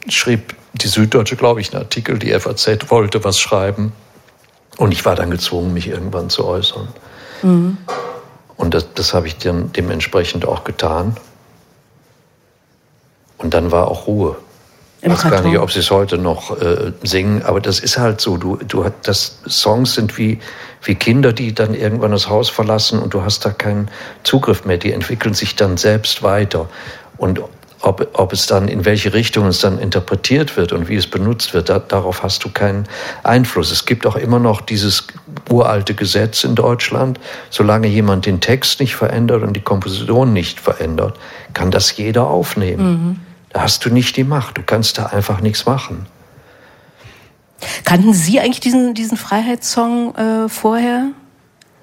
schrieb 0.07 0.55
die 0.73 0.88
Süddeutsche, 0.88 1.36
glaube 1.36 1.61
ich, 1.61 1.73
einen 1.73 1.84
Artikel, 1.84 2.19
die 2.19 2.38
FAZ 2.39 2.89
wollte 2.89 3.23
was 3.23 3.39
schreiben. 3.39 3.91
Und 4.78 4.91
ich 4.91 5.03
war 5.05 5.15
dann 5.15 5.32
gezwungen, 5.32 5.73
mich 5.73 5.88
irgendwann 5.88 6.30
zu 6.30 6.45
äußern. 6.45 6.88
Mhm. 7.41 7.78
Und 8.55 8.73
das, 8.73 8.93
das 8.93 9.13
habe 9.13 9.28
ich 9.28 9.38
dann 9.38 9.71
dementsprechend 9.71 10.45
auch 10.45 10.63
getan. 10.63 11.17
Und 13.38 13.53
dann 13.53 13.71
war 13.71 13.88
auch 13.88 14.07
Ruhe. 14.07 14.36
Ich 15.02 15.10
weiß 15.10 15.30
gar 15.30 15.41
nicht, 15.41 15.60
ob 15.60 15.72
sie 15.72 15.80
es 15.80 15.91
heute 15.91 16.18
noch 16.18 16.60
äh, 16.60 16.91
singen, 17.04 17.43
aber 17.43 17.62
das 17.62 17.80
ist 17.80 17.98
halt 17.98 18.20
so. 18.20 18.38
Du, 18.38 18.56
du 18.56 18.86
das 19.04 19.39
Songs 19.48 19.93
sind 19.93 20.18
wie, 20.18 20.39
wie 20.84 20.95
Kinder, 20.95 21.34
die 21.34 21.54
dann 21.54 21.76
irgendwann 21.76 22.12
das 22.12 22.30
Haus 22.30 22.50
verlassen 22.50 23.00
und 23.00 23.14
du 23.14 23.22
hast 23.22 23.45
da 23.45 23.52
keinen 23.52 23.89
Zugriff 24.24 24.66
mehr. 24.66 24.78
Die 24.78 24.91
entwickeln 24.91 25.36
sich 25.36 25.56
dann 25.56 25.78
selbst 25.78 26.24
weiter. 26.24 26.68
Und 27.18 27.41
ob, 27.82 28.08
ob 28.14 28.34
es 28.34 28.48
dann, 28.48 28.68
in 28.68 28.86
welche 28.86 29.14
Richtung 29.14 29.45
es 29.48 29.60
dann 29.60 29.78
interpretiert 29.78 30.58
wird 30.58 30.72
und 30.74 30.89
wie 30.89 30.95
es 30.95 31.08
benutzt 31.08 31.54
wird, 31.54 31.70
da, 31.70 31.80
darauf 31.80 32.24
hast 32.24 32.43
du 32.43 32.50
keinen 32.50 32.86
Einfluss. 33.24 33.72
Es 33.72 33.86
gibt 33.86 34.08
auch 34.08 34.16
immer 34.16 34.39
noch 34.39 34.62
dieses 34.62 35.08
uralte 35.50 35.93
Gesetz 35.93 36.43
in 36.43 36.56
Deutschland, 36.56 37.20
solange 37.50 37.88
jemand 37.88 38.26
den 38.26 38.41
Text 38.41 38.80
nicht 38.80 38.95
verändert 38.95 39.43
und 39.43 39.54
die 39.54 39.62
Komposition 39.62 40.34
nicht 40.34 40.60
verändert, 40.60 41.18
kann 41.54 41.70
das 41.70 41.95
jeder 41.98 42.28
aufnehmen. 42.28 42.89
Mhm. 42.89 43.26
Da 43.50 43.62
hast 43.62 43.86
du 43.86 43.89
nicht 43.89 44.18
die 44.18 44.24
Macht, 44.24 44.58
du 44.58 44.64
kannst 44.64 44.98
da 44.98 45.08
einfach 45.08 45.41
nichts 45.41 45.66
machen. 45.66 46.06
Kannten 47.86 48.14
Sie 48.14 48.39
eigentlich 48.39 48.60
diesen, 48.60 48.93
diesen 48.93 49.18
Freiheitssong 49.18 50.16
äh, 50.16 50.50
vorher? 50.50 51.10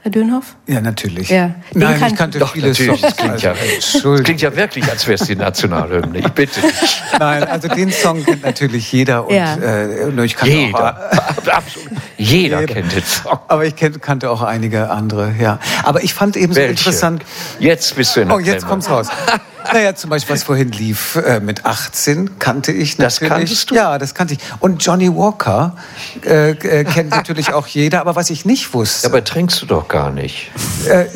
Herr 0.04 0.10
Dönhoff? 0.10 0.56
Ja, 0.66 0.82
natürlich. 0.82 1.30
Ja. 1.30 1.54
Nein, 1.72 1.98
kann 1.98 2.12
ich 2.12 2.18
kannte 2.18 2.38
doch, 2.38 2.52
viele 2.52 2.68
natürlich. 2.68 3.00
Songs. 3.00 3.16
Das 3.16 3.16
klingt, 3.16 3.40
ja, 3.40 3.54
das 3.54 4.22
klingt 4.22 4.42
ja 4.42 4.54
wirklich, 4.54 4.86
als 4.90 5.06
wäre 5.06 5.14
es 5.14 5.26
die 5.26 5.34
Nationalhymne. 5.34 6.18
Ich 6.18 6.28
bitte 6.28 6.60
dich. 6.60 7.02
Nein, 7.18 7.44
also 7.44 7.68
den 7.68 7.90
Song 7.90 8.22
kennt 8.22 8.42
natürlich 8.42 8.92
jeder. 8.92 9.26
Und, 9.26 9.34
ja. 9.34 9.54
äh, 9.56 10.24
ich 10.26 10.36
kannte 10.36 10.54
jeder. 10.54 11.10
Auch, 11.10 11.48
Absolut. 11.48 11.88
Jeder, 12.18 12.60
jeder, 12.60 12.74
kennt 12.74 12.92
den 12.92 13.02
Song. 13.02 13.38
Aber 13.48 13.64
ich 13.64 13.76
kannte 13.76 14.30
auch 14.30 14.42
einige 14.42 14.90
andere, 14.90 15.34
ja. 15.40 15.58
Aber 15.84 16.04
ich 16.04 16.12
fand 16.12 16.36
eben 16.36 16.54
Welche? 16.54 16.66
so 16.66 16.90
interessant. 16.90 17.24
Jetzt 17.58 17.96
bist 17.96 18.14
du 18.14 18.20
in 18.20 18.28
der 18.28 18.36
Oh, 18.36 18.40
jetzt 18.40 18.66
kommt's 18.66 18.90
raus. 18.90 19.08
Naja, 19.72 19.94
zum 19.94 20.10
Beispiel, 20.10 20.34
was 20.34 20.42
vorhin 20.42 20.70
lief 20.70 21.16
äh, 21.16 21.40
mit 21.40 21.64
18, 21.64 22.38
kannte 22.38 22.72
ich 22.72 22.98
natürlich. 22.98 23.30
Das 23.30 23.36
kanntest 23.36 23.70
du? 23.70 23.74
Ja, 23.74 23.98
das 23.98 24.14
kannte 24.14 24.34
ich. 24.34 24.40
Und 24.60 24.84
Johnny 24.84 25.14
Walker 25.14 25.76
äh, 26.24 26.50
äh, 26.50 26.84
kennt 26.84 27.10
natürlich 27.10 27.52
auch 27.52 27.66
jeder, 27.66 28.00
aber 28.00 28.16
was 28.16 28.30
ich 28.30 28.44
nicht 28.44 28.74
wusste. 28.74 29.06
Aber 29.06 29.24
trinkst 29.24 29.60
du 29.62 29.66
doch 29.66 29.88
gar 29.88 30.10
nicht. 30.10 30.50
Äh, 30.86 31.06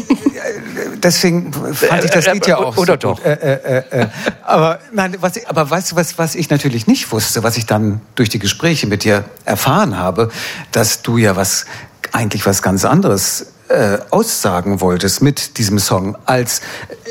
deswegen 1.02 1.52
fand 1.52 2.04
ich 2.04 2.10
das 2.10 2.26
Lied 2.32 2.46
ja 2.46 2.58
auch 2.58 2.76
Oder 2.76 2.94
so 2.94 3.14
doch. 3.14 3.24
Äh, 3.24 3.32
äh, 3.32 3.82
äh, 3.90 4.06
aber 4.44 4.80
nein, 4.92 5.16
was 5.20 5.36
ich, 5.36 5.48
aber 5.48 5.68
weißt 5.68 5.92
du, 5.92 5.96
was, 5.96 6.18
was 6.18 6.34
ich 6.34 6.50
natürlich 6.50 6.86
nicht 6.86 7.12
wusste, 7.12 7.42
was 7.42 7.56
ich 7.56 7.66
dann 7.66 8.00
durch 8.14 8.28
die 8.28 8.38
Gespräche 8.38 8.86
mit 8.86 9.04
dir 9.04 9.24
erfahren 9.44 9.98
habe, 9.98 10.30
dass 10.72 11.02
du 11.02 11.18
ja 11.18 11.36
was 11.36 11.66
eigentlich 12.12 12.46
was 12.46 12.62
ganz 12.62 12.84
anderes 12.84 13.52
äh, 13.68 13.98
aussagen 14.10 14.80
wolltest 14.80 15.22
mit 15.22 15.58
diesem 15.58 15.78
Song, 15.78 16.16
als 16.24 16.62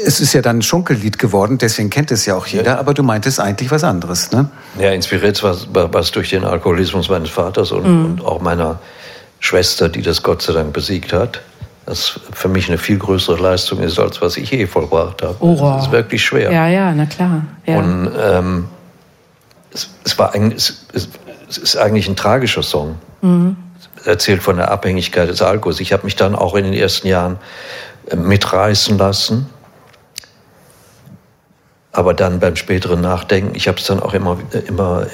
es 0.05 0.19
ist 0.19 0.33
ja 0.33 0.41
dann 0.41 0.59
ein 0.59 0.61
Schunkellied 0.61 1.19
geworden, 1.19 1.57
deswegen 1.57 1.89
kennt 1.89 2.11
es 2.11 2.25
ja 2.25 2.35
auch 2.35 2.47
jeder, 2.47 2.73
ja. 2.73 2.79
aber 2.79 2.93
du 2.93 3.03
meintest 3.03 3.39
eigentlich 3.39 3.69
was 3.71 3.83
anderes, 3.83 4.31
ne? 4.31 4.49
Ja, 4.79 4.91
inspiriert 4.91 5.43
war 5.43 5.55
was 5.93 6.11
durch 6.11 6.29
den 6.29 6.43
Alkoholismus 6.43 7.09
meines 7.09 7.29
Vaters 7.29 7.71
und, 7.71 7.87
mhm. 7.87 8.05
und 8.05 8.25
auch 8.25 8.41
meiner 8.41 8.79
Schwester, 9.39 9.87
die 9.87 10.01
das 10.01 10.23
Gott 10.23 10.41
sei 10.41 10.53
Dank 10.53 10.73
besiegt 10.73 11.13
hat. 11.13 11.41
Das 11.85 12.19
für 12.33 12.49
mich 12.49 12.67
eine 12.67 12.77
viel 12.77 12.97
größere 12.97 13.41
Leistung 13.41 13.79
ist, 13.79 13.97
als 13.97 14.21
was 14.21 14.35
ich 14.35 14.51
je 14.51 14.65
vollbracht 14.65 15.21
habe. 15.21 15.35
Oh, 15.39 15.57
wow. 15.57 15.75
Das 15.75 15.85
ist 15.85 15.91
wirklich 15.91 16.23
schwer. 16.23 16.51
Ja, 16.51 16.67
ja, 16.67 16.91
na 16.91 17.05
klar. 17.05 17.43
Ja. 17.65 17.77
Und 17.77 18.11
ähm, 18.19 18.65
es, 19.71 19.89
es, 20.03 20.17
war 20.19 20.33
ein, 20.33 20.51
es, 20.51 20.85
es, 20.93 21.07
ist 21.57 21.77
eigentlich 21.77 22.09
ein 22.09 22.15
tragischer 22.15 22.63
Song. 22.63 22.95
Mhm 23.21 23.55
erzählt 24.07 24.41
von 24.41 24.57
der 24.57 24.71
Abhängigkeit 24.71 25.29
des 25.29 25.41
Alkohols. 25.41 25.79
Ich 25.79 25.93
habe 25.93 26.03
mich 26.05 26.15
dann 26.15 26.35
auch 26.35 26.55
in 26.55 26.63
den 26.63 26.73
ersten 26.73 27.07
Jahren 27.07 27.37
äh, 28.09 28.15
mitreißen 28.15 28.97
lassen. 28.97 29.49
Aber 31.91 32.13
dann 32.13 32.39
beim 32.39 32.55
späteren 32.55 33.01
Nachdenken, 33.01 33.55
ich 33.55 33.67
habe 33.67 33.79
es 33.79 33.85
dann 33.85 33.99
auch 33.99 34.13
immer, 34.13 34.37
immer 34.67 35.07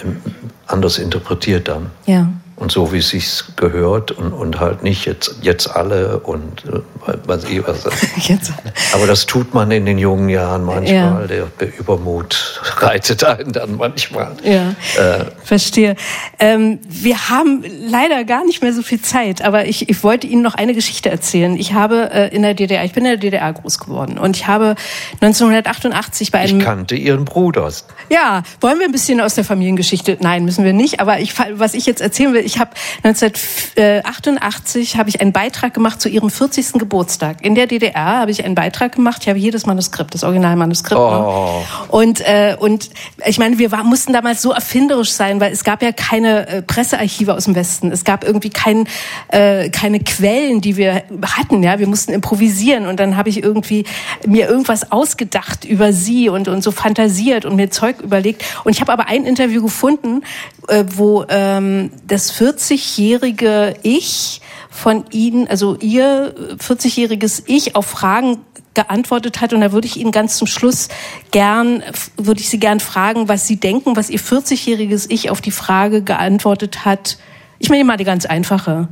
anders 0.68 0.98
interpretiert 0.98 1.68
dann. 1.68 1.92
Ja 2.06 2.28
und 2.64 2.72
so 2.72 2.94
wie 2.94 3.00
es 3.00 3.10
sich 3.10 3.44
gehört 3.58 4.12
und, 4.12 4.32
und 4.32 4.62
halt 4.62 4.84
nicht 4.84 5.06
jetzt, 5.06 5.36
jetzt 5.42 5.68
alle 5.68 6.20
und 6.20 6.64
äh, 6.66 6.80
was 7.26 7.44
ich 7.44 7.62
was. 7.68 7.84
jetzt. 8.28 8.54
Aber 8.94 9.06
das 9.06 9.26
tut 9.26 9.54
man 9.54 9.70
in 9.70 9.86
den 9.86 9.98
jungen 9.98 10.30
Jahren 10.30 10.64
manchmal. 10.64 11.22
Ja. 11.22 11.28
Der, 11.28 11.48
der, 11.60 11.78
Übermut 11.78 12.62
reitet 12.78 13.26
einen 13.26 13.52
dann 13.52 13.76
manchmal. 13.76 14.32
Ja, 14.46 14.70
äh, 14.98 15.26
verstehe. 15.44 15.98
Ähm, 16.40 16.80
wir 16.88 17.30
haben 17.30 17.66
leider 17.86 18.24
gar 18.24 18.46
nicht 18.46 18.62
mehr 18.62 18.74
so 18.74 18.82
viel 18.82 19.02
Zeit, 19.02 19.42
aber 19.42 19.66
ich, 19.66 19.90
ich 19.90 20.02
wollte 20.02 20.26
Ihnen 20.26 20.42
noch 20.42 20.56
eine 20.56 20.74
Geschichte 20.74 21.10
erzählen. 21.10 21.58
Ich 21.58 21.74
habe 21.74 22.12
äh, 22.14 22.34
in 22.34 22.44
der 22.44 22.54
DDR, 22.54 22.86
ich 22.86 22.94
bin 22.94 23.04
in 23.04 23.12
der 23.12 23.18
DDR 23.18 23.52
groß 23.52 23.78
geworden 23.80 24.18
und 24.18 24.38
ich 24.38 24.48
habe 24.48 24.76
1988 25.20 26.32
bei 26.32 26.40
einem... 26.40 26.60
Ich 26.60 26.66
kannte 26.66 26.96
Ihren 26.96 27.26
Bruder. 27.26 27.70
Ja, 28.10 28.44
wollen 28.62 28.80
wir 28.80 28.86
ein 28.86 28.92
bisschen 28.94 29.20
aus 29.20 29.36
der 29.36 29.44
Familiengeschichte? 29.44 30.18
Nein, 30.22 30.46
müssen 30.46 30.64
wir 30.64 30.74
nicht. 30.74 31.02
Aber 31.02 31.20
ich, 31.20 31.34
was 31.56 31.74
ich 31.74 31.86
jetzt 31.86 32.00
erzählen 32.00 32.34
will, 32.34 32.46
ich 32.46 32.53
habe 32.60 32.72
1988 33.04 34.98
habe 34.98 35.10
ich 35.10 35.22
einen 35.22 35.34
Beitrag 35.34 35.74
gemacht 35.74 36.02
zu 36.02 36.10
ihrem 36.10 36.30
40. 36.30 36.74
Geburtstag. 36.74 37.44
In 37.44 37.56
der 37.56 37.68
DDR 37.68 38.20
habe 38.20 38.32
ich 38.32 38.44
einen 38.46 38.56
Beitrag 38.56 38.94
gemacht. 38.96 39.22
Ich 39.24 39.30
habe 39.30 39.40
jedes 39.40 39.66
Manuskript, 39.66 40.14
das 40.14 40.24
Originalmanuskript. 40.24 41.00
Oh. 41.00 41.64
Und 41.90 42.22
äh, 42.22 42.56
und 42.60 42.90
ich 43.26 43.40
meine, 43.40 43.58
wir 43.58 43.72
war, 43.72 43.84
mussten 43.84 44.14
damals 44.14 44.42
so 44.42 44.52
erfinderisch 44.52 45.12
sein, 45.12 45.40
weil 45.40 45.52
es 45.52 45.64
gab 45.64 45.84
ja 45.84 45.92
keine 45.92 46.48
äh, 46.48 46.62
Pressearchive 46.62 47.34
aus 47.34 47.46
dem 47.46 47.56
Westen. 47.56 47.92
Es 47.92 48.04
gab 48.04 48.24
irgendwie 48.24 48.50
kein, 48.50 48.88
äh, 49.30 49.70
keine 49.70 50.00
Quellen, 50.00 50.62
die 50.62 50.78
wir 50.78 51.04
hatten. 51.22 51.64
Ja, 51.64 51.80
wir 51.80 51.88
mussten 51.88 52.14
improvisieren. 52.14 52.88
Und 52.88 53.00
dann 53.00 53.18
habe 53.18 53.30
ich 53.30 53.44
irgendwie 53.44 53.86
mir 54.26 54.48
irgendwas 54.48 54.92
ausgedacht 54.92 55.66
über 55.66 55.94
sie 55.94 56.30
und 56.30 56.48
und 56.48 56.64
so 56.64 56.72
fantasiert 56.72 57.46
und 57.46 57.56
mir 57.56 57.70
Zeug 57.70 58.02
überlegt. 58.02 58.44
Und 58.64 58.74
ich 58.74 58.82
habe 58.82 58.92
aber 58.92 59.08
ein 59.08 59.26
Interview 59.26 59.62
gefunden, 59.62 60.24
äh, 60.68 60.86
wo 60.96 61.26
ähm, 61.30 61.92
das 62.08 62.32
40-jährige 62.38 63.76
Ich 63.84 64.42
von 64.70 65.06
Ihnen, 65.12 65.48
also 65.48 65.78
Ihr 65.80 66.34
40-jähriges 66.58 67.44
Ich 67.46 67.76
auf 67.76 67.86
Fragen 67.86 68.40
geantwortet 68.74 69.42
hat. 69.42 69.54
Und 69.54 69.62
da 69.62 69.72
würde 69.72 69.88
ich 69.88 69.98
Ihnen 69.98 70.12
ganz 70.12 70.38
zum 70.38 70.48
Schluss 70.48 70.90
gern, 71.32 71.84
würde 72.18 72.42
ich 72.42 72.50
Sie 72.50 72.60
gern 72.60 72.80
fragen, 72.80 73.28
was 73.28 73.48
Sie 73.48 73.58
denken, 73.58 73.96
was 73.96 74.10
Ihr 74.10 74.20
40-jähriges 74.20 75.06
Ich 75.10 75.30
auf 75.30 75.42
die 75.42 75.52
Frage 75.52 76.02
geantwortet 76.02 76.86
hat. 76.86 77.18
Ich 77.60 77.70
nehme 77.70 77.84
mal 77.86 77.98
die 77.98 78.04
ganz 78.04 78.26
einfache. 78.26 78.88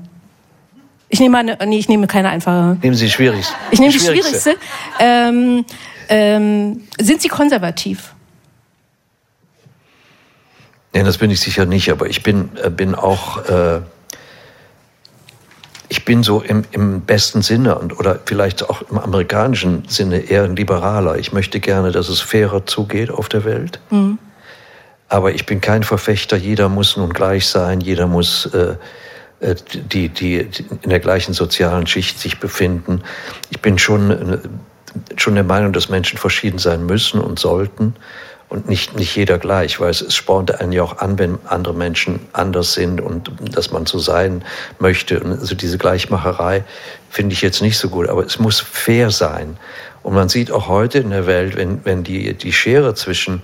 Ich 1.09 1.19
nehme 1.19 1.37
eine, 1.37 1.57
nee, 1.65 1.77
ich 1.77 1.89
nehme 1.89 2.07
keine 2.07 2.29
einfache. 2.29 2.77
Nehmen 2.81 2.95
Sie 2.95 3.05
die 3.05 3.11
schwierigste. 3.11 3.53
Ich 3.71 3.79
nehme 3.79 3.91
die 3.91 3.99
schwierigste. 3.99 4.55
Ähm, 4.99 5.65
ähm, 6.07 6.81
sind 6.99 7.21
Sie 7.21 7.27
konservativ? 7.27 8.13
Nein, 10.93 11.05
das 11.05 11.17
bin 11.17 11.31
ich 11.31 11.39
sicher 11.39 11.65
nicht, 11.65 11.89
aber 11.89 12.07
ich 12.07 12.21
bin, 12.23 12.49
äh, 12.61 12.69
bin 12.69 12.95
auch, 12.95 13.45
äh, 13.47 13.81
ich 15.87 16.05
bin 16.05 16.23
so 16.23 16.41
im, 16.41 16.63
im 16.71 17.01
besten 17.01 17.41
Sinne 17.41 17.77
und 17.77 17.97
oder 17.97 18.19
vielleicht 18.25 18.69
auch 18.69 18.81
im 18.89 18.97
amerikanischen 18.97 19.83
Sinne 19.87 20.19
eher 20.19 20.43
ein 20.43 20.55
Liberaler. 20.55 21.17
Ich 21.17 21.33
möchte 21.33 21.59
gerne, 21.59 21.91
dass 21.91 22.09
es 22.09 22.19
fairer 22.19 22.65
zugeht 22.65 23.09
auf 23.09 23.29
der 23.29 23.45
Welt. 23.45 23.79
Mhm. 23.89 24.17
Aber 25.07 25.33
ich 25.33 25.45
bin 25.45 25.59
kein 25.59 25.83
Verfechter, 25.83 26.37
jeder 26.37 26.69
muss 26.69 26.95
nun 26.95 27.11
gleich 27.11 27.47
sein, 27.47 27.81
jeder 27.81 28.07
muss 28.07 28.45
äh, 28.53 28.75
äh 29.41 29.55
die, 29.73 30.09
die, 30.09 30.45
die 30.45 30.65
in 30.81 30.89
der 30.89 31.01
gleichen 31.01 31.33
sozialen 31.33 31.87
Schicht 31.87 32.19
sich 32.19 32.39
befinden. 32.39 33.01
Ich 33.49 33.61
bin 33.61 33.77
schon, 33.77 34.11
äh, 34.11 34.39
schon 35.17 35.35
der 35.35 35.43
Meinung, 35.43 35.73
dass 35.73 35.89
Menschen 35.89 36.17
verschieden 36.17 36.59
sein 36.59 36.85
müssen 36.85 37.19
und 37.19 37.39
sollten 37.39 37.95
und 38.51 38.67
nicht, 38.67 38.97
nicht 38.97 39.15
jeder 39.15 39.37
gleich, 39.37 39.79
weil 39.79 39.91
es, 39.91 40.01
es 40.01 40.13
spornt 40.13 40.59
einen 40.59 40.73
ja 40.73 40.83
auch 40.83 40.97
an, 40.97 41.17
wenn 41.17 41.39
andere 41.45 41.73
Menschen 41.73 42.19
anders 42.33 42.73
sind 42.73 42.99
und 42.99 43.31
dass 43.55 43.71
man 43.71 43.85
so 43.85 43.97
sein 43.97 44.43
möchte. 44.77 45.21
Und 45.21 45.31
also 45.31 45.55
diese 45.55 45.77
Gleichmacherei 45.77 46.65
finde 47.09 47.31
ich 47.31 47.41
jetzt 47.41 47.61
nicht 47.61 47.77
so 47.77 47.87
gut, 47.87 48.09
aber 48.09 48.25
es 48.25 48.39
muss 48.39 48.59
fair 48.59 49.09
sein. 49.09 49.55
Und 50.03 50.15
man 50.15 50.27
sieht 50.27 50.51
auch 50.51 50.67
heute 50.67 50.99
in 50.99 51.11
der 51.11 51.27
Welt, 51.27 51.55
wenn, 51.55 51.85
wenn 51.85 52.03
die, 52.03 52.33
die 52.33 52.51
Schere 52.51 52.93
zwischen, 52.93 53.41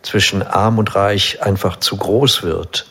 zwischen 0.00 0.42
arm 0.42 0.78
und 0.78 0.94
reich 0.94 1.42
einfach 1.42 1.76
zu 1.76 1.98
groß 1.98 2.42
wird, 2.42 2.90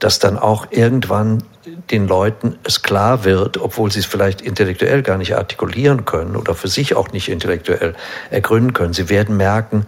dass 0.00 0.18
dann 0.18 0.36
auch 0.36 0.66
irgendwann 0.68 1.44
den 1.90 2.06
Leuten 2.06 2.58
es 2.62 2.82
klar 2.82 3.24
wird, 3.24 3.56
obwohl 3.56 3.90
sie 3.90 4.00
es 4.00 4.06
vielleicht 4.06 4.42
intellektuell 4.42 5.02
gar 5.02 5.16
nicht 5.16 5.34
artikulieren 5.34 6.04
können 6.04 6.36
oder 6.36 6.54
für 6.54 6.68
sich 6.68 6.94
auch 6.94 7.10
nicht 7.10 7.30
intellektuell 7.30 7.94
ergründen 8.28 8.74
können. 8.74 8.92
Sie 8.92 9.08
werden 9.08 9.38
merken, 9.38 9.86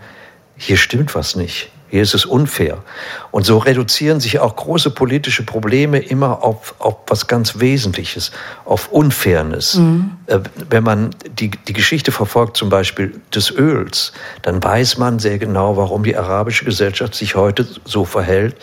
hier 0.57 0.77
stimmt 0.77 1.15
was 1.15 1.37
nicht. 1.37 1.71
Hier 1.89 2.03
ist 2.03 2.15
es 2.15 2.25
unfair. 2.25 2.83
Und 3.31 3.47
so 3.47 3.59
reduzieren 3.59 4.19
sich 4.19 4.41
auch 4.41 4.57
große 4.57 4.91
politische 4.91 5.45
Probleme 5.45 5.99
immer 5.99 6.43
auf, 6.43 6.75
auf 6.79 6.97
was 7.07 7.29
ganz 7.29 7.61
Wesentliches, 7.61 8.33
auf 8.65 8.89
Unfairness. 8.89 9.77
Mhm. 9.77 10.11
Äh, 10.27 10.41
wenn 10.69 10.83
man 10.83 11.11
die, 11.31 11.51
die 11.51 11.73
Geschichte 11.73 12.11
verfolgt, 12.11 12.57
zum 12.57 12.71
Beispiel 12.71 13.21
des 13.33 13.53
Öls, 13.53 14.13
dann 14.43 14.63
weiß 14.63 14.99
man 14.99 15.21
sehr 15.21 15.39
genau, 15.39 15.77
warum 15.77 16.03
die 16.03 16.17
arabische 16.17 16.65
Gesellschaft 16.65 17.15
sich 17.15 17.37
heute 17.37 17.67
so 17.85 18.05
verhält, 18.05 18.57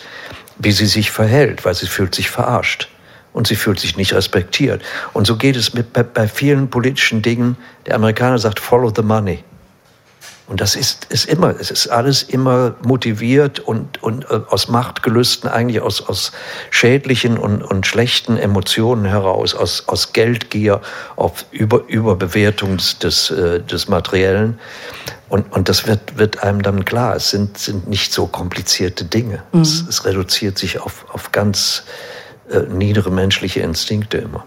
wie 0.58 0.72
sie 0.74 0.86
sich 0.86 1.10
verhält, 1.10 1.64
weil 1.64 1.76
sie 1.76 1.88
fühlt 1.88 2.14
sich 2.14 2.30
verarscht. 2.30 2.90
und 3.32 3.48
sie 3.48 3.56
fühlt 3.56 3.80
sich 3.80 3.98
nicht 3.98 4.14
respektiert. 4.14 4.84
Und 5.12 5.26
so 5.26 5.38
geht 5.38 5.56
es 5.56 5.74
mit, 5.74 5.92
bei, 5.92 6.04
bei 6.04 6.28
vielen 6.28 6.70
politischen 6.70 7.24
Dingen. 7.24 7.58
Der 7.88 7.96
Amerikaner 7.96 8.38
sagt, 8.38 8.60
follow 8.60 8.92
the 8.96 9.02
money. 9.02 9.44
Und 10.48 10.60
das 10.60 10.76
ist, 10.76 11.06
ist 11.06 11.26
immer, 11.26 11.56
es 11.58 11.72
ist 11.72 11.88
alles 11.88 12.22
immer 12.24 12.76
motiviert 12.84 13.62
und, 13.62 14.04
und 14.04 14.26
äh, 14.26 14.42
aus 14.50 14.68
Machtgelüsten, 14.68 15.50
eigentlich 15.50 15.82
aus, 15.82 16.02
aus 16.02 16.34
schädlichen 16.70 17.38
und, 17.38 17.64
und 17.64 17.88
schlechten 17.88 18.36
Emotionen 18.36 19.06
heraus, 19.06 19.56
aus, 19.56 19.88
aus 19.88 20.12
Geldgier, 20.12 20.82
auf 21.16 21.46
Über, 21.52 21.84
Überbewertung 21.88 22.78
des, 23.02 23.32
äh, 23.32 23.62
des 23.62 23.88
Materiellen. 23.88 24.60
Und, 25.30 25.52
und 25.54 25.70
das 25.70 25.88
wird, 25.88 26.18
wird 26.18 26.44
einem 26.44 26.62
dann 26.62 26.84
klar. 26.84 27.16
Es 27.16 27.30
sind, 27.30 27.58
sind 27.58 27.88
nicht 27.88 28.12
so 28.12 28.28
komplizierte 28.28 29.06
Dinge. 29.06 29.44
Mhm. 29.54 29.62
Es, 29.62 29.86
es 29.88 30.04
reduziert 30.04 30.58
sich 30.58 30.80
auf, 30.80 31.06
auf 31.14 31.32
ganz 31.32 31.84
äh, 32.52 32.60
niedere 32.70 33.12
menschliche 33.12 33.62
Instinkte 33.62 34.18
immer. 34.18 34.46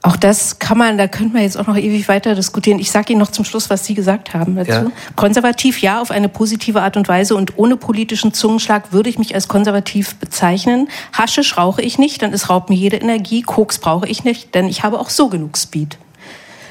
Auch 0.00 0.16
das 0.16 0.60
kann 0.60 0.78
man, 0.78 0.96
da 0.96 1.08
könnte 1.08 1.32
man 1.32 1.42
jetzt 1.42 1.58
auch 1.58 1.66
noch 1.66 1.76
ewig 1.76 2.06
weiter 2.06 2.36
diskutieren. 2.36 2.78
Ich 2.78 2.90
sage 2.92 3.12
Ihnen 3.12 3.20
noch 3.20 3.32
zum 3.32 3.44
Schluss, 3.44 3.68
was 3.68 3.84
Sie 3.84 3.94
gesagt 3.94 4.32
haben 4.32 4.54
dazu. 4.54 4.70
Ja. 4.70 4.92
Konservativ 5.16 5.82
ja, 5.82 6.00
auf 6.00 6.12
eine 6.12 6.28
positive 6.28 6.82
Art 6.82 6.96
und 6.96 7.08
Weise 7.08 7.34
und 7.34 7.58
ohne 7.58 7.76
politischen 7.76 8.32
Zungenschlag 8.32 8.92
würde 8.92 9.10
ich 9.10 9.18
mich 9.18 9.34
als 9.34 9.48
konservativ 9.48 10.14
bezeichnen. 10.16 10.88
Haschisch 11.12 11.56
rauche 11.56 11.82
ich 11.82 11.98
nicht, 11.98 12.22
dann 12.22 12.32
es 12.32 12.48
raubt 12.48 12.70
mir 12.70 12.76
jede 12.76 12.96
Energie. 12.96 13.42
Koks 13.42 13.78
brauche 13.78 14.06
ich 14.06 14.22
nicht, 14.22 14.54
denn 14.54 14.68
ich 14.68 14.84
habe 14.84 15.00
auch 15.00 15.10
so 15.10 15.28
genug 15.28 15.58
Speed. 15.58 15.98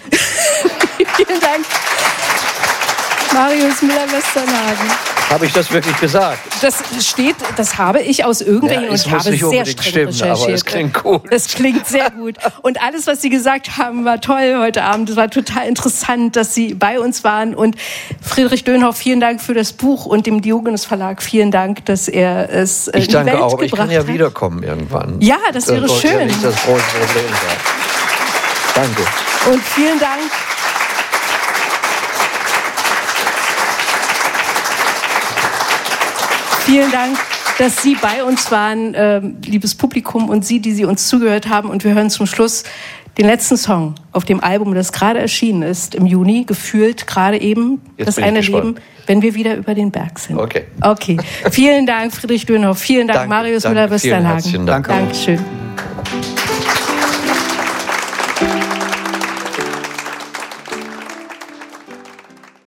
Vielen 1.17 1.39
Dank. 1.41 1.65
Marius 3.33 3.81
Müller-Westernhagen. 3.81 5.16
Habe 5.29 5.45
ich 5.45 5.53
das 5.53 5.71
wirklich 5.71 5.99
gesagt? 5.99 6.39
Das 6.61 6.81
steht, 7.05 7.35
das 7.57 7.77
habe 7.77 8.01
ich 8.01 8.23
aus 8.23 8.41
irgendwelchen 8.41 8.83
ja, 8.85 8.89
und 8.89 8.95
ich 8.95 9.11
habe 9.11 9.23
sehr 9.23 9.65
streng 9.65 9.83
stimmen, 9.83 10.07
recherchiert. 10.07 10.41
Aber 10.41 10.53
es 10.53 10.65
klingt 10.65 11.03
gut. 11.03 11.21
Das 11.29 11.47
klingt 11.47 11.85
sehr 11.85 12.09
gut. 12.11 12.35
Und 12.61 12.81
alles, 12.81 13.07
was 13.07 13.21
Sie 13.21 13.29
gesagt 13.29 13.77
haben, 13.77 14.05
war 14.05 14.21
toll 14.21 14.55
heute 14.59 14.83
Abend. 14.83 15.09
Es 15.09 15.15
war 15.17 15.29
total 15.29 15.67
interessant, 15.67 16.37
dass 16.37 16.53
Sie 16.53 16.73
bei 16.73 16.99
uns 16.99 17.25
waren. 17.25 17.55
Und 17.55 17.75
Friedrich 18.21 18.63
Dönhoff, 18.63 18.95
vielen 18.95 19.19
Dank 19.19 19.41
für 19.41 19.53
das 19.53 19.73
Buch 19.73 20.05
und 20.05 20.25
dem 20.25 20.41
Diogenes 20.41 20.85
Verlag 20.85 21.21
vielen 21.21 21.51
Dank, 21.51 21.85
dass 21.85 22.07
er 22.07 22.49
es 22.49 22.87
äh, 22.87 22.99
ich 22.99 23.13
in 23.13 23.19
die 23.19 23.25
Welt 23.25 23.41
auch, 23.41 23.53
aber 23.53 23.63
ich 23.63 23.71
kann 23.73 23.91
ja 23.91 24.07
wiederkommen 24.07 24.63
irgendwann. 24.63 25.19
Ja, 25.19 25.37
das 25.51 25.67
wäre 25.67 25.81
das 25.81 25.99
schön. 25.99 26.19
Ja 26.19 26.25
nicht 26.25 26.43
das 26.43 26.55
große 26.63 26.83
Problem 26.83 27.25
sein. 27.25 27.57
Danke. 28.75 29.01
Und 29.51 29.63
vielen 29.63 29.99
Dank. 29.99 30.21
Vielen 36.67 36.91
Dank, 36.91 37.17
dass 37.59 37.81
Sie 37.81 37.95
bei 37.95 38.25
uns 38.25 38.51
waren, 38.51 38.93
äh, 38.93 39.21
liebes 39.45 39.73
Publikum 39.73 40.27
und 40.27 40.45
Sie, 40.45 40.59
die 40.59 40.73
Sie 40.73 40.83
uns 40.83 41.07
zugehört 41.07 41.47
haben. 41.47 41.69
Und 41.69 41.85
wir 41.85 41.93
hören 41.93 42.09
zum 42.09 42.25
Schluss 42.25 42.65
den 43.17 43.25
letzten 43.25 43.55
Song 43.55 43.95
auf 44.11 44.25
dem 44.25 44.43
Album, 44.43 44.75
das 44.75 44.91
gerade 44.91 45.17
erschienen 45.19 45.61
ist 45.63 45.95
im 45.95 46.05
Juni, 46.05 46.43
gefühlt 46.43 47.07
gerade 47.07 47.39
eben 47.39 47.81
Jetzt 47.95 48.07
das 48.07 48.17
eine 48.17 48.41
Leben, 48.41 48.75
wenn 49.05 49.21
wir 49.21 49.33
wieder 49.33 49.55
über 49.55 49.75
den 49.75 49.91
Berg 49.91 50.19
sind. 50.19 50.37
Okay. 50.37 50.65
Okay. 50.81 51.17
vielen 51.51 51.85
Dank, 51.85 52.13
Friedrich 52.13 52.45
Dönhoff. 52.45 52.79
Vielen 52.79 53.07
Dank, 53.07 53.19
Dank 53.19 53.29
Marius 53.29 53.63
Müller-Westernhagen. 53.63 54.65
Danke. 54.65 54.89
Dankeschön. 54.89 55.39